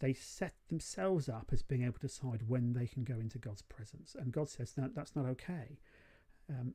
they 0.00 0.12
set 0.12 0.54
themselves 0.68 1.28
up 1.28 1.50
as 1.52 1.62
being 1.62 1.82
able 1.82 1.94
to 1.94 2.06
decide 2.06 2.42
when 2.46 2.72
they 2.72 2.86
can 2.86 3.04
go 3.04 3.14
into 3.14 3.38
God's 3.38 3.62
presence, 3.62 4.16
and 4.18 4.32
God 4.32 4.48
says 4.48 4.72
that 4.72 4.94
that's 4.94 5.14
not 5.14 5.26
okay. 5.26 5.78
Um, 6.50 6.74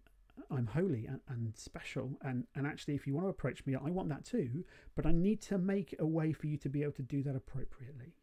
I'm 0.50 0.66
holy 0.68 1.06
and, 1.06 1.20
and, 1.30 1.56
special, 1.56 2.18
and 2.22 2.46
and 2.56 2.66
actually, 2.66 2.96
if 2.96 3.08
you 3.08 3.14
want 3.14 3.26
to 3.26 3.30
approach 3.30 3.66
me, 3.66 3.76
I 3.76 3.90
want 3.90 4.10
that 4.10 4.26
too. 4.26 4.64
But 4.96 5.06
I 5.06 5.12
need 5.12 5.42
to 5.44 5.58
make 5.58 5.96
a 6.00 6.06
way 6.06 6.34
for 6.34 6.48
you 6.48 6.58
to 6.58 6.70
be 6.70 6.84
able 6.84 6.94
to 6.94 7.04
do 7.04 7.24
that 7.24 7.36
appropriately. 7.36 8.14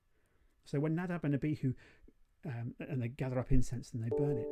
So 0.65 0.81
when 0.81 0.95
Nadab 0.95 1.25
and 1.25 1.35
Abihu 1.35 1.75
um, 2.47 2.75
and 2.79 3.03
they 3.03 3.09
gather 3.09 3.39
up 3.39 3.53
incense 3.53 3.93
and 3.93 4.03
they 4.03 4.11
burn 4.17 4.39
it, 4.39 4.49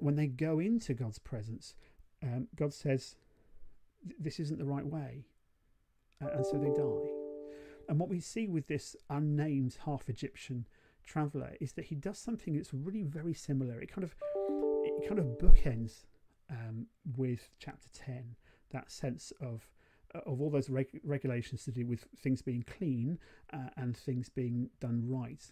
when 0.00 0.16
they 0.16 0.26
go 0.26 0.58
into 0.58 0.94
God's 0.94 1.18
presence, 1.18 1.74
um, 2.22 2.48
God 2.56 2.72
says, 2.72 3.16
"This 4.18 4.40
isn't 4.40 4.58
the 4.58 4.64
right 4.64 4.86
way," 4.86 5.26
and 6.20 6.44
so 6.44 6.58
they 6.58 6.70
die. 6.70 7.10
And 7.88 7.98
what 7.98 8.08
we 8.08 8.20
see 8.20 8.46
with 8.46 8.66
this 8.66 8.94
unnamed 9.08 9.78
half 9.84 10.08
Egyptian 10.08 10.66
traveller 11.02 11.56
is 11.60 11.72
that 11.72 11.86
he 11.86 11.94
does 11.94 12.18
something 12.18 12.54
that's 12.54 12.72
really 12.72 13.02
very 13.02 13.34
similar. 13.34 13.80
It 13.80 13.90
kind 13.90 14.04
of 14.04 14.14
it 14.84 15.08
kind 15.08 15.18
of 15.18 15.38
bookends 15.38 16.04
um, 16.50 16.86
with 17.16 17.50
chapter 17.58 17.88
ten. 17.92 18.36
That 18.70 18.90
sense 18.90 19.32
of 19.40 19.68
of 20.14 20.40
all 20.40 20.50
those 20.50 20.70
reg- 20.70 21.00
regulations 21.04 21.64
to 21.64 21.72
do 21.72 21.86
with 21.86 22.06
things 22.18 22.42
being 22.42 22.64
clean 22.64 23.18
uh, 23.52 23.70
and 23.76 23.96
things 23.96 24.28
being 24.28 24.70
done 24.80 25.02
right. 25.06 25.44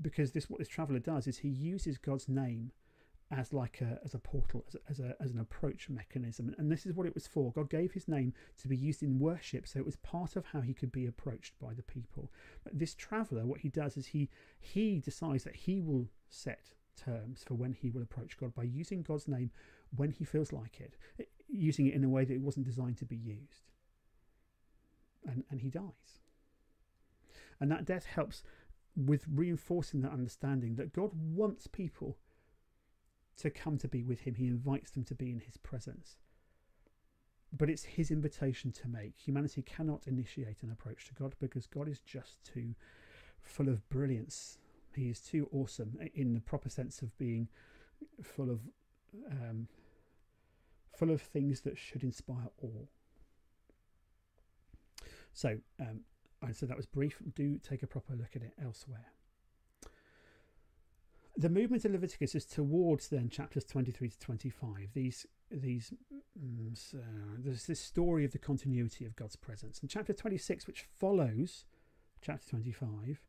Because 0.00 0.32
this 0.32 0.50
what 0.50 0.58
this 0.58 0.68
traveller 0.68 0.98
does 0.98 1.26
is 1.26 1.38
he 1.38 1.48
uses 1.48 1.98
God's 1.98 2.28
name 2.28 2.72
as 3.30 3.52
like 3.52 3.82
a 3.82 4.00
as 4.04 4.14
a 4.14 4.18
portal 4.18 4.64
as 4.66 4.74
a, 4.74 4.78
as, 4.88 5.00
a, 5.00 5.14
as 5.20 5.30
an 5.30 5.38
approach 5.38 5.88
mechanism. 5.88 6.54
And 6.58 6.72
this 6.72 6.86
is 6.86 6.94
what 6.94 7.06
it 7.06 7.14
was 7.14 7.26
for. 7.26 7.52
God 7.52 7.70
gave 7.70 7.92
his 7.92 8.08
name 8.08 8.32
to 8.60 8.68
be 8.68 8.76
used 8.76 9.02
in 9.02 9.18
worship 9.18 9.68
so 9.68 9.78
it 9.78 9.86
was 9.86 9.96
part 9.96 10.34
of 10.34 10.46
how 10.46 10.60
he 10.60 10.74
could 10.74 10.90
be 10.90 11.06
approached 11.06 11.54
by 11.60 11.74
the 11.74 11.82
people. 11.82 12.32
But 12.64 12.78
this 12.78 12.94
traveler 12.94 13.46
what 13.46 13.60
he 13.60 13.68
does 13.68 13.96
is 13.96 14.06
he 14.06 14.30
he 14.58 14.98
decides 14.98 15.44
that 15.44 15.54
he 15.54 15.80
will 15.80 16.08
set 16.28 16.72
terms 16.96 17.44
for 17.46 17.54
when 17.54 17.72
he 17.72 17.90
will 17.90 18.02
approach 18.02 18.36
god 18.36 18.52
by 18.54 18.64
using 18.64 19.02
god's 19.02 19.28
name 19.28 19.50
when 19.96 20.10
he 20.10 20.24
feels 20.24 20.52
like 20.52 20.80
it 20.80 20.96
using 21.48 21.86
it 21.86 21.94
in 21.94 22.04
a 22.04 22.08
way 22.08 22.24
that 22.24 22.34
it 22.34 22.40
wasn't 22.40 22.66
designed 22.66 22.98
to 22.98 23.04
be 23.04 23.16
used. 23.16 23.70
And, 25.26 25.44
and 25.50 25.60
he 25.60 25.70
dies. 25.70 26.20
And 27.60 27.70
that 27.70 27.84
death 27.84 28.06
helps 28.06 28.42
with 28.96 29.24
reinforcing 29.32 30.00
that 30.02 30.12
understanding 30.12 30.76
that 30.76 30.92
God 30.92 31.10
wants 31.14 31.66
people 31.66 32.16
to 33.38 33.50
come 33.50 33.78
to 33.78 33.88
be 33.88 34.02
with 34.02 34.20
him. 34.20 34.34
He 34.34 34.46
invites 34.46 34.90
them 34.90 35.04
to 35.04 35.14
be 35.14 35.30
in 35.30 35.40
his 35.40 35.56
presence. 35.56 36.16
But 37.56 37.70
it's 37.70 37.84
his 37.84 38.10
invitation 38.10 38.72
to 38.72 38.88
make. 38.88 39.14
Humanity 39.16 39.62
cannot 39.62 40.06
initiate 40.06 40.62
an 40.62 40.70
approach 40.70 41.06
to 41.06 41.14
God 41.14 41.34
because 41.40 41.66
God 41.66 41.88
is 41.88 42.00
just 42.00 42.42
too 42.44 42.74
full 43.40 43.68
of 43.68 43.88
brilliance. 43.88 44.58
He 44.94 45.08
is 45.08 45.20
too 45.20 45.48
awesome 45.52 45.96
in 46.14 46.34
the 46.34 46.40
proper 46.40 46.68
sense 46.68 47.00
of 47.00 47.16
being 47.16 47.48
full 48.22 48.50
of 48.50 48.60
um, 49.30 49.68
full 50.98 51.10
of 51.10 51.22
things 51.22 51.60
that 51.62 51.78
should 51.78 52.02
inspire 52.02 52.50
awe. 52.62 52.86
So, 55.32 55.58
um, 55.80 56.00
I 56.42 56.52
said 56.52 56.68
that 56.68 56.76
was 56.76 56.86
brief. 56.86 57.20
Do 57.34 57.58
take 57.58 57.82
a 57.82 57.86
proper 57.86 58.14
look 58.14 58.34
at 58.34 58.42
it 58.42 58.54
elsewhere. 58.62 59.06
The 61.36 61.48
movement 61.48 61.84
of 61.84 61.92
Leviticus 61.92 62.34
is 62.34 62.44
towards 62.44 63.08
then 63.08 63.28
chapters 63.28 63.64
23 63.64 64.08
to 64.08 64.18
25. 64.18 64.90
These 64.92 65.26
these 65.50 65.92
mm, 66.38 66.76
so 66.76 66.98
there's 67.38 67.66
this 67.66 67.80
story 67.80 68.24
of 68.24 68.32
the 68.32 68.38
continuity 68.38 69.04
of 69.04 69.16
God's 69.16 69.36
presence. 69.36 69.80
And 69.80 69.88
chapter 69.88 70.12
26, 70.12 70.66
which 70.66 70.86
follows 70.98 71.64
chapter 72.20 72.48
25, 72.50 73.20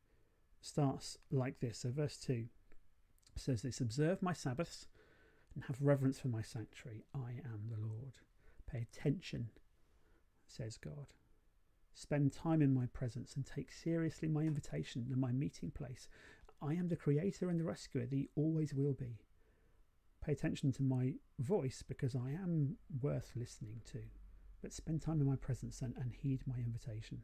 starts 0.61 1.17
like 1.31 1.59
this. 1.59 1.79
So 1.79 1.91
verse 1.91 2.17
2 2.17 2.45
says 3.35 3.61
this 3.61 3.79
Observe 3.79 4.21
my 4.21 4.33
Sabbaths 4.33 4.87
and 5.59 5.65
have 5.65 5.85
reverence 5.85 6.17
for 6.17 6.29
my 6.29 6.41
sanctuary. 6.41 7.03
I 7.13 7.41
am 7.43 7.63
the 7.69 7.85
Lord. 7.85 8.13
Pay 8.65 8.87
attention, 8.93 9.49
says 10.47 10.77
God. 10.77 11.07
Spend 11.93 12.31
time 12.31 12.61
in 12.61 12.73
my 12.73 12.85
presence 12.85 13.35
and 13.35 13.45
take 13.45 13.69
seriously 13.69 14.29
my 14.29 14.43
invitation 14.43 15.07
and 15.11 15.19
my 15.19 15.33
meeting 15.33 15.69
place. 15.69 16.07
I 16.61 16.75
am 16.75 16.87
the 16.87 16.95
creator 16.95 17.49
and 17.49 17.59
the 17.59 17.65
rescuer, 17.65 18.05
the 18.05 18.29
always 18.37 18.73
will 18.73 18.93
be. 18.93 19.19
Pay 20.23 20.31
attention 20.31 20.71
to 20.73 20.81
my 20.83 21.15
voice 21.39 21.83
because 21.85 22.15
I 22.15 22.29
am 22.29 22.77
worth 23.01 23.33
listening 23.35 23.81
to. 23.91 23.99
But 24.61 24.71
spend 24.71 25.01
time 25.01 25.19
in 25.19 25.27
my 25.27 25.35
presence 25.35 25.81
and, 25.81 25.93
and 25.97 26.13
heed 26.13 26.39
my 26.47 26.55
invitation. 26.55 27.23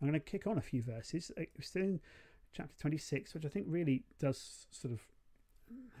I'm 0.00 0.06
going 0.06 0.20
to 0.20 0.24
kick 0.24 0.46
on 0.46 0.58
a 0.58 0.62
few 0.62 0.82
verses. 0.82 1.32
Uh, 1.36 1.42
still 1.60 1.82
in 1.82 2.00
chapter 2.52 2.76
26, 2.78 3.34
which 3.34 3.44
I 3.44 3.48
think 3.48 3.66
really 3.68 4.04
does 4.20 4.68
sort 4.70 4.94
of 4.94 5.00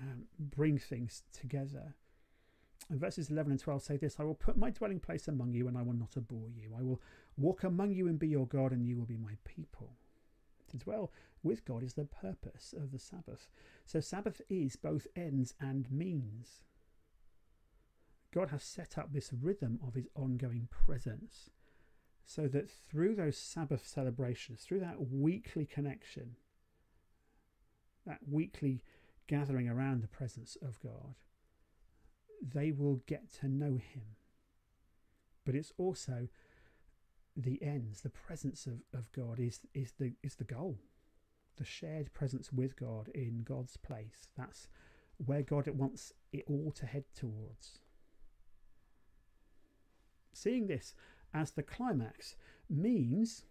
um, 0.02 0.24
bring 0.38 0.78
things 0.78 1.22
together. 1.32 1.94
And 2.88 3.00
verses 3.00 3.30
11 3.30 3.52
and 3.52 3.60
12 3.60 3.82
say 3.82 3.96
this 3.96 4.20
I 4.20 4.24
will 4.24 4.34
put 4.34 4.56
my 4.56 4.70
dwelling 4.70 5.00
place 5.00 5.28
among 5.28 5.52
you, 5.52 5.68
and 5.68 5.76
I 5.76 5.82
will 5.82 5.94
not 5.94 6.16
abhor 6.16 6.48
you. 6.50 6.72
I 6.78 6.82
will 6.82 7.00
walk 7.36 7.64
among 7.64 7.92
you 7.92 8.06
and 8.06 8.18
be 8.18 8.28
your 8.28 8.46
God, 8.46 8.72
and 8.72 8.86
you 8.86 8.96
will 8.96 9.06
be 9.06 9.16
my 9.16 9.36
people. 9.44 9.94
To 10.70 10.76
dwell 10.76 11.12
with 11.42 11.64
God 11.64 11.82
is 11.82 11.94
the 11.94 12.04
purpose 12.04 12.74
of 12.76 12.92
the 12.92 12.98
Sabbath. 12.98 13.48
So, 13.84 14.00
Sabbath 14.00 14.40
is 14.48 14.76
both 14.76 15.06
ends 15.16 15.54
and 15.60 15.90
means. 15.90 16.62
God 18.34 18.50
has 18.50 18.62
set 18.62 18.98
up 18.98 19.12
this 19.12 19.32
rhythm 19.32 19.78
of 19.86 19.94
his 19.94 20.08
ongoing 20.14 20.68
presence 20.70 21.50
so 22.26 22.48
that 22.48 22.68
through 22.68 23.14
those 23.14 23.38
Sabbath 23.38 23.86
celebrations, 23.86 24.62
through 24.62 24.80
that 24.80 25.10
weekly 25.10 25.64
connection, 25.64 26.36
that 28.04 28.18
weekly 28.28 28.82
gathering 29.26 29.68
around 29.68 30.02
the 30.02 30.08
presence 30.08 30.56
of 30.62 30.80
God, 30.80 31.14
they 32.42 32.72
will 32.72 33.02
get 33.06 33.32
to 33.40 33.48
know 33.48 33.76
Him. 33.76 34.16
But 35.44 35.54
it's 35.54 35.72
also 35.78 36.28
the 37.36 37.62
ends, 37.62 38.00
the 38.00 38.10
presence 38.10 38.66
of, 38.66 38.80
of 38.92 39.12
God 39.12 39.38
is, 39.38 39.60
is, 39.74 39.92
the, 39.98 40.12
is 40.22 40.36
the 40.36 40.44
goal. 40.44 40.78
The 41.56 41.64
shared 41.64 42.12
presence 42.12 42.52
with 42.52 42.76
God 42.76 43.08
in 43.14 43.42
God's 43.42 43.76
place. 43.76 44.28
That's 44.36 44.68
where 45.24 45.42
God 45.42 45.68
wants 45.68 46.12
it 46.32 46.44
all 46.46 46.70
to 46.72 46.86
head 46.86 47.04
towards. 47.14 47.78
Seeing 50.32 50.66
this 50.66 50.94
as 51.32 51.52
the 51.52 51.62
climax 51.62 52.36
means 52.68 53.44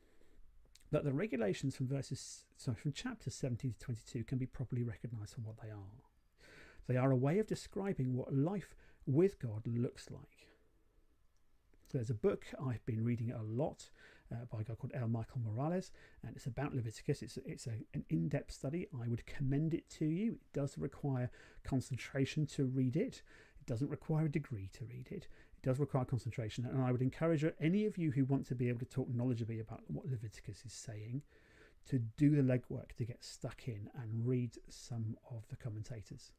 that 0.95 1.03
the 1.03 1.11
regulations 1.11 1.75
from 1.75 1.89
verses 1.89 2.45
sorry 2.55 2.77
from 2.77 2.93
chapters 2.93 3.35
17 3.35 3.73
to 3.73 3.79
22 3.79 4.23
can 4.23 4.37
be 4.37 4.45
properly 4.45 4.81
recognized 4.81 5.33
for 5.33 5.41
what 5.41 5.57
they 5.61 5.69
are. 5.69 6.05
They 6.87 6.95
are 6.95 7.11
a 7.11 7.17
way 7.17 7.37
of 7.39 7.47
describing 7.47 8.15
what 8.15 8.33
life 8.33 8.73
with 9.05 9.37
God 9.37 9.67
looks 9.67 10.09
like. 10.09 10.47
There's 11.91 12.09
a 12.09 12.13
book 12.13 12.45
I've 12.65 12.85
been 12.85 13.03
reading 13.03 13.33
a 13.33 13.43
lot 13.43 13.89
uh, 14.31 14.45
by 14.49 14.61
a 14.61 14.63
guy 14.63 14.75
called 14.75 14.93
L. 14.95 15.09
Michael 15.09 15.41
Morales, 15.43 15.91
and 16.25 16.33
it's 16.33 16.45
about 16.45 16.73
Leviticus. 16.73 17.21
It's 17.21 17.37
it's 17.45 17.67
a, 17.67 17.73
an 17.93 18.05
in-depth 18.09 18.53
study. 18.53 18.87
I 18.97 19.09
would 19.09 19.25
commend 19.25 19.73
it 19.73 19.89
to 19.97 20.05
you. 20.05 20.33
It 20.35 20.53
does 20.53 20.77
require 20.77 21.29
concentration 21.65 22.45
to 22.47 22.63
read 22.63 22.95
it. 22.95 23.21
It 23.59 23.65
doesn't 23.65 23.89
require 23.89 24.27
a 24.27 24.31
degree 24.31 24.69
to 24.71 24.85
read 24.85 25.09
it 25.11 25.27
does 25.65 25.79
require 25.79 26.05
concentration, 26.05 26.65
and 26.65 26.79
I 26.81 26.91
would 26.91 27.01
encourage 27.01 27.43
any 27.59 27.85
of 27.85 27.97
you 27.97 28.11
who 28.11 28.23
want 28.25 28.45
to 28.47 28.55
be 28.55 28.69
able 28.69 28.79
to 28.79 28.85
talk 28.85 29.09
knowledgeably 29.09 29.59
about 29.59 29.81
what 29.87 30.05
Leviticus 30.05 30.63
is 30.63 30.73
saying 30.73 31.23
to 31.87 31.97
do 32.17 32.35
the 32.35 32.43
legwork 32.43 32.95
to 32.97 33.03
get 33.03 33.23
stuck 33.23 33.67
in 33.67 33.89
and 33.95 34.27
read 34.27 34.51
some 34.69 35.17
of 35.31 35.43
the 35.49 35.55
commentators. 35.55 36.31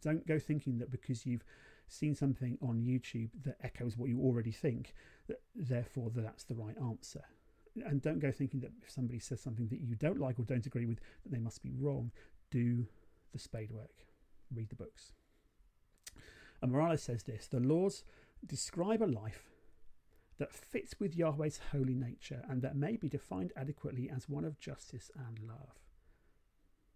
Don't 0.00 0.26
go 0.26 0.40
thinking 0.40 0.78
that 0.78 0.90
because 0.90 1.24
you've 1.24 1.44
seen 1.86 2.16
something 2.16 2.58
on 2.60 2.82
YouTube 2.82 3.30
that 3.44 3.56
echoes 3.62 3.96
what 3.96 4.08
you 4.08 4.20
already 4.20 4.50
think, 4.50 4.94
that 5.28 5.40
therefore 5.54 6.10
that's 6.12 6.42
the 6.42 6.54
right 6.54 6.76
answer. 6.82 7.22
And 7.86 8.02
don't 8.02 8.18
go 8.18 8.32
thinking 8.32 8.60
that 8.60 8.72
if 8.82 8.90
somebody 8.90 9.20
says 9.20 9.40
something 9.40 9.68
that 9.68 9.80
you 9.80 9.94
don't 9.94 10.18
like 10.18 10.40
or 10.40 10.44
don't 10.44 10.66
agree 10.66 10.86
with, 10.86 10.98
that 11.22 11.30
they 11.30 11.38
must 11.38 11.62
be 11.62 11.72
wrong. 11.78 12.10
Do 12.50 12.84
the 13.32 13.38
spade 13.38 13.70
work. 13.70 14.06
Read 14.52 14.70
the 14.70 14.76
books. 14.76 15.12
And 16.62 16.72
Morales 16.72 17.02
says 17.02 17.22
this 17.22 17.46
the 17.46 17.60
laws 17.60 18.02
describe 18.46 19.02
a 19.02 19.04
life 19.04 19.50
that 20.38 20.52
fits 20.52 21.00
with 21.00 21.16
Yahweh's 21.16 21.60
holy 21.72 21.94
nature 21.94 22.42
and 22.48 22.62
that 22.62 22.76
may 22.76 22.96
be 22.96 23.08
defined 23.08 23.52
adequately 23.56 24.10
as 24.14 24.28
one 24.28 24.44
of 24.44 24.58
justice 24.58 25.10
and 25.16 25.38
love. 25.46 25.80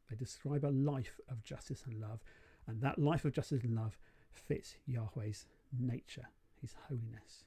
They 0.09 0.17
describe 0.17 0.65
a 0.65 0.69
life 0.69 1.21
of 1.29 1.43
justice 1.45 1.85
and 1.87 2.01
love, 2.01 2.21
and 2.67 2.81
that 2.83 2.99
life 2.99 3.25
of 3.25 3.33
justice 3.33 3.63
and 3.63 3.77
love 3.77 3.99
fits 4.33 4.75
Yahweh's 4.87 5.47
nature, 5.79 6.29
his 6.61 6.75
holiness. 6.89 7.45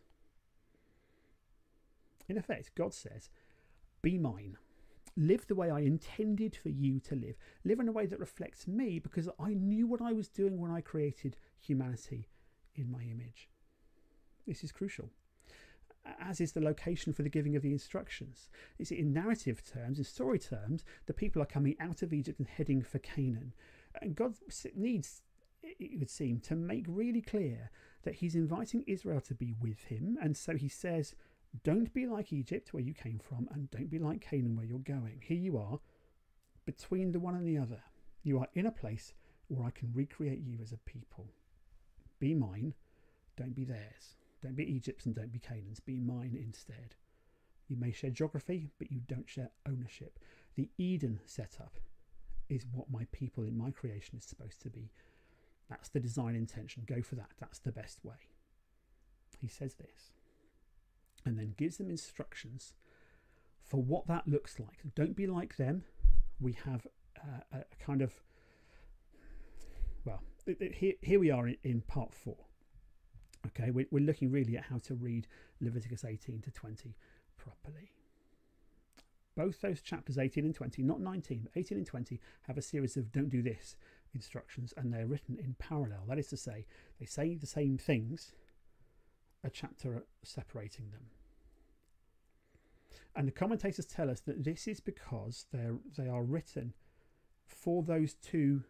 In 2.29 2.37
effect, 2.37 2.73
God 2.75 2.93
says, 2.93 3.29
Be 4.01 4.17
mine. 4.17 4.57
Live 5.15 5.45
the 5.45 5.55
way 5.55 5.69
I 5.69 5.81
intended 5.81 6.55
for 6.55 6.69
you 6.69 6.99
to 7.01 7.15
live. 7.15 7.35
Live 7.63 7.79
in 7.79 7.87
a 7.87 7.91
way 7.91 8.07
that 8.07 8.19
reflects 8.19 8.67
me 8.67 8.97
because 8.97 9.29
I 9.37 9.53
knew 9.53 9.85
what 9.85 10.01
I 10.01 10.13
was 10.13 10.27
doing 10.27 10.59
when 10.59 10.71
I 10.71 10.81
created 10.81 11.37
humanity 11.59 12.29
in 12.75 12.89
my 12.89 13.03
image. 13.03 13.49
This 14.47 14.63
is 14.63 14.71
crucial. 14.71 15.09
As 16.19 16.41
is 16.41 16.51
the 16.51 16.61
location 16.61 17.13
for 17.13 17.23
the 17.23 17.29
giving 17.29 17.55
of 17.55 17.61
the 17.61 17.71
instructions. 17.71 18.49
Is 18.77 18.91
it 18.91 18.99
in 18.99 19.13
narrative 19.13 19.63
terms, 19.63 19.97
in 19.97 20.03
story 20.03 20.39
terms, 20.39 20.83
the 21.05 21.13
people 21.13 21.41
are 21.41 21.45
coming 21.45 21.75
out 21.79 22.01
of 22.01 22.11
Egypt 22.11 22.39
and 22.39 22.47
heading 22.47 22.81
for 22.81 22.99
Canaan. 22.99 23.53
And 24.01 24.15
God 24.15 24.35
needs, 24.75 25.21
it 25.61 25.97
would 25.99 26.09
seem, 26.09 26.39
to 26.41 26.55
make 26.55 26.85
really 26.87 27.21
clear 27.21 27.71
that 28.03 28.15
He's 28.15 28.35
inviting 28.35 28.83
Israel 28.85 29.21
to 29.21 29.33
be 29.33 29.53
with 29.61 29.85
Him. 29.85 30.17
And 30.21 30.35
so 30.35 30.57
He 30.57 30.67
says, 30.67 31.15
Don't 31.63 31.93
be 31.93 32.05
like 32.05 32.33
Egypt, 32.33 32.73
where 32.73 32.83
you 32.83 32.93
came 32.93 33.19
from, 33.19 33.47
and 33.51 33.71
don't 33.71 33.89
be 33.89 33.99
like 33.99 34.21
Canaan, 34.21 34.57
where 34.57 34.65
you're 34.65 34.79
going. 34.79 35.21
Here 35.21 35.37
you 35.37 35.57
are, 35.57 35.79
between 36.65 37.11
the 37.11 37.19
one 37.19 37.35
and 37.35 37.47
the 37.47 37.57
other. 37.57 37.81
You 38.23 38.39
are 38.39 38.47
in 38.53 38.65
a 38.65 38.71
place 38.71 39.13
where 39.47 39.65
I 39.65 39.71
can 39.71 39.91
recreate 39.93 40.41
you 40.41 40.57
as 40.61 40.71
a 40.71 40.77
people. 40.77 41.27
Be 42.19 42.33
mine, 42.33 42.73
don't 43.37 43.55
be 43.55 43.65
theirs. 43.65 44.15
Don't 44.43 44.57
be 44.57 44.69
Egypt's 44.69 45.05
and 45.05 45.15
don't 45.15 45.31
be 45.31 45.39
Canaan's. 45.39 45.79
Be 45.79 45.99
mine 45.99 46.37
instead. 46.39 46.95
You 47.69 47.77
may 47.77 47.93
share 47.93 48.09
geography, 48.09 48.69
but 48.77 48.91
you 48.91 48.99
don't 49.07 49.29
share 49.29 49.51
ownership. 49.65 50.19
The 50.55 50.69
Eden 50.77 51.21
setup 51.25 51.79
is 52.49 52.65
what 52.71 52.91
my 52.91 53.07
people 53.13 53.45
in 53.45 53.57
my 53.57 53.71
creation 53.71 54.17
is 54.17 54.25
supposed 54.25 54.61
to 54.63 54.69
be. 54.69 54.91
That's 55.69 55.87
the 55.87 56.01
design 56.01 56.35
intention. 56.35 56.83
Go 56.85 57.01
for 57.01 57.15
that. 57.15 57.31
That's 57.39 57.59
the 57.59 57.71
best 57.71 58.03
way. 58.03 58.27
He 59.39 59.47
says 59.47 59.75
this 59.75 60.11
and 61.25 61.37
then 61.37 61.53
gives 61.57 61.77
them 61.77 61.89
instructions 61.89 62.73
for 63.63 63.81
what 63.81 64.07
that 64.07 64.27
looks 64.27 64.59
like. 64.59 64.79
Don't 64.93 65.15
be 65.15 65.25
like 65.25 65.55
them. 65.55 65.83
We 66.39 66.57
have 66.65 66.85
uh, 67.17 67.59
a 67.59 67.83
kind 67.83 68.01
of, 68.01 68.13
well, 70.03 70.21
here, 70.45 70.93
here 71.01 71.19
we 71.19 71.31
are 71.31 71.47
in, 71.47 71.57
in 71.63 71.81
part 71.81 72.13
four. 72.13 72.35
Okay, 73.55 73.71
we're, 73.71 73.85
we're 73.91 74.03
looking 74.03 74.31
really 74.31 74.57
at 74.57 74.65
how 74.65 74.79
to 74.79 74.95
read 74.95 75.27
Leviticus 75.61 76.03
18 76.03 76.41
to 76.41 76.51
20 76.51 76.95
properly. 77.37 77.91
Both 79.35 79.61
those 79.61 79.81
chapters 79.81 80.17
18 80.17 80.45
and 80.45 80.55
20, 80.55 80.83
not 80.83 80.99
19, 80.99 81.49
18 81.55 81.77
and 81.77 81.87
20, 81.87 82.19
have 82.47 82.57
a 82.57 82.61
series 82.61 82.97
of 82.97 83.11
don't 83.11 83.29
do 83.29 83.41
this 83.41 83.75
instructions 84.13 84.73
and 84.77 84.93
they're 84.93 85.07
written 85.07 85.37
in 85.37 85.55
parallel. 85.57 86.03
That 86.07 86.19
is 86.19 86.27
to 86.27 86.37
say, 86.37 86.65
they 86.99 87.05
say 87.05 87.35
the 87.35 87.47
same 87.47 87.77
things, 87.77 88.31
a 89.43 89.49
chapter 89.49 90.03
separating 90.23 90.91
them. 90.91 91.07
And 93.15 93.27
the 93.27 93.31
commentators 93.31 93.85
tell 93.85 94.09
us 94.09 94.21
that 94.21 94.43
this 94.43 94.67
is 94.67 94.79
because 94.79 95.45
they're, 95.51 95.77
they 95.97 96.07
are 96.07 96.23
written 96.23 96.73
for 97.45 97.83
those 97.83 98.15
two 98.15 98.63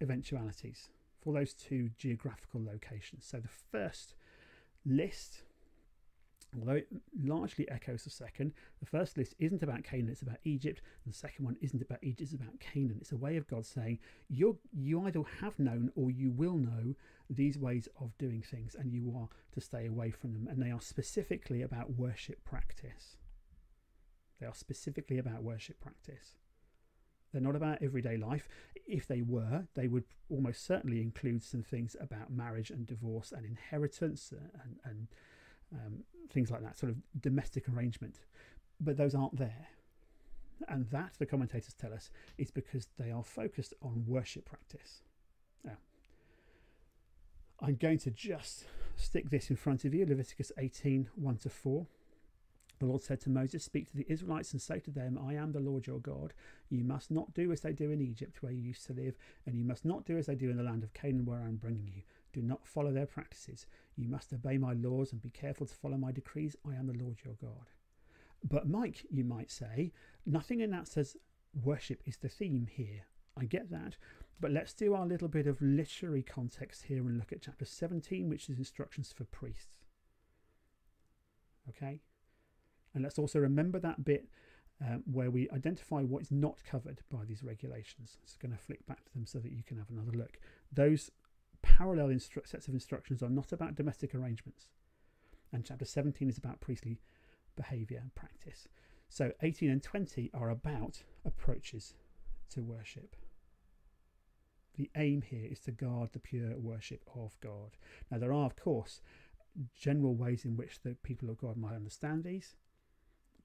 eventualities 0.00 0.88
for 1.26 1.32
those 1.32 1.54
two 1.54 1.90
geographical 1.98 2.62
locations. 2.64 3.26
So 3.26 3.40
the 3.40 3.48
first 3.48 4.14
list, 4.84 5.42
although 6.56 6.74
it 6.74 6.86
largely 7.20 7.68
echoes 7.68 8.04
the 8.04 8.10
second, 8.10 8.52
the 8.78 8.86
first 8.86 9.18
list 9.18 9.34
isn't 9.40 9.60
about 9.60 9.82
Canaan, 9.82 10.08
it's 10.08 10.22
about 10.22 10.38
Egypt. 10.44 10.82
The 11.04 11.12
second 11.12 11.44
one 11.44 11.56
isn't 11.60 11.82
about 11.82 11.98
Egypt, 12.02 12.32
it's 12.32 12.40
about 12.40 12.60
Canaan. 12.60 12.98
It's 13.00 13.10
a 13.10 13.16
way 13.16 13.36
of 13.36 13.48
God 13.48 13.66
saying, 13.66 13.98
you 14.28 14.56
you 14.72 15.04
either 15.04 15.22
have 15.40 15.58
known 15.58 15.90
or 15.96 16.12
you 16.12 16.30
will 16.30 16.56
know 16.56 16.94
these 17.28 17.58
ways 17.58 17.88
of 18.00 18.16
doing 18.18 18.42
things, 18.48 18.76
and 18.78 18.92
you 18.92 19.12
are 19.18 19.28
to 19.50 19.60
stay 19.60 19.86
away 19.86 20.12
from 20.12 20.32
them. 20.32 20.46
And 20.48 20.62
they 20.62 20.70
are 20.70 20.80
specifically 20.80 21.60
about 21.60 21.98
worship 21.98 22.44
practice. 22.44 23.16
They 24.38 24.46
are 24.46 24.54
specifically 24.54 25.18
about 25.18 25.42
worship 25.42 25.80
practice. 25.80 26.36
They're 27.32 27.42
not 27.42 27.56
about 27.56 27.82
everyday 27.82 28.16
life. 28.16 28.48
If 28.86 29.06
they 29.06 29.22
were, 29.22 29.66
they 29.74 29.88
would 29.88 30.04
almost 30.30 30.64
certainly 30.64 31.00
include 31.00 31.42
some 31.42 31.62
things 31.62 31.96
about 32.00 32.30
marriage 32.30 32.70
and 32.70 32.86
divorce 32.86 33.32
and 33.32 33.44
inheritance 33.44 34.32
and, 34.32 34.76
and 34.84 35.08
um, 35.72 36.04
things 36.30 36.50
like 36.50 36.62
that, 36.62 36.78
sort 36.78 36.90
of 36.90 36.98
domestic 37.20 37.68
arrangement. 37.68 38.20
But 38.80 38.96
those 38.96 39.14
aren't 39.14 39.36
there. 39.36 39.68
And 40.68 40.88
that, 40.90 41.14
the 41.18 41.26
commentators 41.26 41.74
tell 41.74 41.92
us, 41.92 42.10
is 42.38 42.50
because 42.50 42.88
they 42.98 43.10
are 43.10 43.22
focused 43.22 43.74
on 43.82 44.04
worship 44.06 44.46
practice. 44.46 45.02
Now, 45.64 45.76
I'm 47.60 47.76
going 47.76 47.98
to 47.98 48.10
just 48.10 48.64
stick 48.96 49.30
this 49.30 49.50
in 49.50 49.56
front 49.56 49.84
of 49.84 49.92
you 49.92 50.06
Leviticus 50.06 50.52
18 50.58 51.10
1 51.14 51.36
to 51.38 51.50
4. 51.50 51.86
The 52.78 52.86
Lord 52.86 53.02
said 53.02 53.20
to 53.22 53.30
Moses, 53.30 53.64
Speak 53.64 53.90
to 53.90 53.96
the 53.96 54.06
Israelites 54.08 54.52
and 54.52 54.60
say 54.60 54.80
to 54.80 54.90
them, 54.90 55.18
I 55.18 55.34
am 55.34 55.52
the 55.52 55.60
Lord 55.60 55.86
your 55.86 55.98
God. 55.98 56.34
You 56.68 56.84
must 56.84 57.10
not 57.10 57.32
do 57.32 57.50
as 57.52 57.62
they 57.62 57.72
do 57.72 57.90
in 57.90 58.02
Egypt, 58.02 58.42
where 58.42 58.52
you 58.52 58.62
used 58.62 58.86
to 58.86 58.92
live, 58.92 59.16
and 59.46 59.56
you 59.56 59.64
must 59.64 59.84
not 59.84 60.04
do 60.04 60.18
as 60.18 60.26
they 60.26 60.34
do 60.34 60.50
in 60.50 60.56
the 60.56 60.62
land 60.62 60.82
of 60.82 60.92
Canaan, 60.92 61.24
where 61.24 61.40
I 61.40 61.48
am 61.48 61.56
bringing 61.56 61.88
you. 61.88 62.02
Do 62.32 62.42
not 62.42 62.66
follow 62.66 62.92
their 62.92 63.06
practices. 63.06 63.66
You 63.96 64.08
must 64.08 64.32
obey 64.32 64.58
my 64.58 64.74
laws 64.74 65.12
and 65.12 65.22
be 65.22 65.30
careful 65.30 65.66
to 65.66 65.74
follow 65.74 65.96
my 65.96 66.12
decrees. 66.12 66.54
I 66.68 66.74
am 66.74 66.86
the 66.86 67.02
Lord 67.02 67.16
your 67.24 67.34
God. 67.40 67.70
But, 68.44 68.68
Mike, 68.68 69.06
you 69.10 69.24
might 69.24 69.50
say, 69.50 69.92
nothing 70.26 70.60
in 70.60 70.70
that 70.72 70.86
says 70.86 71.16
worship 71.64 72.02
is 72.04 72.18
the 72.18 72.28
theme 72.28 72.68
here. 72.70 73.06
I 73.38 73.46
get 73.46 73.70
that. 73.70 73.96
But 74.38 74.50
let's 74.50 74.74
do 74.74 74.94
our 74.94 75.06
little 75.06 75.28
bit 75.28 75.46
of 75.46 75.62
literary 75.62 76.22
context 76.22 76.84
here 76.84 77.06
and 77.08 77.16
look 77.16 77.32
at 77.32 77.40
chapter 77.40 77.64
17, 77.64 78.28
which 78.28 78.50
is 78.50 78.58
instructions 78.58 79.14
for 79.16 79.24
priests. 79.24 79.86
Okay? 81.70 82.00
And 82.96 83.04
let's 83.04 83.18
also 83.18 83.38
remember 83.38 83.78
that 83.78 84.06
bit 84.06 84.26
um, 84.80 85.02
where 85.04 85.30
we 85.30 85.50
identify 85.50 86.00
what 86.00 86.22
is 86.22 86.32
not 86.32 86.64
covered 86.64 87.02
by 87.10 87.26
these 87.26 87.44
regulations. 87.44 88.16
It's 88.22 88.38
going 88.38 88.52
to 88.52 88.58
flick 88.58 88.86
back 88.86 89.04
to 89.04 89.12
them 89.12 89.26
so 89.26 89.38
that 89.38 89.52
you 89.52 89.62
can 89.62 89.76
have 89.76 89.90
another 89.90 90.16
look. 90.16 90.38
Those 90.72 91.10
parallel 91.60 92.18
sets 92.18 92.68
of 92.68 92.72
instructions 92.72 93.22
are 93.22 93.28
not 93.28 93.52
about 93.52 93.74
domestic 93.74 94.14
arrangements. 94.14 94.68
And 95.52 95.62
chapter 95.62 95.84
17 95.84 96.30
is 96.30 96.38
about 96.38 96.60
priestly 96.60 97.02
behaviour 97.54 97.98
and 98.00 98.14
practice. 98.14 98.66
So 99.10 99.32
18 99.42 99.70
and 99.70 99.82
20 99.82 100.30
are 100.32 100.48
about 100.48 101.02
approaches 101.26 101.92
to 102.54 102.62
worship. 102.62 103.14
The 104.76 104.90
aim 104.96 105.20
here 105.20 105.46
is 105.50 105.60
to 105.60 105.70
guard 105.70 106.12
the 106.12 106.18
pure 106.18 106.58
worship 106.58 107.02
of 107.14 107.38
God. 107.42 107.76
Now, 108.10 108.16
there 108.18 108.32
are, 108.32 108.46
of 108.46 108.56
course, 108.56 109.02
general 109.74 110.14
ways 110.14 110.46
in 110.46 110.56
which 110.56 110.80
the 110.82 110.96
people 111.02 111.28
of 111.28 111.36
God 111.36 111.58
might 111.58 111.74
understand 111.74 112.24
these. 112.24 112.56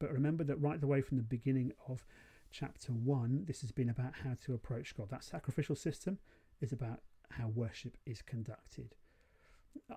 But 0.01 0.11
remember 0.11 0.43
that 0.45 0.59
right 0.59 0.81
the 0.81 0.87
way 0.87 1.01
from 1.01 1.17
the 1.17 1.23
beginning 1.23 1.73
of 1.87 2.03
chapter 2.49 2.91
1, 2.91 3.45
this 3.45 3.61
has 3.61 3.71
been 3.71 3.89
about 3.89 4.13
how 4.23 4.35
to 4.45 4.55
approach 4.55 4.97
God. 4.97 5.11
That 5.11 5.23
sacrificial 5.23 5.75
system 5.75 6.17
is 6.59 6.71
about 6.71 7.01
how 7.29 7.49
worship 7.49 7.97
is 8.03 8.23
conducted. 8.23 8.95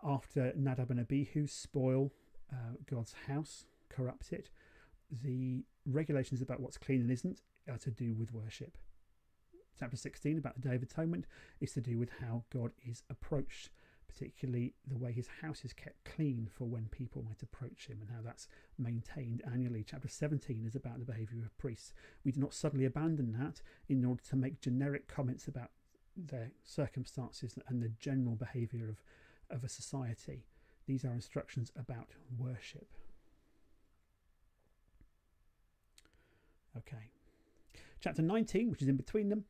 After 0.04 0.52
Nadab 0.54 0.90
and 0.90 1.00
Abihu 1.00 1.46
spoil 1.46 2.12
uh, 2.52 2.76
God's 2.84 3.14
house, 3.26 3.64
corrupt 3.88 4.30
it, 4.30 4.50
the 5.10 5.64
regulations 5.86 6.42
about 6.42 6.60
what's 6.60 6.76
clean 6.76 7.00
and 7.00 7.10
isn't 7.10 7.40
are 7.66 7.78
to 7.78 7.90
do 7.90 8.14
with 8.14 8.30
worship. 8.30 8.76
Chapter 9.78 9.96
16 9.96 10.36
about 10.36 10.60
the 10.60 10.68
Day 10.68 10.74
of 10.74 10.82
Atonement 10.82 11.26
is 11.62 11.72
to 11.72 11.80
do 11.80 11.98
with 11.98 12.10
how 12.20 12.44
God 12.52 12.72
is 12.86 13.02
approached 13.08 13.70
particularly 14.08 14.74
the 14.86 14.96
way 14.96 15.12
his 15.12 15.28
house 15.42 15.64
is 15.64 15.72
kept 15.72 16.04
clean 16.04 16.48
for 16.52 16.64
when 16.64 16.86
people 16.86 17.22
might 17.22 17.42
approach 17.42 17.86
him 17.86 17.98
and 18.00 18.10
how 18.10 18.22
that's 18.22 18.48
maintained 18.78 19.42
annually. 19.50 19.84
Chapter 19.88 20.08
17 20.08 20.64
is 20.66 20.74
about 20.74 20.98
the 20.98 21.04
behaviour 21.04 21.44
of 21.44 21.56
priests. 21.58 21.92
We 22.24 22.32
do 22.32 22.40
not 22.40 22.54
suddenly 22.54 22.84
abandon 22.84 23.32
that 23.32 23.60
in 23.88 24.04
order 24.04 24.22
to 24.30 24.36
make 24.36 24.60
generic 24.60 25.08
comments 25.08 25.48
about 25.48 25.70
their 26.16 26.52
circumstances 26.62 27.58
and 27.68 27.82
the 27.82 27.88
general 27.88 28.36
behaviour 28.36 28.88
of, 28.88 29.02
of 29.54 29.64
a 29.64 29.68
society. 29.68 30.44
These 30.86 31.04
are 31.04 31.12
instructions 31.12 31.72
about 31.76 32.10
worship. 32.38 32.88
Okay. 36.76 37.10
Chapter 38.00 38.22
19, 38.22 38.70
which 38.70 38.82
is 38.82 38.88
in 38.88 38.96
between 38.96 39.28
them, 39.28 39.44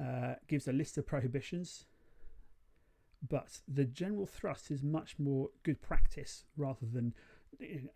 uh, 0.00 0.34
gives 0.48 0.68
a 0.68 0.72
list 0.72 0.96
of 0.98 1.06
prohibitions 1.06 1.86
but 3.28 3.60
the 3.68 3.84
general 3.84 4.26
thrust 4.26 4.70
is 4.70 4.82
much 4.82 5.18
more 5.18 5.50
good 5.62 5.80
practice 5.80 6.44
rather 6.56 6.86
than 6.86 7.14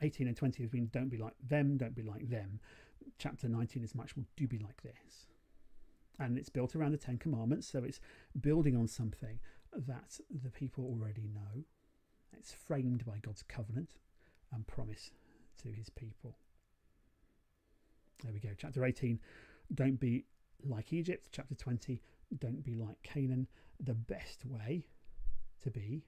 18 0.01 0.29
and 0.29 0.37
20 0.37 0.62
has 0.62 0.71
been 0.71 0.89
don't 0.93 1.09
be 1.09 1.19
like 1.19 1.35
them, 1.47 1.77
don't 1.77 1.95
be 1.95 2.03
like 2.03 2.29
them. 2.29 2.61
Chapter 3.19 3.49
19 3.49 3.83
is 3.83 3.95
much 3.95 4.17
more 4.17 4.27
do 4.37 4.47
be 4.47 4.59
like 4.59 4.83
this. 4.83 5.27
And 6.19 6.39
it's 6.39 6.49
built 6.49 6.77
around 6.77 6.93
the 6.93 6.99
Ten 6.99 7.19
Commandments, 7.19 7.67
so 7.67 7.83
it's 7.83 8.01
building 8.41 8.77
on 8.77 8.89
something 8.89 9.39
that 9.73 10.19
the 10.31 10.51
people 10.51 10.85
already 10.85 11.29
know. 11.35 11.65
It's 12.33 12.53
framed 12.53 13.05
by 13.05 13.19
God's 13.21 13.43
covenant 13.43 13.91
and 14.53 14.67
promise 14.67 15.11
to 15.62 15.69
his 15.69 15.91
people. 15.91 16.39
There 18.23 18.33
we 18.33 18.41
go. 18.41 18.51
Chapter 18.57 18.85
18, 18.85 19.21
don't 19.75 20.01
be 20.01 20.25
like 20.65 20.93
Egypt. 20.93 21.29
Chapter 21.33 21.55
20, 21.55 22.01
don't 22.39 22.65
be 22.65 22.75
like 22.75 23.03
Canaan. 23.03 23.49
The 23.79 23.95
best 23.95 24.45
way 24.47 24.87
to 25.62 25.71
be 25.71 26.03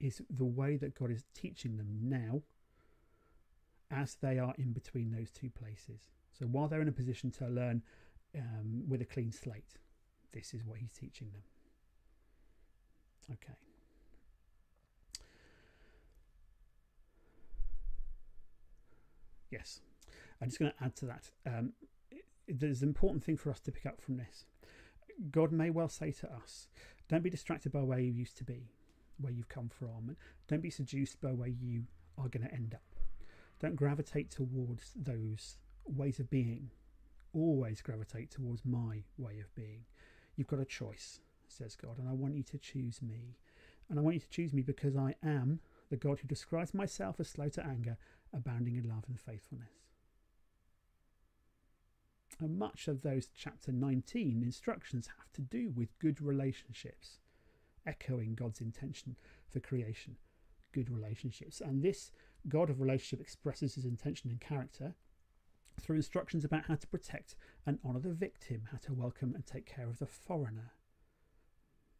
is 0.00 0.22
the 0.30 0.44
way 0.44 0.76
that 0.76 0.94
God 0.94 1.10
is 1.10 1.24
teaching 1.34 1.76
them 1.76 1.98
now 2.02 2.42
as 3.90 4.16
they 4.20 4.38
are 4.38 4.54
in 4.58 4.72
between 4.72 5.10
those 5.10 5.30
two 5.30 5.50
places. 5.50 6.08
So 6.38 6.46
while 6.46 6.68
they're 6.68 6.82
in 6.82 6.88
a 6.88 6.92
position 6.92 7.30
to 7.32 7.48
learn 7.48 7.82
um, 8.36 8.84
with 8.88 9.00
a 9.00 9.04
clean 9.04 9.32
slate, 9.32 9.78
this 10.32 10.54
is 10.54 10.64
what 10.64 10.78
he's 10.78 10.92
teaching 10.92 11.28
them. 11.32 11.42
Okay. 13.32 13.58
Yes, 19.50 19.80
I'm 20.40 20.48
just 20.48 20.58
going 20.58 20.72
to 20.72 20.84
add 20.84 20.94
to 20.96 21.06
that. 21.06 21.30
Um, 21.46 21.72
there's 22.46 22.82
an 22.82 22.88
important 22.88 23.24
thing 23.24 23.36
for 23.36 23.50
us 23.50 23.60
to 23.60 23.72
pick 23.72 23.86
up 23.86 24.00
from 24.00 24.18
this. 24.18 24.44
God 25.30 25.52
may 25.52 25.70
well 25.70 25.88
say 25.88 26.12
to 26.12 26.32
us, 26.32 26.68
don't 27.08 27.22
be 27.22 27.30
distracted 27.30 27.72
by 27.72 27.82
where 27.82 27.98
you 27.98 28.12
used 28.12 28.36
to 28.38 28.44
be, 28.44 28.70
where 29.18 29.32
you've 29.32 29.48
come 29.48 29.68
from. 29.68 30.08
and 30.08 30.16
Don't 30.46 30.62
be 30.62 30.70
seduced 30.70 31.20
by 31.20 31.32
where 31.32 31.48
you 31.48 31.84
are 32.18 32.28
going 32.28 32.46
to 32.46 32.54
end 32.54 32.74
up. 32.74 32.82
Don't 33.60 33.76
gravitate 33.76 34.30
towards 34.30 34.92
those 34.94 35.56
ways 35.86 36.20
of 36.20 36.30
being. 36.30 36.70
Always 37.32 37.82
gravitate 37.82 38.30
towards 38.30 38.64
my 38.64 39.02
way 39.16 39.40
of 39.40 39.54
being. 39.54 39.84
You've 40.36 40.46
got 40.46 40.60
a 40.60 40.64
choice, 40.64 41.20
says 41.48 41.76
God, 41.76 41.98
and 41.98 42.08
I 42.08 42.12
want 42.12 42.36
you 42.36 42.42
to 42.44 42.58
choose 42.58 43.00
me. 43.02 43.36
And 43.88 43.98
I 43.98 44.02
want 44.02 44.14
you 44.14 44.20
to 44.20 44.30
choose 44.30 44.52
me 44.52 44.62
because 44.62 44.96
I 44.96 45.14
am 45.22 45.60
the 45.90 45.96
God 45.96 46.18
who 46.20 46.28
describes 46.28 46.74
myself 46.74 47.18
as 47.18 47.28
slow 47.28 47.48
to 47.48 47.64
anger, 47.66 47.96
abounding 48.34 48.76
in 48.76 48.88
love 48.88 49.04
and 49.08 49.18
faithfulness. 49.18 49.87
And 52.40 52.58
much 52.58 52.86
of 52.86 53.02
those 53.02 53.28
chapter 53.36 53.72
19 53.72 54.42
instructions 54.42 55.08
have 55.18 55.32
to 55.32 55.42
do 55.42 55.70
with 55.74 55.98
good 55.98 56.20
relationships, 56.20 57.18
echoing 57.86 58.34
God's 58.34 58.60
intention 58.60 59.16
for 59.48 59.60
creation, 59.60 60.16
good 60.72 60.90
relationships. 60.90 61.60
And 61.60 61.82
this 61.82 62.12
God 62.48 62.70
of 62.70 62.80
relationship 62.80 63.20
expresses 63.20 63.74
his 63.74 63.84
intention 63.84 64.30
and 64.30 64.40
character 64.40 64.94
through 65.80 65.96
instructions 65.96 66.44
about 66.44 66.66
how 66.66 66.76
to 66.76 66.86
protect 66.86 67.34
and 67.66 67.78
honour 67.84 68.00
the 68.00 68.12
victim, 68.12 68.68
how 68.70 68.78
to 68.78 68.94
welcome 68.94 69.34
and 69.34 69.46
take 69.46 69.66
care 69.66 69.88
of 69.88 69.98
the 69.98 70.06
foreigner. 70.06 70.72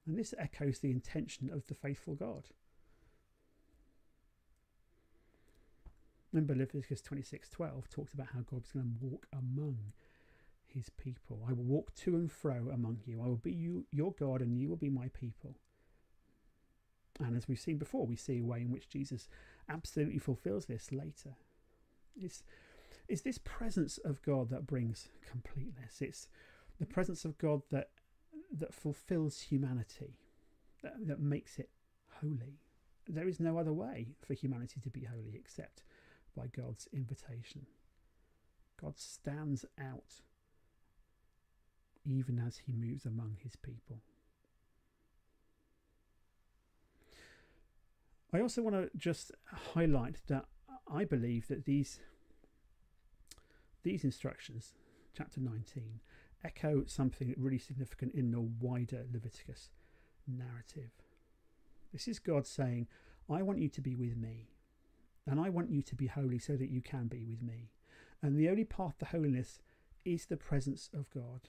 And 0.06 0.18
this 0.18 0.34
echoes 0.38 0.78
the 0.78 0.90
intention 0.90 1.50
of 1.50 1.66
the 1.66 1.74
faithful 1.74 2.14
God. 2.14 2.44
Remember 6.32 6.54
Leviticus 6.54 7.02
26:12 7.02 7.88
talked 7.88 8.14
about 8.14 8.28
how 8.28 8.40
God 8.40 8.64
going 8.72 8.96
to 8.98 9.04
walk 9.04 9.26
among 9.32 9.92
his 10.72 10.90
people. 10.90 11.44
I 11.48 11.52
will 11.52 11.64
walk 11.64 11.94
to 11.96 12.14
and 12.16 12.30
fro 12.30 12.70
among 12.72 13.00
you. 13.06 13.22
I 13.22 13.26
will 13.26 13.36
be 13.36 13.52
you, 13.52 13.86
your 13.90 14.12
God, 14.12 14.40
and 14.40 14.58
you 14.58 14.68
will 14.68 14.76
be 14.76 14.90
my 14.90 15.08
people. 15.08 15.54
And 17.20 17.36
as 17.36 17.48
we've 17.48 17.58
seen 17.58 17.78
before, 17.78 18.06
we 18.06 18.16
see 18.16 18.38
a 18.38 18.44
way 18.44 18.60
in 18.60 18.70
which 18.70 18.88
Jesus 18.88 19.28
absolutely 19.68 20.18
fulfills 20.18 20.66
this 20.66 20.92
later. 20.92 21.36
It's, 22.16 22.42
it's 23.08 23.22
this 23.22 23.38
presence 23.38 23.98
of 23.98 24.22
God 24.22 24.50
that 24.50 24.66
brings 24.66 25.08
completeness. 25.28 26.00
It's 26.00 26.28
the 26.78 26.86
presence 26.86 27.24
of 27.24 27.38
God 27.38 27.62
that 27.70 27.90
that 28.56 28.74
fulfills 28.74 29.40
humanity, 29.40 30.16
that, 30.82 30.94
that 31.06 31.20
makes 31.20 31.58
it 31.58 31.70
holy. 32.20 32.60
There 33.06 33.28
is 33.28 33.40
no 33.40 33.58
other 33.58 33.72
way 33.72 34.08
for 34.26 34.34
humanity 34.34 34.80
to 34.80 34.90
be 34.90 35.04
holy 35.04 35.34
except 35.34 35.82
by 36.36 36.46
God's 36.46 36.88
invitation. 36.92 37.66
God 38.80 38.98
stands 38.98 39.64
out 39.80 40.22
even 42.08 42.42
as 42.44 42.58
he 42.58 42.72
moves 42.72 43.04
among 43.04 43.36
his 43.42 43.56
people. 43.56 43.98
I 48.32 48.40
also 48.40 48.62
want 48.62 48.76
to 48.76 48.90
just 48.96 49.32
highlight 49.74 50.16
that 50.28 50.46
I 50.92 51.04
believe 51.04 51.48
that 51.48 51.64
these 51.64 52.00
these 53.84 54.04
instructions, 54.04 54.74
chapter 55.16 55.40
19, 55.40 56.00
echo 56.44 56.84
something 56.86 57.34
really 57.38 57.58
significant 57.58 58.12
in 58.14 58.32
the 58.32 58.40
wider 58.40 59.04
Leviticus 59.12 59.70
narrative. 60.26 60.90
This 61.92 62.08
is 62.08 62.18
God 62.18 62.46
saying, 62.46 62.88
I 63.30 63.42
want 63.42 63.60
you 63.60 63.68
to 63.68 63.80
be 63.80 63.94
with 63.94 64.16
me, 64.16 64.50
and 65.26 65.40
I 65.40 65.48
want 65.48 65.70
you 65.70 65.80
to 65.82 65.94
be 65.94 66.06
holy 66.06 66.38
so 66.38 66.56
that 66.56 66.70
you 66.70 66.82
can 66.82 67.06
be 67.06 67.24
with 67.24 67.40
me. 67.40 67.70
And 68.20 68.36
the 68.36 68.48
only 68.48 68.64
path 68.64 68.98
to 68.98 69.06
holiness 69.06 69.60
is 70.04 70.26
the 70.26 70.36
presence 70.36 70.90
of 70.92 71.08
God. 71.10 71.48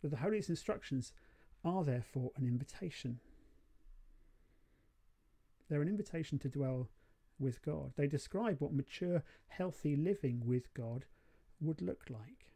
But 0.00 0.10
the 0.10 0.18
holiest 0.18 0.48
instructions 0.48 1.12
are 1.64 1.84
therefore 1.84 2.30
an 2.36 2.46
invitation. 2.46 3.20
They're 5.68 5.82
an 5.82 5.88
invitation 5.88 6.38
to 6.40 6.48
dwell 6.48 6.88
with 7.38 7.62
God. 7.62 7.92
They 7.96 8.06
describe 8.06 8.60
what 8.60 8.72
mature, 8.72 9.22
healthy 9.48 9.96
living 9.96 10.42
with 10.44 10.72
God 10.74 11.04
would 11.60 11.82
look 11.82 12.04
like. 12.08 12.52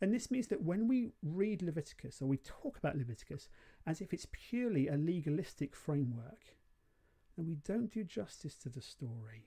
And 0.00 0.12
this 0.12 0.30
means 0.30 0.48
that 0.48 0.62
when 0.62 0.88
we 0.88 1.12
read 1.22 1.62
Leviticus 1.62 2.20
or 2.20 2.26
we 2.26 2.36
talk 2.36 2.76
about 2.76 2.96
Leviticus 2.96 3.48
as 3.86 4.00
if 4.00 4.12
it's 4.12 4.26
purely 4.30 4.88
a 4.88 4.96
legalistic 4.96 5.74
framework, 5.74 6.54
then 7.36 7.46
we 7.46 7.56
don't 7.64 7.90
do 7.90 8.04
justice 8.04 8.56
to 8.56 8.68
the 8.68 8.82
story 8.82 9.46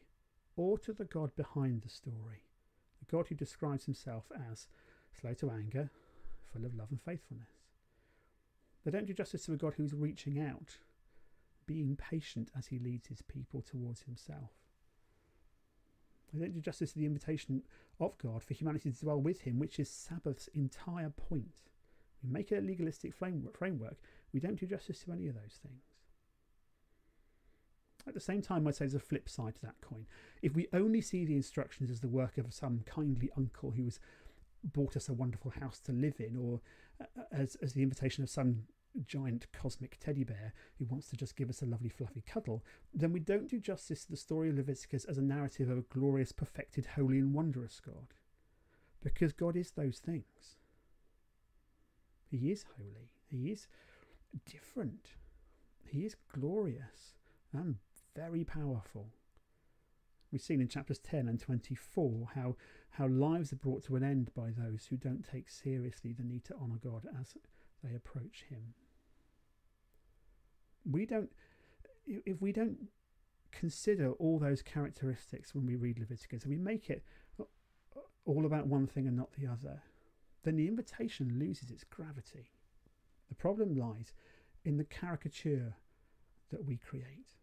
or 0.56 0.78
to 0.80 0.92
the 0.92 1.06
God 1.06 1.36
behind 1.36 1.82
the 1.82 1.90
story, 1.90 2.46
the 3.00 3.16
God 3.16 3.28
who 3.28 3.36
describes 3.36 3.86
himself 3.86 4.32
as 4.52 4.68
slow 5.14 5.34
to 5.36 5.52
anger, 5.52 5.92
full 6.52 6.66
of 6.66 6.76
love 6.76 6.90
and 6.92 7.02
faithfulness. 7.02 7.50
They 8.86 8.92
don't 8.92 9.06
do 9.06 9.14
justice 9.14 9.46
to 9.46 9.54
a 9.54 9.58
God 9.58 9.74
who's 9.76 9.94
reaching 9.94 10.40
out, 10.40 10.78
being 11.68 11.96
patient 11.96 12.50
as 12.58 12.68
he 12.68 12.80
leads 12.80 13.08
his 13.08 13.22
people 13.22 13.62
towards 13.62 14.04
himself. 14.04 14.52
They 16.34 16.40
don't 16.40 16.54
do 16.54 16.62
justice 16.62 16.94
to 16.94 17.00
the 17.00 17.06
invitation 17.06 17.64
of 18.00 18.18
God 18.18 18.44
for 18.44 18.54
humanity 18.54 18.92
to 18.92 19.00
dwell 19.00 19.20
with 19.20 19.42
Him, 19.42 19.60
which 19.60 19.80
is 19.80 19.90
Sabbath's 19.90 20.48
entire 20.50 21.10
point. 21.10 21.64
We 22.24 22.30
make 22.30 22.52
it 22.52 22.60
a 22.60 22.66
legalistic 22.66 23.14
framework. 23.14 23.98
We 24.34 24.40
don't 24.40 24.60
do 24.60 24.66
justice 24.66 25.00
to 25.04 25.12
any 25.12 25.28
of 25.28 25.36
those 25.36 25.60
things. 25.62 25.84
At 28.08 28.14
the 28.14 28.20
same 28.20 28.42
time, 28.42 28.68
I'd 28.68 28.76
say 28.76 28.86
there's 28.86 28.96
a 28.96 29.00
flip 29.00 29.30
side 29.30 29.56
to 29.56 29.62
that 29.62 29.82
coin. 29.82 30.06
If 30.42 30.56
we 30.56 30.68
only 30.74 31.02
see 31.02 31.26
the 31.26 31.36
instructions 31.36 31.92
as 31.92 32.00
the 32.00 32.08
work 32.08 32.38
of 32.38 32.54
some 32.54 32.82
kindly 32.86 33.30
uncle 33.38 33.72
who 33.72 33.86
has 33.86 34.00
bought 34.64 34.96
us 34.96 35.10
a 35.10 35.14
wonderful 35.14 35.52
house 35.52 35.80
to 35.82 35.92
live 35.92 36.20
in, 36.20 36.36
or 36.36 36.62
uh, 37.02 37.24
as, 37.32 37.56
as 37.62 37.74
the 37.74 37.84
invitation 37.84 38.24
of 38.24 38.30
some 38.30 38.64
giant 39.06 39.48
cosmic 39.54 39.98
teddy 40.00 40.24
bear 40.24 40.54
who 40.78 40.86
wants 40.86 41.10
to 41.10 41.16
just 41.16 41.36
give 41.36 41.50
us 41.50 41.62
a 41.62 41.66
lovely 41.66 41.90
fluffy 41.90 42.24
cuddle, 42.26 42.64
then 42.94 43.14
we 43.14 43.20
don't 43.20 43.50
do 43.50 43.60
justice 43.60 44.06
to 44.06 44.12
the 44.12 44.18
story 44.18 44.50
of 44.50 44.56
Leviticus 44.56 45.06
as 45.06 45.18
a 45.18 45.22
narrative 45.22 45.70
of 45.70 45.78
a 45.78 45.82
glorious, 45.94 46.32
perfected, 46.32 46.86
holy, 46.96 47.20
and 47.20 47.34
wondrous 47.34 47.80
God. 47.80 48.14
Because 49.02 49.32
God 49.32 49.56
is 49.56 49.72
those 49.72 50.00
things. 50.00 50.58
He 52.30 52.52
is 52.52 52.66
holy. 52.78 53.12
He 53.30 53.52
is 53.52 53.68
different. 54.46 55.12
He 55.88 56.06
is 56.06 56.16
glorious 56.34 57.16
and 57.54 57.78
very 58.16 58.44
powerful. 58.44 59.08
We've 60.32 60.42
seen 60.42 60.62
in 60.62 60.68
chapters 60.68 61.00
10 61.00 61.28
and 61.28 61.40
24 61.40 62.30
how, 62.36 62.56
how 62.92 63.08
lives 63.08 63.54
are 63.54 63.58
brought 63.58 63.84
to 63.86 63.96
an 63.96 64.04
end 64.04 64.32
by 64.36 64.50
those 64.58 64.88
who 64.90 64.98
don't 64.98 65.26
take 65.30 65.50
seriously 65.50 66.14
the 66.14 66.24
need 66.24 66.44
to 66.46 66.56
honour 66.56 66.80
God 66.84 67.06
as 67.20 67.36
they 67.84 67.96
approach 67.96 68.46
Him 68.50 68.74
we 70.90 71.06
don't 71.06 71.30
if 72.08 72.42
we 72.42 72.52
don't 72.52 72.88
consider 73.52 74.12
all 74.14 74.40
those 74.40 74.62
characteristics 74.62 75.54
when 75.54 75.66
we 75.66 75.76
read 75.76 76.00
Leviticus, 76.00 76.44
and 76.44 76.52
we 76.52 76.58
make 76.58 76.90
it 76.90 77.04
all 78.26 78.46
about 78.46 78.68
one 78.68 78.88
thing 78.88 79.08
and 79.08 79.18
not 79.18 79.32
the 79.34 79.48
other, 79.48 79.82
then 80.44 80.56
the 80.56 80.68
invitation 80.68 81.40
loses 81.40 81.72
its 81.72 81.84
gravity. 81.84 82.52
The 83.28 83.36
problem 83.36 83.76
lies 83.78 84.14
in 84.66 84.78
the 84.78 84.84
caricature 84.84 85.76
that 86.52 86.66
we 86.66 86.78
create. 86.78 87.36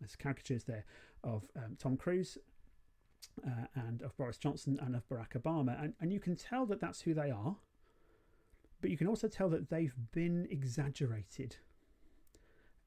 There's 0.00 0.16
caricatures 0.16 0.64
there 0.64 0.84
of 1.24 1.44
um, 1.56 1.76
Tom 1.78 1.96
Cruise 1.96 2.38
uh, 3.46 3.66
and 3.74 4.02
of 4.02 4.16
Boris 4.16 4.38
Johnson 4.38 4.78
and 4.82 4.94
of 4.94 5.08
Barack 5.08 5.40
Obama, 5.40 5.82
and, 5.82 5.94
and 6.00 6.12
you 6.12 6.20
can 6.20 6.36
tell 6.36 6.66
that 6.66 6.80
that's 6.80 7.02
who 7.02 7.14
they 7.14 7.30
are, 7.30 7.56
but 8.80 8.90
you 8.90 8.96
can 8.96 9.06
also 9.06 9.28
tell 9.28 9.48
that 9.50 9.70
they've 9.70 9.94
been 10.12 10.46
exaggerated 10.50 11.56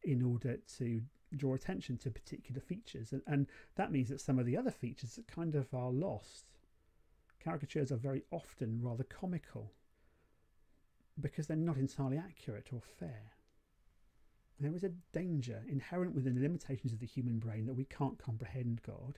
in 0.03 0.21
order 0.21 0.57
to 0.77 1.01
draw 1.35 1.53
attention 1.53 1.97
to 1.97 2.09
particular 2.09 2.61
features. 2.61 3.11
And, 3.11 3.21
and 3.27 3.47
that 3.75 3.91
means 3.91 4.09
that 4.09 4.21
some 4.21 4.39
of 4.39 4.45
the 4.45 4.57
other 4.57 4.71
features 4.71 5.19
kind 5.27 5.55
of 5.55 5.73
are 5.73 5.91
lost. 5.91 6.45
Caricatures 7.43 7.91
are 7.91 7.97
very 7.97 8.23
often 8.31 8.79
rather 8.81 9.03
comical 9.03 9.71
because 11.19 11.47
they're 11.47 11.57
not 11.57 11.77
entirely 11.77 12.17
accurate 12.17 12.69
or 12.71 12.81
fair. 12.81 13.33
There 14.59 14.75
is 14.75 14.83
a 14.83 14.91
danger 15.13 15.63
inherent 15.67 16.13
within 16.13 16.35
the 16.35 16.41
limitations 16.41 16.91
of 16.91 16.99
the 16.99 17.05
human 17.05 17.39
brain 17.39 17.65
that 17.65 17.75
we 17.75 17.85
can't 17.85 18.17
comprehend 18.17 18.81
God. 18.83 19.17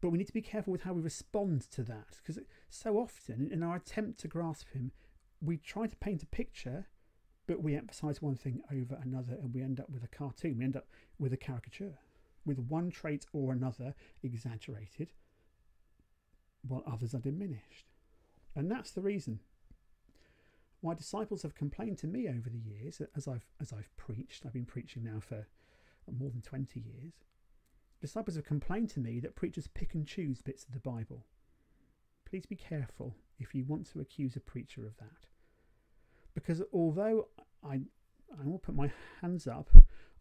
But 0.00 0.10
we 0.10 0.18
need 0.18 0.28
to 0.28 0.32
be 0.32 0.42
careful 0.42 0.72
with 0.72 0.82
how 0.82 0.92
we 0.92 1.02
respond 1.02 1.62
to 1.72 1.82
that 1.84 2.18
because 2.22 2.38
so 2.70 2.98
often, 2.98 3.50
in 3.52 3.62
our 3.62 3.76
attempt 3.76 4.20
to 4.20 4.28
grasp 4.28 4.70
Him, 4.70 4.92
we 5.40 5.56
try 5.56 5.86
to 5.86 5.96
paint 5.96 6.22
a 6.22 6.26
picture 6.26 6.86
but 7.48 7.62
we 7.62 7.74
emphasize 7.74 8.20
one 8.22 8.36
thing 8.36 8.60
over 8.70 9.00
another 9.02 9.32
and 9.42 9.52
we 9.52 9.62
end 9.62 9.80
up 9.80 9.88
with 9.90 10.04
a 10.04 10.08
cartoon, 10.08 10.58
we 10.58 10.64
end 10.64 10.76
up 10.76 10.86
with 11.18 11.32
a 11.32 11.36
caricature, 11.36 11.94
with 12.44 12.58
one 12.58 12.90
trait 12.90 13.26
or 13.32 13.52
another 13.52 13.94
exaggerated 14.22 15.12
while 16.62 16.84
others 16.86 17.14
are 17.14 17.20
diminished. 17.20 17.86
And 18.54 18.70
that's 18.70 18.90
the 18.90 19.00
reason 19.00 19.40
why 20.82 20.94
disciples 20.94 21.42
have 21.42 21.54
complained 21.54 21.98
to 21.98 22.06
me 22.06 22.28
over 22.28 22.50
the 22.50 22.58
years 22.58 23.00
as 23.16 23.26
I've 23.26 23.46
as 23.60 23.72
I've 23.72 23.96
preached. 23.96 24.44
I've 24.44 24.52
been 24.52 24.66
preaching 24.66 25.02
now 25.04 25.20
for 25.20 25.46
more 26.18 26.30
than 26.30 26.42
20 26.42 26.80
years. 26.80 27.14
Disciples 28.00 28.36
have 28.36 28.44
complained 28.44 28.90
to 28.90 29.00
me 29.00 29.20
that 29.20 29.36
preachers 29.36 29.66
pick 29.66 29.94
and 29.94 30.06
choose 30.06 30.40
bits 30.40 30.64
of 30.64 30.72
the 30.72 30.80
Bible. 30.80 31.24
Please 32.24 32.46
be 32.46 32.56
careful 32.56 33.14
if 33.38 33.54
you 33.54 33.64
want 33.64 33.90
to 33.92 34.00
accuse 34.00 34.36
a 34.36 34.40
preacher 34.40 34.86
of 34.86 34.96
that 34.98 35.28
because 36.38 36.62
although 36.72 37.26
I, 37.64 37.80
I 38.40 38.44
will 38.44 38.58
put 38.58 38.76
my 38.76 38.90
hands 39.20 39.48
up 39.48 39.68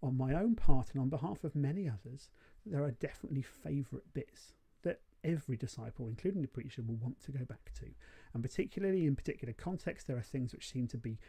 on 0.01 0.17
my 0.17 0.34
own 0.34 0.55
part 0.55 0.89
and 0.93 1.01
on 1.01 1.09
behalf 1.09 1.43
of 1.43 1.55
many 1.55 1.88
others, 1.88 2.30
there 2.65 2.84
are 2.84 2.91
definitely 2.91 3.43
favourite 3.43 4.05
bits 4.13 4.53
that 4.84 5.01
every 5.23 5.57
disciple, 5.57 6.07
including 6.07 6.41
the 6.41 6.47
preacher, 6.47 6.82
will 6.82 6.95
want 6.95 7.21
to 7.25 7.32
go 7.32 7.45
back 7.45 7.71
to. 7.80 7.86
And 8.34 8.41
particularly 8.41 9.05
in 9.05 9.15
particular 9.15 9.53
contexts, 9.53 10.07
there 10.07 10.17
are 10.17 10.21
things 10.21 10.53
which 10.53 10.69
seem 10.71 10.88
to 10.88 10.97
be 10.97 11.19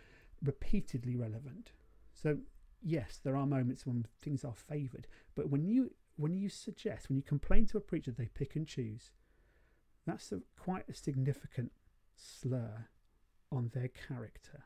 repeatedly 0.42 1.16
relevant. 1.16 1.72
So, 2.14 2.38
yes, 2.82 3.20
there 3.22 3.36
are 3.36 3.46
moments 3.46 3.86
when 3.86 4.06
things 4.22 4.44
are 4.44 4.54
favoured, 4.54 5.06
but 5.34 5.50
when 5.50 5.66
you 5.66 5.92
when 6.18 6.36
you 6.36 6.48
suggest, 6.48 7.08
when 7.08 7.16
you 7.16 7.22
complain 7.22 7.64
to 7.66 7.78
a 7.78 7.80
preacher 7.80 8.10
they 8.10 8.28
pick 8.34 8.56
and 8.56 8.66
choose, 8.66 9.12
that's 10.04 10.32
a, 10.32 10.40
quite 10.58 10.84
a 10.88 10.94
significant 10.94 11.70
slur 12.16 12.88
on 13.52 13.70
their 13.72 13.88
character. 13.88 14.64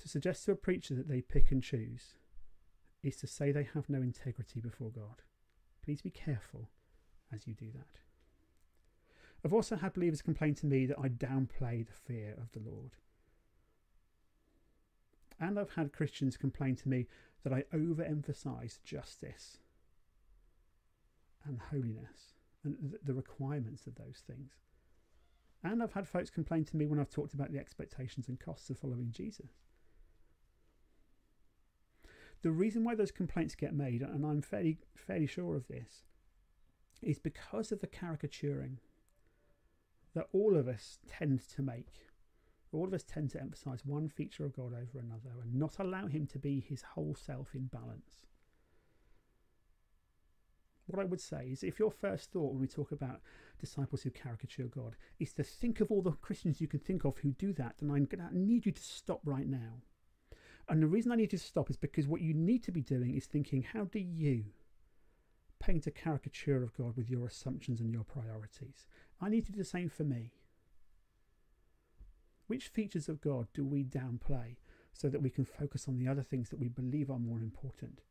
To 0.00 0.08
suggest 0.08 0.44
to 0.44 0.52
a 0.52 0.56
preacher 0.56 0.94
that 0.94 1.08
they 1.08 1.20
pick 1.20 1.50
and 1.50 1.62
choose 1.62 2.18
is 3.02 3.16
to 3.16 3.26
say 3.26 3.50
they 3.50 3.68
have 3.74 3.88
no 3.88 4.00
integrity 4.00 4.60
before 4.60 4.90
God. 4.90 5.22
Please 5.84 6.00
be 6.00 6.10
careful 6.10 6.70
as 7.32 7.48
you 7.48 7.54
do 7.54 7.72
that. 7.74 7.98
I've 9.44 9.52
also 9.52 9.76
had 9.76 9.92
believers 9.92 10.22
complain 10.22 10.54
to 10.56 10.66
me 10.66 10.86
that 10.86 10.98
I 10.98 11.08
downplay 11.08 11.84
the 11.84 11.92
fear 11.92 12.34
of 12.40 12.52
the 12.52 12.60
Lord. 12.60 12.92
And 15.40 15.58
I've 15.58 15.72
had 15.72 15.92
Christians 15.92 16.36
complain 16.36 16.76
to 16.76 16.88
me 16.88 17.06
that 17.44 17.52
I 17.52 17.64
overemphasize 17.74 18.82
justice 18.82 19.58
and 21.46 21.60
holiness 21.70 22.34
and 22.64 22.96
the 23.04 23.14
requirements 23.14 23.86
of 23.86 23.94
those 23.96 24.22
things. 24.26 24.52
And 25.62 25.82
I've 25.82 25.92
had 25.92 26.08
folks 26.08 26.30
complain 26.30 26.64
to 26.64 26.76
me 26.76 26.86
when 26.86 26.98
I've 26.98 27.10
talked 27.10 27.34
about 27.34 27.52
the 27.52 27.58
expectations 27.58 28.28
and 28.28 28.40
costs 28.40 28.70
of 28.70 28.78
following 28.78 29.10
Jesus. 29.12 29.50
The 32.42 32.50
reason 32.50 32.84
why 32.84 32.94
those 32.94 33.10
complaints 33.10 33.54
get 33.54 33.74
made, 33.74 34.02
and 34.02 34.26
I'm 34.26 34.42
fairly 34.42 34.78
fairly 34.94 35.26
sure 35.26 35.56
of 35.56 35.68
this, 35.68 36.04
is 37.00 37.18
because 37.18 37.72
of 37.72 37.80
the 37.80 37.86
caricaturing 37.86 38.78
that 40.14 40.28
all 40.32 40.56
of 40.56 40.68
us 40.68 40.98
tend 41.08 41.40
to 41.54 41.62
make. 41.62 41.88
All 42.74 42.86
of 42.86 42.94
us 42.94 43.04
tend 43.04 43.30
to 43.30 43.40
emphasize 43.40 43.84
one 43.84 44.08
feature 44.08 44.44
of 44.44 44.54
God 44.54 44.72
over 44.72 44.98
another 44.98 45.40
and 45.42 45.54
not 45.54 45.78
allow 45.78 46.06
him 46.06 46.26
to 46.28 46.38
be 46.38 46.60
his 46.60 46.82
whole 46.82 47.14
self 47.14 47.54
in 47.54 47.66
balance. 47.66 48.26
What 50.86 51.00
I 51.00 51.06
would 51.06 51.20
say 51.20 51.48
is 51.52 51.62
if 51.62 51.78
your 51.78 51.90
first 51.90 52.30
thought 52.30 52.52
when 52.52 52.60
we 52.60 52.66
talk 52.66 52.92
about 52.92 53.20
disciples 53.58 54.02
who 54.02 54.10
caricature 54.10 54.64
God 54.64 54.96
is 55.18 55.32
to 55.34 55.42
think 55.42 55.80
of 55.80 55.90
all 55.90 56.02
the 56.02 56.12
Christians 56.12 56.60
you 56.60 56.68
can 56.68 56.80
think 56.80 57.04
of 57.04 57.16
who 57.18 57.32
do 57.32 57.54
that, 57.54 57.76
then 57.80 57.90
I'm 57.90 58.04
going 58.04 58.28
to 58.28 58.38
need 58.38 58.66
you 58.66 58.72
to 58.72 58.82
stop 58.82 59.20
right 59.24 59.46
now 59.46 59.80
and 60.68 60.82
the 60.82 60.86
reason 60.86 61.12
I 61.12 61.16
need 61.16 61.32
you 61.32 61.38
to 61.38 61.44
stop 61.44 61.68
is 61.68 61.76
because 61.76 62.08
what 62.08 62.22
you 62.22 62.32
need 62.32 62.62
to 62.64 62.72
be 62.72 62.80
doing 62.80 63.14
is 63.14 63.26
thinking, 63.26 63.62
how 63.62 63.84
do 63.84 63.98
you 63.98 64.44
paint 65.64 65.86
a 65.86 65.90
caricature 65.90 66.62
of 66.62 66.76
God 66.76 66.96
with 66.96 67.08
your 67.08 67.26
assumptions 67.26 67.80
and 67.80 67.90
your 67.90 68.04
priorities. 68.04 68.86
I 69.20 69.30
need 69.30 69.46
to 69.46 69.52
do 69.52 69.58
the 69.58 69.64
same 69.64 69.88
for 69.88 70.04
me. 70.04 70.32
Which 72.46 72.68
features 72.68 73.08
of 73.08 73.20
God 73.20 73.48
do 73.54 73.64
we 73.64 73.84
downplay 73.84 74.56
so 74.92 75.08
that 75.08 75.22
we 75.22 75.30
can 75.30 75.44
focus 75.44 75.88
on 75.88 75.98
the 75.98 76.08
other 76.08 76.22
things 76.22 76.50
that 76.50 76.60
we 76.60 76.68
believe 76.68 77.10
are 77.10 77.18
more 77.18 77.40
important 77.40 78.02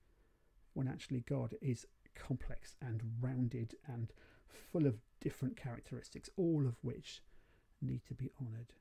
when 0.73 0.87
actually 0.87 1.21
God 1.21 1.55
is 1.61 1.85
complex 2.15 2.75
and 2.81 3.01
rounded 3.21 3.75
and 3.87 4.11
full 4.71 4.85
of 4.85 4.97
different 5.21 5.55
characteristics, 5.55 6.29
all 6.35 6.65
of 6.67 6.75
which 6.81 7.21
need 7.81 8.01
to 8.07 8.13
be 8.13 8.31
honoured? 8.41 8.73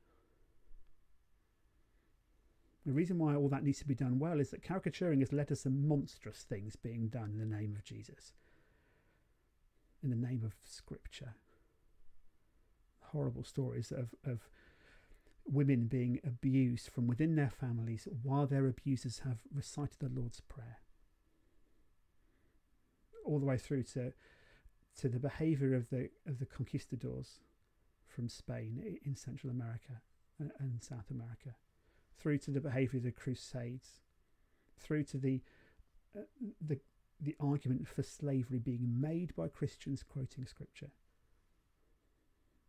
The 2.85 2.93
reason 2.93 3.19
why 3.19 3.37
all 3.37 3.49
that 3.49 3.63
needs 3.63 3.79
to 3.79 3.87
be 3.87 3.95
done 3.95 4.19
well 4.19 4.41
is 4.41 4.51
that 4.51 4.63
caricaturing 4.63 5.21
has 5.21 5.33
led 5.33 5.49
to 5.49 5.57
some 5.57 5.87
monstrous 5.87 6.43
things 6.43 6.75
being 6.75 7.09
done 7.09 7.31
in 7.33 7.39
the 7.39 7.57
name 7.57 7.77
of 7.77 7.85
Jesus, 7.85 8.33
in 10.03 10.11
the 10.11 10.17
name 10.17 10.43
of 10.45 10.55
Scripture. 10.65 11.35
Horrible 13.13 13.45
stories 13.45 13.93
of, 13.93 14.15
of 14.25 14.49
women 15.45 15.87
being 15.87 16.21
abused 16.25 16.89
from 16.89 17.07
within 17.07 17.37
their 17.37 17.51
families 17.51 18.07
while 18.23 18.47
their 18.47 18.67
abusers 18.67 19.21
have 19.21 19.39
recited 19.53 19.99
the 19.99 20.09
Lord's 20.09 20.41
Prayer. 20.41 20.79
All 23.25 23.39
the 23.39 23.47
way 23.47 23.59
through 23.59 23.85
to 23.95 24.13
to 25.01 25.09
the 25.09 25.19
behaviour 25.19 25.75
of 25.75 25.89
the 25.91 26.11
of 26.27 26.39
the 26.39 26.47
conquistadors 26.47 27.41
from 28.07 28.29
Spain 28.29 28.99
in 29.05 29.17
Central 29.17 29.51
America 29.51 30.03
and 30.39 30.83
South 30.83 31.11
America 31.11 31.55
through 32.23 32.39
to 32.39 32.51
the 32.51 32.61
behaviour 32.61 32.99
of 32.99 33.05
the 33.05 33.13
Crusades, 33.13 34.01
through 34.79 35.05
to 35.05 35.19
the 35.19 35.41
uh, 36.17 36.23
the 36.61 36.79
the 37.21 37.37
argument 37.41 37.87
for 37.87 38.03
slavery 38.03 38.59
being 38.59 39.01
made 39.01 39.35
by 39.37 39.49
Christians 39.49 40.03
quoting 40.03 40.47
Scripture. 40.47 40.91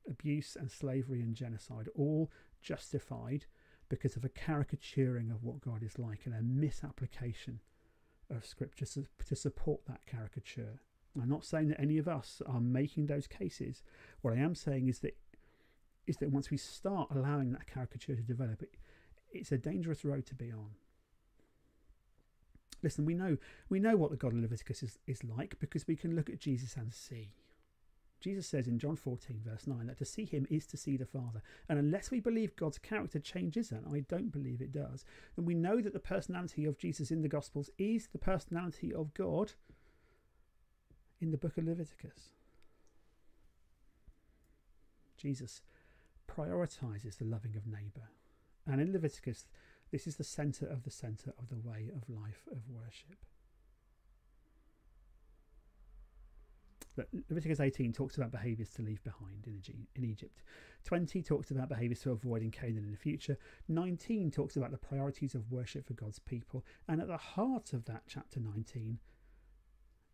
Abuse 0.08 0.56
and 0.60 0.70
slavery 0.70 1.22
and 1.22 1.34
genocide, 1.34 1.90
all 1.96 2.30
justified 2.64 3.46
because 3.90 4.16
of 4.16 4.26
a 4.26 4.30
caricaturing 4.30 5.30
of 5.30 5.44
what 5.44 5.62
God 5.62 5.84
is 5.84 6.00
like 6.00 6.22
and 6.26 6.34
a 6.34 6.42
misapplication 6.42 7.60
of 8.30 8.46
Scripture 8.46 8.86
to 9.28 9.36
support 9.36 9.82
that 9.88 10.06
caricature. 10.08 10.80
I'm 11.22 11.30
not 11.30 11.46
saying 11.46 11.68
that 11.68 11.80
any 11.80 11.98
of 12.00 12.08
us 12.08 12.42
are 12.48 12.60
making 12.60 13.06
those 13.06 13.28
cases. 13.28 13.84
What 14.22 14.34
I 14.34 14.38
am 14.38 14.56
saying 14.56 14.88
is 14.88 15.00
that 15.00 15.16
is 16.06 16.18
that 16.18 16.32
once 16.32 16.50
we 16.50 16.58
start 16.58 17.10
allowing 17.12 17.54
that 17.54 17.68
caricature 17.68 18.16
to 18.16 18.22
develop, 18.22 18.62
it, 18.62 18.74
it's 19.32 19.52
a 19.54 19.58
dangerous 19.58 20.04
road 20.04 20.26
to 20.26 20.36
be 20.36 20.52
on. 20.52 20.72
Listen, 22.82 23.06
we 23.06 23.14
know 23.14 23.38
we 23.70 23.80
know 23.80 23.96
what 23.96 24.10
the 24.10 24.18
God 24.18 24.34
of 24.34 24.40
Leviticus 24.40 24.84
is, 24.84 24.98
is 25.08 25.24
like 25.24 25.60
because 25.60 25.88
we 25.88 25.96
can 25.96 26.16
look 26.16 26.30
at 26.30 26.40
Jesus 26.40 26.76
and 26.76 26.94
see. 26.94 27.34
Jesus 28.24 28.48
says 28.48 28.68
in 28.68 28.80
John 28.80 28.96
14, 28.96 29.42
verse 29.46 29.68
9, 29.68 29.86
that 29.88 29.98
to 29.98 30.06
see 30.06 30.24
him 30.24 30.48
is 30.50 30.66
to 30.68 30.78
see 30.78 30.96
the 30.96 31.06
Father. 31.06 31.42
And 31.68 31.78
unless 31.78 32.10
we 32.10 32.22
believe 32.22 32.56
God's 32.56 32.78
character 32.78 33.20
changes, 33.20 33.72
and 33.72 33.86
I 33.94 34.00
don't 34.08 34.32
believe 34.32 34.62
it 34.62 34.72
does, 34.72 35.04
then 35.36 35.46
we 35.46 35.54
know 35.54 35.82
that 35.82 35.92
the 35.92 36.00
personality 36.00 36.64
of 36.64 36.78
Jesus 36.78 37.12
in 37.12 37.22
the 37.22 37.28
Gospels 37.28 37.70
is 37.78 38.08
the 38.08 38.18
personality 38.18 38.94
of 38.94 39.14
God 39.14 39.52
in 41.20 41.32
the 41.32 41.38
book 41.38 41.58
of 41.58 41.66
Leviticus. 41.66 42.30
Jesus 45.18 45.62
prioritizes 46.28 47.18
the 47.18 47.26
loving 47.26 47.56
of 47.58 47.68
neighbour 47.68 48.10
and 48.66 48.80
in 48.80 48.94
Leviticus, 48.94 49.46
this 49.92 50.08
is 50.08 50.16
the 50.16 50.24
centre 50.24 50.66
of 50.66 50.84
the 50.84 50.92
centre 50.92 51.34
of 51.38 51.50
the 51.50 51.58
way 51.58 51.90
of 51.96 52.10
life 52.10 52.48
of 52.52 52.70
worship. 52.70 53.26
Leviticus 57.30 57.60
18 57.60 57.92
talks 57.92 58.18
about 58.18 58.32
behaviours 58.32 58.70
to 58.72 58.82
leave 58.82 59.04
behind 59.04 59.48
in 59.48 60.04
Egypt. 60.04 60.44
20 60.86 61.24
talks 61.24 61.50
about 61.50 61.70
behaviours 61.70 62.02
to 62.02 62.12
avoid 62.12 62.42
in 62.42 62.52
Canaan 62.52 62.84
in 62.86 62.92
the 62.92 62.98
future. 62.98 63.38
19 63.68 64.30
talks 64.30 64.56
about 64.56 64.72
the 64.72 64.78
priorities 64.78 65.34
of 65.34 65.52
worship 65.52 65.88
for 65.88 65.94
God's 65.94 66.20
people. 66.20 66.64
And 66.88 67.02
at 67.02 67.08
the 67.08 67.18
heart 67.18 67.74
of 67.74 67.86
that, 67.86 68.04
chapter 68.08 68.40
19, 68.40 69.00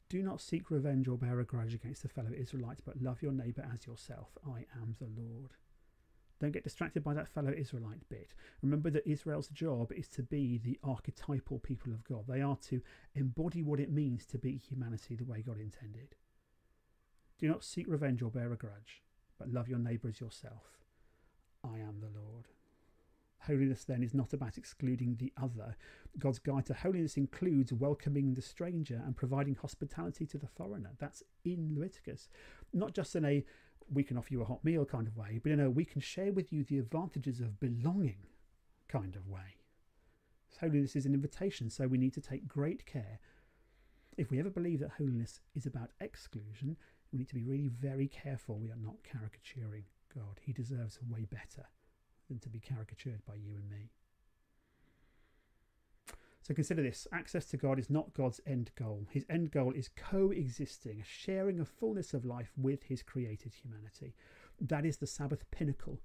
do 0.09 0.23
not 0.23 0.41
seek 0.41 0.71
revenge 0.71 1.07
or 1.07 1.17
bear 1.17 1.39
a 1.39 1.45
grudge 1.45 1.73
against 1.73 2.05
a 2.05 2.09
fellow 2.09 2.32
Israelite, 2.36 2.80
but 2.86 3.01
love 3.01 3.21
your 3.21 3.34
neighbour 3.34 3.67
as 3.73 3.86
yourself. 3.86 4.38
I 4.47 4.65
am 4.82 4.95
the 4.99 5.09
Lord. 5.21 5.51
Don't 6.39 6.51
get 6.51 6.63
distracted 6.63 7.03
by 7.03 7.13
that 7.13 7.27
fellow 7.27 7.51
Israelite 7.51 8.07
bit. 8.09 8.34
Remember 8.61 8.89
that 8.89 9.05
Israel's 9.05 9.49
job 9.49 9.91
is 9.91 10.07
to 10.07 10.23
be 10.23 10.57
the 10.57 10.80
archetypal 10.84 11.59
people 11.59 11.91
of 11.91 12.05
God. 12.05 12.23
They 12.27 12.41
are 12.41 12.55
to 12.69 12.82
embody 13.13 13.61
what 13.61 13.82
it 13.82 13.91
means 13.91 14.25
to 14.27 14.38
be 14.38 14.55
humanity 14.55 15.15
the 15.15 15.25
way 15.25 15.41
God 15.41 15.59
intended. 15.59 16.15
Do 17.39 17.47
not 17.47 17.63
seek 17.63 17.87
revenge 17.87 18.21
or 18.21 18.29
bear 18.29 18.51
a 18.51 18.57
grudge, 18.57 19.01
but 19.37 19.49
love 19.49 19.69
your 19.69 19.79
neighbour 19.79 20.09
as 20.09 20.19
yourself. 20.19 20.79
I 21.63 21.77
am 21.79 22.01
the 22.01 22.19
Lord. 22.19 22.47
Holiness 23.43 23.85
then 23.85 24.03
is 24.03 24.13
not 24.13 24.33
about 24.33 24.57
excluding 24.57 25.15
the 25.15 25.31
other. 25.41 25.77
God's 26.17 26.39
guide 26.39 26.65
to 26.65 26.73
holiness 26.73 27.15
includes 27.15 27.71
welcoming 27.71 28.33
the 28.33 28.41
stranger 28.41 29.01
and 29.05 29.15
providing 29.15 29.55
hospitality 29.55 30.25
to 30.27 30.37
the 30.37 30.47
foreigner. 30.47 30.91
That's 30.99 31.23
in 31.45 31.73
Leviticus. 31.73 32.27
Not 32.73 32.93
just 32.93 33.15
in 33.15 33.23
a 33.23 33.45
we 33.91 34.03
can 34.03 34.17
offer 34.17 34.27
you 34.31 34.41
a 34.41 34.45
hot 34.45 34.63
meal 34.63 34.85
kind 34.85 35.07
of 35.07 35.17
way, 35.17 35.39
but 35.41 35.51
in 35.51 35.59
a 35.59 35.69
we 35.69 35.85
can 35.85 36.01
share 36.01 36.31
with 36.33 36.51
you 36.51 36.63
the 36.63 36.77
advantages 36.77 37.39
of 37.39 37.59
belonging 37.59 38.27
kind 38.87 39.15
of 39.15 39.27
way. 39.27 39.57
Holiness 40.59 40.95
is 40.95 41.05
an 41.05 41.13
invitation, 41.13 41.69
so 41.69 41.87
we 41.87 41.97
need 41.97 42.13
to 42.13 42.21
take 42.21 42.47
great 42.47 42.85
care. 42.85 43.19
If 44.17 44.29
we 44.29 44.39
ever 44.39 44.49
believe 44.49 44.81
that 44.81 44.91
holiness 44.97 45.39
is 45.55 45.65
about 45.65 45.91
exclusion, 46.01 46.75
we 47.12 47.20
need 47.20 47.30
to 47.30 47.36
be 47.36 47.43
really 47.43 47.68
very 47.70 48.07
careful 48.07 48.57
we 48.57 48.70
are 48.70 48.76
not 48.76 49.03
caricaturing 49.03 49.86
God. 50.14 50.39
He 50.41 50.53
deserves 50.53 50.99
way 51.07 51.26
better 51.26 51.68
than 52.28 52.39
to 52.39 52.49
be 52.49 52.60
caricatured 52.60 53.26
by 53.26 53.36
you 53.36 53.55
and 53.55 53.70
me. 53.70 53.91
So 56.41 56.53
consider 56.53 56.82
this 56.82 57.07
access 57.12 57.45
to 57.45 57.57
God 57.57 57.78
is 57.78 57.89
not 57.89 58.14
God's 58.14 58.41
end 58.47 58.72
goal. 58.76 59.05
His 59.12 59.26
end 59.30 59.51
goal 59.51 59.72
is 59.72 59.89
coexisting, 59.95 61.03
sharing 61.05 61.60
a 61.60 61.66
fullness 61.66 62.14
of 62.14 62.26
life 62.26 62.51
with 62.57 62.84
his 62.84 63.03
created 63.03 63.53
humanity. 63.53 64.16
That 64.60 64.86
is 64.86 64.97
the 64.97 65.07
Sabbath 65.07 65.49
pinnacle 65.51 65.99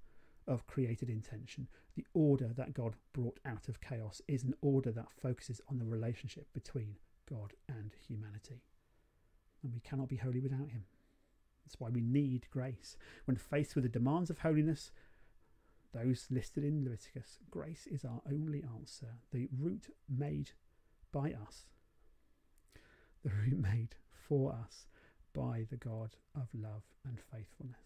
of 0.47 0.67
created 0.67 1.09
intention. 1.09 1.67
The 1.95 2.05
order 2.13 2.51
that 2.55 2.73
God 2.73 2.95
brought 3.13 3.39
out 3.45 3.67
of 3.67 3.81
chaos 3.81 4.21
is 4.27 4.43
an 4.43 4.53
order 4.61 4.91
that 4.91 5.11
focuses 5.19 5.61
on 5.67 5.79
the 5.79 5.85
relationship 5.85 6.47
between 6.53 6.97
God 7.27 7.53
and 7.67 7.95
humanity. 8.07 8.61
And 9.63 9.73
we 9.73 9.79
cannot 9.79 10.09
be 10.09 10.17
holy 10.17 10.41
without 10.41 10.69
him. 10.69 10.83
That's 11.65 11.79
why 11.79 11.89
we 11.89 12.01
need 12.01 12.47
grace. 12.51 12.95
When 13.25 13.37
faced 13.37 13.75
with 13.75 13.83
the 13.83 13.89
demands 13.89 14.29
of 14.29 14.39
holiness, 14.39 14.91
those 15.95 16.27
listed 16.29 16.63
in 16.63 16.83
Leviticus. 16.83 17.39
Grace 17.49 17.87
is 17.87 18.03
our 18.03 18.21
only 18.29 18.63
answer, 18.77 19.15
the 19.31 19.47
route 19.57 19.87
made 20.09 20.51
by 21.11 21.31
us, 21.31 21.65
the 23.23 23.29
route 23.29 23.57
made 23.57 23.95
for 24.11 24.51
us 24.53 24.87
by 25.33 25.65
the 25.69 25.77
God 25.77 26.17
of 26.35 26.47
love 26.53 26.83
and 27.05 27.19
faithfulness. 27.19 27.79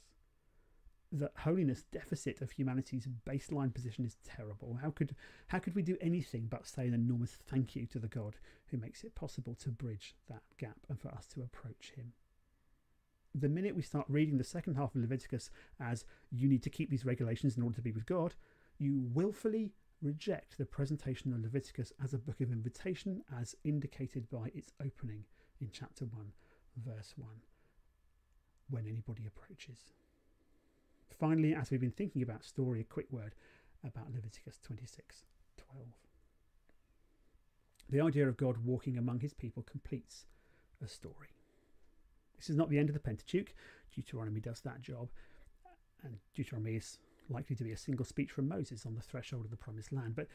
The 1.12 1.32
holiness 1.38 1.86
deficit 1.92 2.42
of 2.42 2.52
humanity's 2.52 3.08
baseline 3.28 3.74
position 3.74 4.06
is 4.06 4.18
terrible. 4.24 4.78
How 4.82 4.92
could 4.92 5.16
how 5.48 5.58
could 5.58 5.74
we 5.74 5.82
do 5.82 5.98
anything 6.02 6.48
but 6.48 6.68
say 6.68 6.88
an 6.88 6.94
enormous 6.94 7.38
thank 7.48 7.76
you 7.76 7.88
to 7.88 8.00
the 8.00 8.08
God 8.08 8.36
who 8.68 8.78
makes 8.78 9.04
it 9.04 9.16
possible 9.16 9.56
to 9.56 9.70
bridge 9.70 10.16
that 10.30 10.44
gap 10.58 10.78
and 10.88 11.00
for 11.00 11.10
us 11.10 11.26
to 11.34 11.42
approach 11.42 11.94
him? 11.96 12.14
The 13.36 13.50
minute 13.50 13.76
we 13.76 13.82
start 13.82 14.06
reading 14.10 14.38
the 14.38 14.44
second 14.44 14.76
half 14.76 14.96
of 14.96 15.02
Leviticus 15.02 15.50
as 15.80 16.06
you 16.32 16.48
need 16.48 16.64
to 16.64 16.70
keep 16.70 16.90
these 16.90 17.06
regulations 17.06 17.58
in 17.58 17.64
order 17.64 17.76
to 17.76 17.82
be 17.82 17.92
with 17.92 18.06
God, 18.06 18.34
you 18.78 19.08
willfully 19.14 19.72
reject 20.02 20.58
the 20.58 20.66
presentation 20.66 21.34
of 21.34 21.42
Leviticus 21.42 21.94
as 22.04 22.14
a 22.14 22.18
book 22.18 22.42
of 22.42 22.52
invitation, 22.52 23.22
as 23.40 23.56
indicated 23.64 24.30
by 24.30 24.50
its 24.56 24.72
opening 24.84 25.26
in 25.62 25.70
chapter 25.72 26.06
1, 26.06 26.32
verse 26.78 27.14
1, 27.18 27.30
when 28.70 28.88
anybody 28.88 29.26
approaches. 29.28 29.94
Finally, 31.20 31.54
as 31.54 31.70
we've 31.70 31.82
been 31.82 31.92
thinking 31.92 32.22
about 32.22 32.46
story, 32.46 32.80
a 32.80 32.84
quick 32.84 33.08
word 33.12 33.36
about 33.84 34.12
Leviticus 34.14 34.60
26 34.64 35.26
12. 35.58 35.88
The 37.90 38.02
idea 38.02 38.28
of 38.28 38.38
God 38.38 38.58
walking 38.64 38.98
among 38.98 39.20
his 39.20 39.34
people 39.34 39.64
completes 39.64 40.26
a 40.84 40.88
story. 40.88 41.39
This 42.40 42.50
is 42.50 42.56
not 42.56 42.70
the 42.70 42.80
end 42.80 42.90
of 42.90 42.94
the 42.94 43.02
Pentateuch. 43.02 43.54
Deuteronomy 43.94 44.40
does 44.40 44.62
that 44.62 44.82
job, 44.82 45.10
and 46.04 46.18
Deuteronomy 46.34 46.78
is 46.78 46.98
likely 47.30 47.56
to 47.56 47.64
be 47.64 47.74
a 47.74 47.78
single 47.78 48.06
speech 48.06 48.32
from 48.32 48.48
Moses 48.48 48.86
on 48.86 48.96
the 48.96 49.02
threshold 49.02 49.46
of 49.46 49.52
the 49.52 49.58
promised 49.58 49.92
land. 49.92 50.16
But 50.16 50.28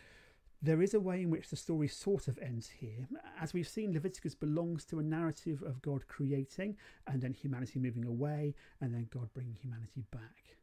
there 0.62 0.82
is 0.82 0.94
a 0.94 1.00
way 1.00 1.22
in 1.22 1.30
which 1.30 1.48
the 1.48 1.57
story 1.57 1.88
sort 1.88 2.28
of 2.28 2.38
ends 2.38 2.68
here. 2.68 3.09
As 3.40 3.52
we've 3.52 3.68
seen, 3.68 3.92
Leviticus 3.92 4.34
belongs 4.34 4.84
to 4.86 4.98
a 4.98 5.02
narrative 5.02 5.62
of 5.62 5.82
God 5.82 6.07
creating 6.07 6.76
and 7.07 7.20
then 7.20 7.32
humanity 7.32 7.78
moving 7.78 8.05
away 8.05 8.55
and 8.80 8.94
then 8.94 9.09
God 9.11 9.28
bringing 9.34 9.57
humanity 9.61 10.05
back 10.11 10.57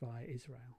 via 0.00 0.24
Israel. 0.24 0.78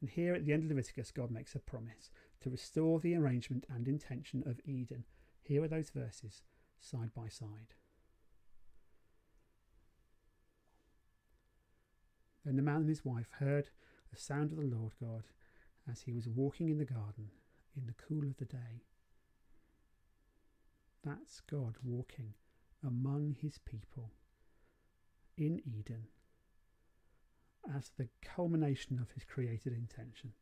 And 0.00 0.10
here 0.10 0.34
at 0.34 0.44
the 0.44 0.52
end 0.52 0.64
of 0.64 0.70
Leviticus, 0.70 1.10
God 1.10 1.30
makes 1.30 1.54
a 1.54 1.58
promise 1.58 2.10
to 2.40 2.50
restore 2.50 3.00
the 3.00 3.16
arrangement 3.16 3.64
and 3.68 3.86
intention 3.86 4.42
of 4.46 4.60
Eden. 4.64 5.04
Here 5.42 5.62
are 5.62 5.68
those 5.68 5.90
verses 5.90 6.42
side 6.80 7.10
by 7.14 7.28
side. 7.28 7.74
Then 12.46 12.54
the 12.54 12.62
man 12.62 12.76
and 12.76 12.88
his 12.88 13.04
wife 13.04 13.28
heard 13.40 13.70
the 14.12 14.16
sound 14.16 14.52
of 14.52 14.58
the 14.58 14.62
Lord 14.62 14.92
God 15.02 15.24
as 15.90 16.02
he 16.02 16.12
was 16.12 16.28
walking 16.28 16.68
in 16.68 16.78
the 16.78 16.84
garden 16.84 17.30
in 17.76 17.86
the 17.86 17.94
cool 17.94 18.22
of 18.22 18.36
the 18.36 18.44
day. 18.44 18.84
That's 21.02 21.40
God 21.40 21.74
walking 21.82 22.34
among 22.86 23.36
his 23.40 23.58
people 23.58 24.12
in 25.36 25.60
Eden 25.66 26.04
as 27.74 27.90
the 27.98 28.08
culmination 28.22 29.00
of 29.00 29.10
his 29.10 29.24
created 29.24 29.72
intention. 29.72 30.32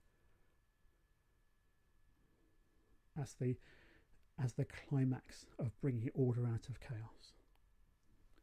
As 3.20 3.34
the 3.40 3.56
as 4.42 4.54
the 4.54 4.66
climax 4.66 5.46
of 5.60 5.80
bringing 5.80 6.10
order 6.12 6.44
out 6.46 6.68
of 6.68 6.80
chaos. 6.80 7.33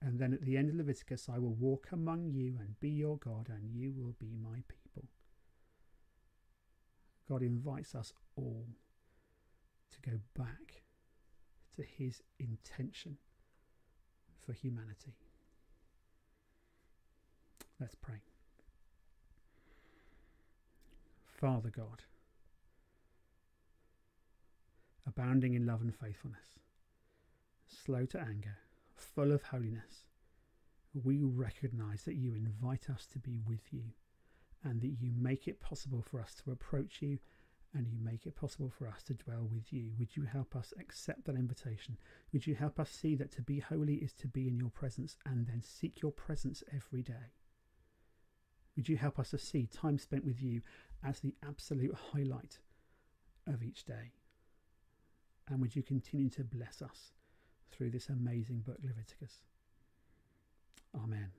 And 0.02 0.20
then 0.20 0.34
at 0.34 0.44
the 0.44 0.58
end 0.58 0.70
of 0.70 0.76
Leviticus, 0.76 1.30
I 1.30 1.38
will 1.38 1.54
walk 1.54 1.90
among 1.92 2.32
you 2.32 2.58
and 2.60 2.80
be 2.80 2.90
your 2.90 3.18
God, 3.18 3.50
and 3.50 3.72
you 3.72 3.94
will 3.96 4.16
be 4.20 4.32
my 4.42 4.64
people. 4.68 5.06
God 7.30 7.44
invites 7.44 7.94
us 7.94 8.12
all 8.36 8.66
to 9.92 10.10
go 10.10 10.18
back 10.36 10.82
to 11.76 11.84
his 11.84 12.24
intention 12.40 13.18
for 14.46 14.54
humanity. 14.54 15.14
Let's 17.80 17.96
pray. 17.96 18.22
Father 21.26 21.70
God, 21.70 22.04
abounding 25.08 25.54
in 25.54 25.66
love 25.66 25.82
and 25.82 25.96
faithfulness, 25.96 26.60
slow 27.66 28.06
to 28.08 28.20
anger, 28.20 28.58
full 29.02 29.32
of 29.32 29.44
holiness, 29.44 30.06
we 30.94 31.20
recognize 31.22 32.04
that 32.04 32.16
you 32.16 32.34
invite 32.34 32.90
us 32.90 33.06
to 33.08 33.20
be 33.20 33.40
with 33.48 33.72
you 33.72 33.84
and 34.64 34.82
that 34.82 34.96
you 35.00 35.12
make 35.18 35.48
it 35.48 35.62
possible 35.62 36.02
for 36.02 36.22
us 36.22 36.36
to 36.44 36.52
approach 36.52 37.02
you 37.02 37.18
and 37.74 37.88
you 37.88 37.98
make 38.04 38.26
it 38.26 38.36
possible 38.36 38.70
for 38.70 38.88
us 38.88 39.02
to 39.04 39.14
dwell 39.14 39.48
with 39.52 39.72
you. 39.72 39.92
Would 39.98 40.16
you 40.18 40.24
help 40.24 40.56
us 40.56 40.74
accept 40.80 41.26
that 41.26 41.36
invitation? 41.36 41.98
Would 42.34 42.46
you 42.46 42.54
help 42.54 42.80
us 42.80 42.90
see 42.90 43.16
that 43.16 43.32
to 43.34 43.42
be 43.42 43.60
holy 43.60 43.96
is 43.96 44.14
to 44.14 44.28
be 44.28 44.48
in 44.48 44.58
your 44.58 44.70
presence 44.70 45.18
and 45.26 45.48
then 45.48 45.62
seek 45.64 46.02
your 46.02 46.12
presence 46.12 46.64
every 46.74 47.02
day? 47.02 47.32
Would 48.76 48.90
you 48.90 48.98
help 48.98 49.20
us 49.20 49.30
to 49.32 49.38
see 49.38 49.68
time 49.68 49.98
spent 49.98 50.26
with 50.26 50.42
you 50.42 50.62
as 51.04 51.20
the 51.20 51.36
absolute 51.48 51.96
highlight 52.12 52.60
of 53.48 53.64
each 53.64 53.86
day? 53.86 54.12
And 55.48 55.62
would 55.62 55.76
you 55.76 55.84
continue 55.84 56.30
to 56.32 56.44
bless 56.44 56.82
us 56.82 57.14
through 57.72 57.92
this 57.92 58.10
amazing 58.10 58.60
book, 58.60 58.78
Leviticus? 58.84 59.40
Amen. 60.96 61.32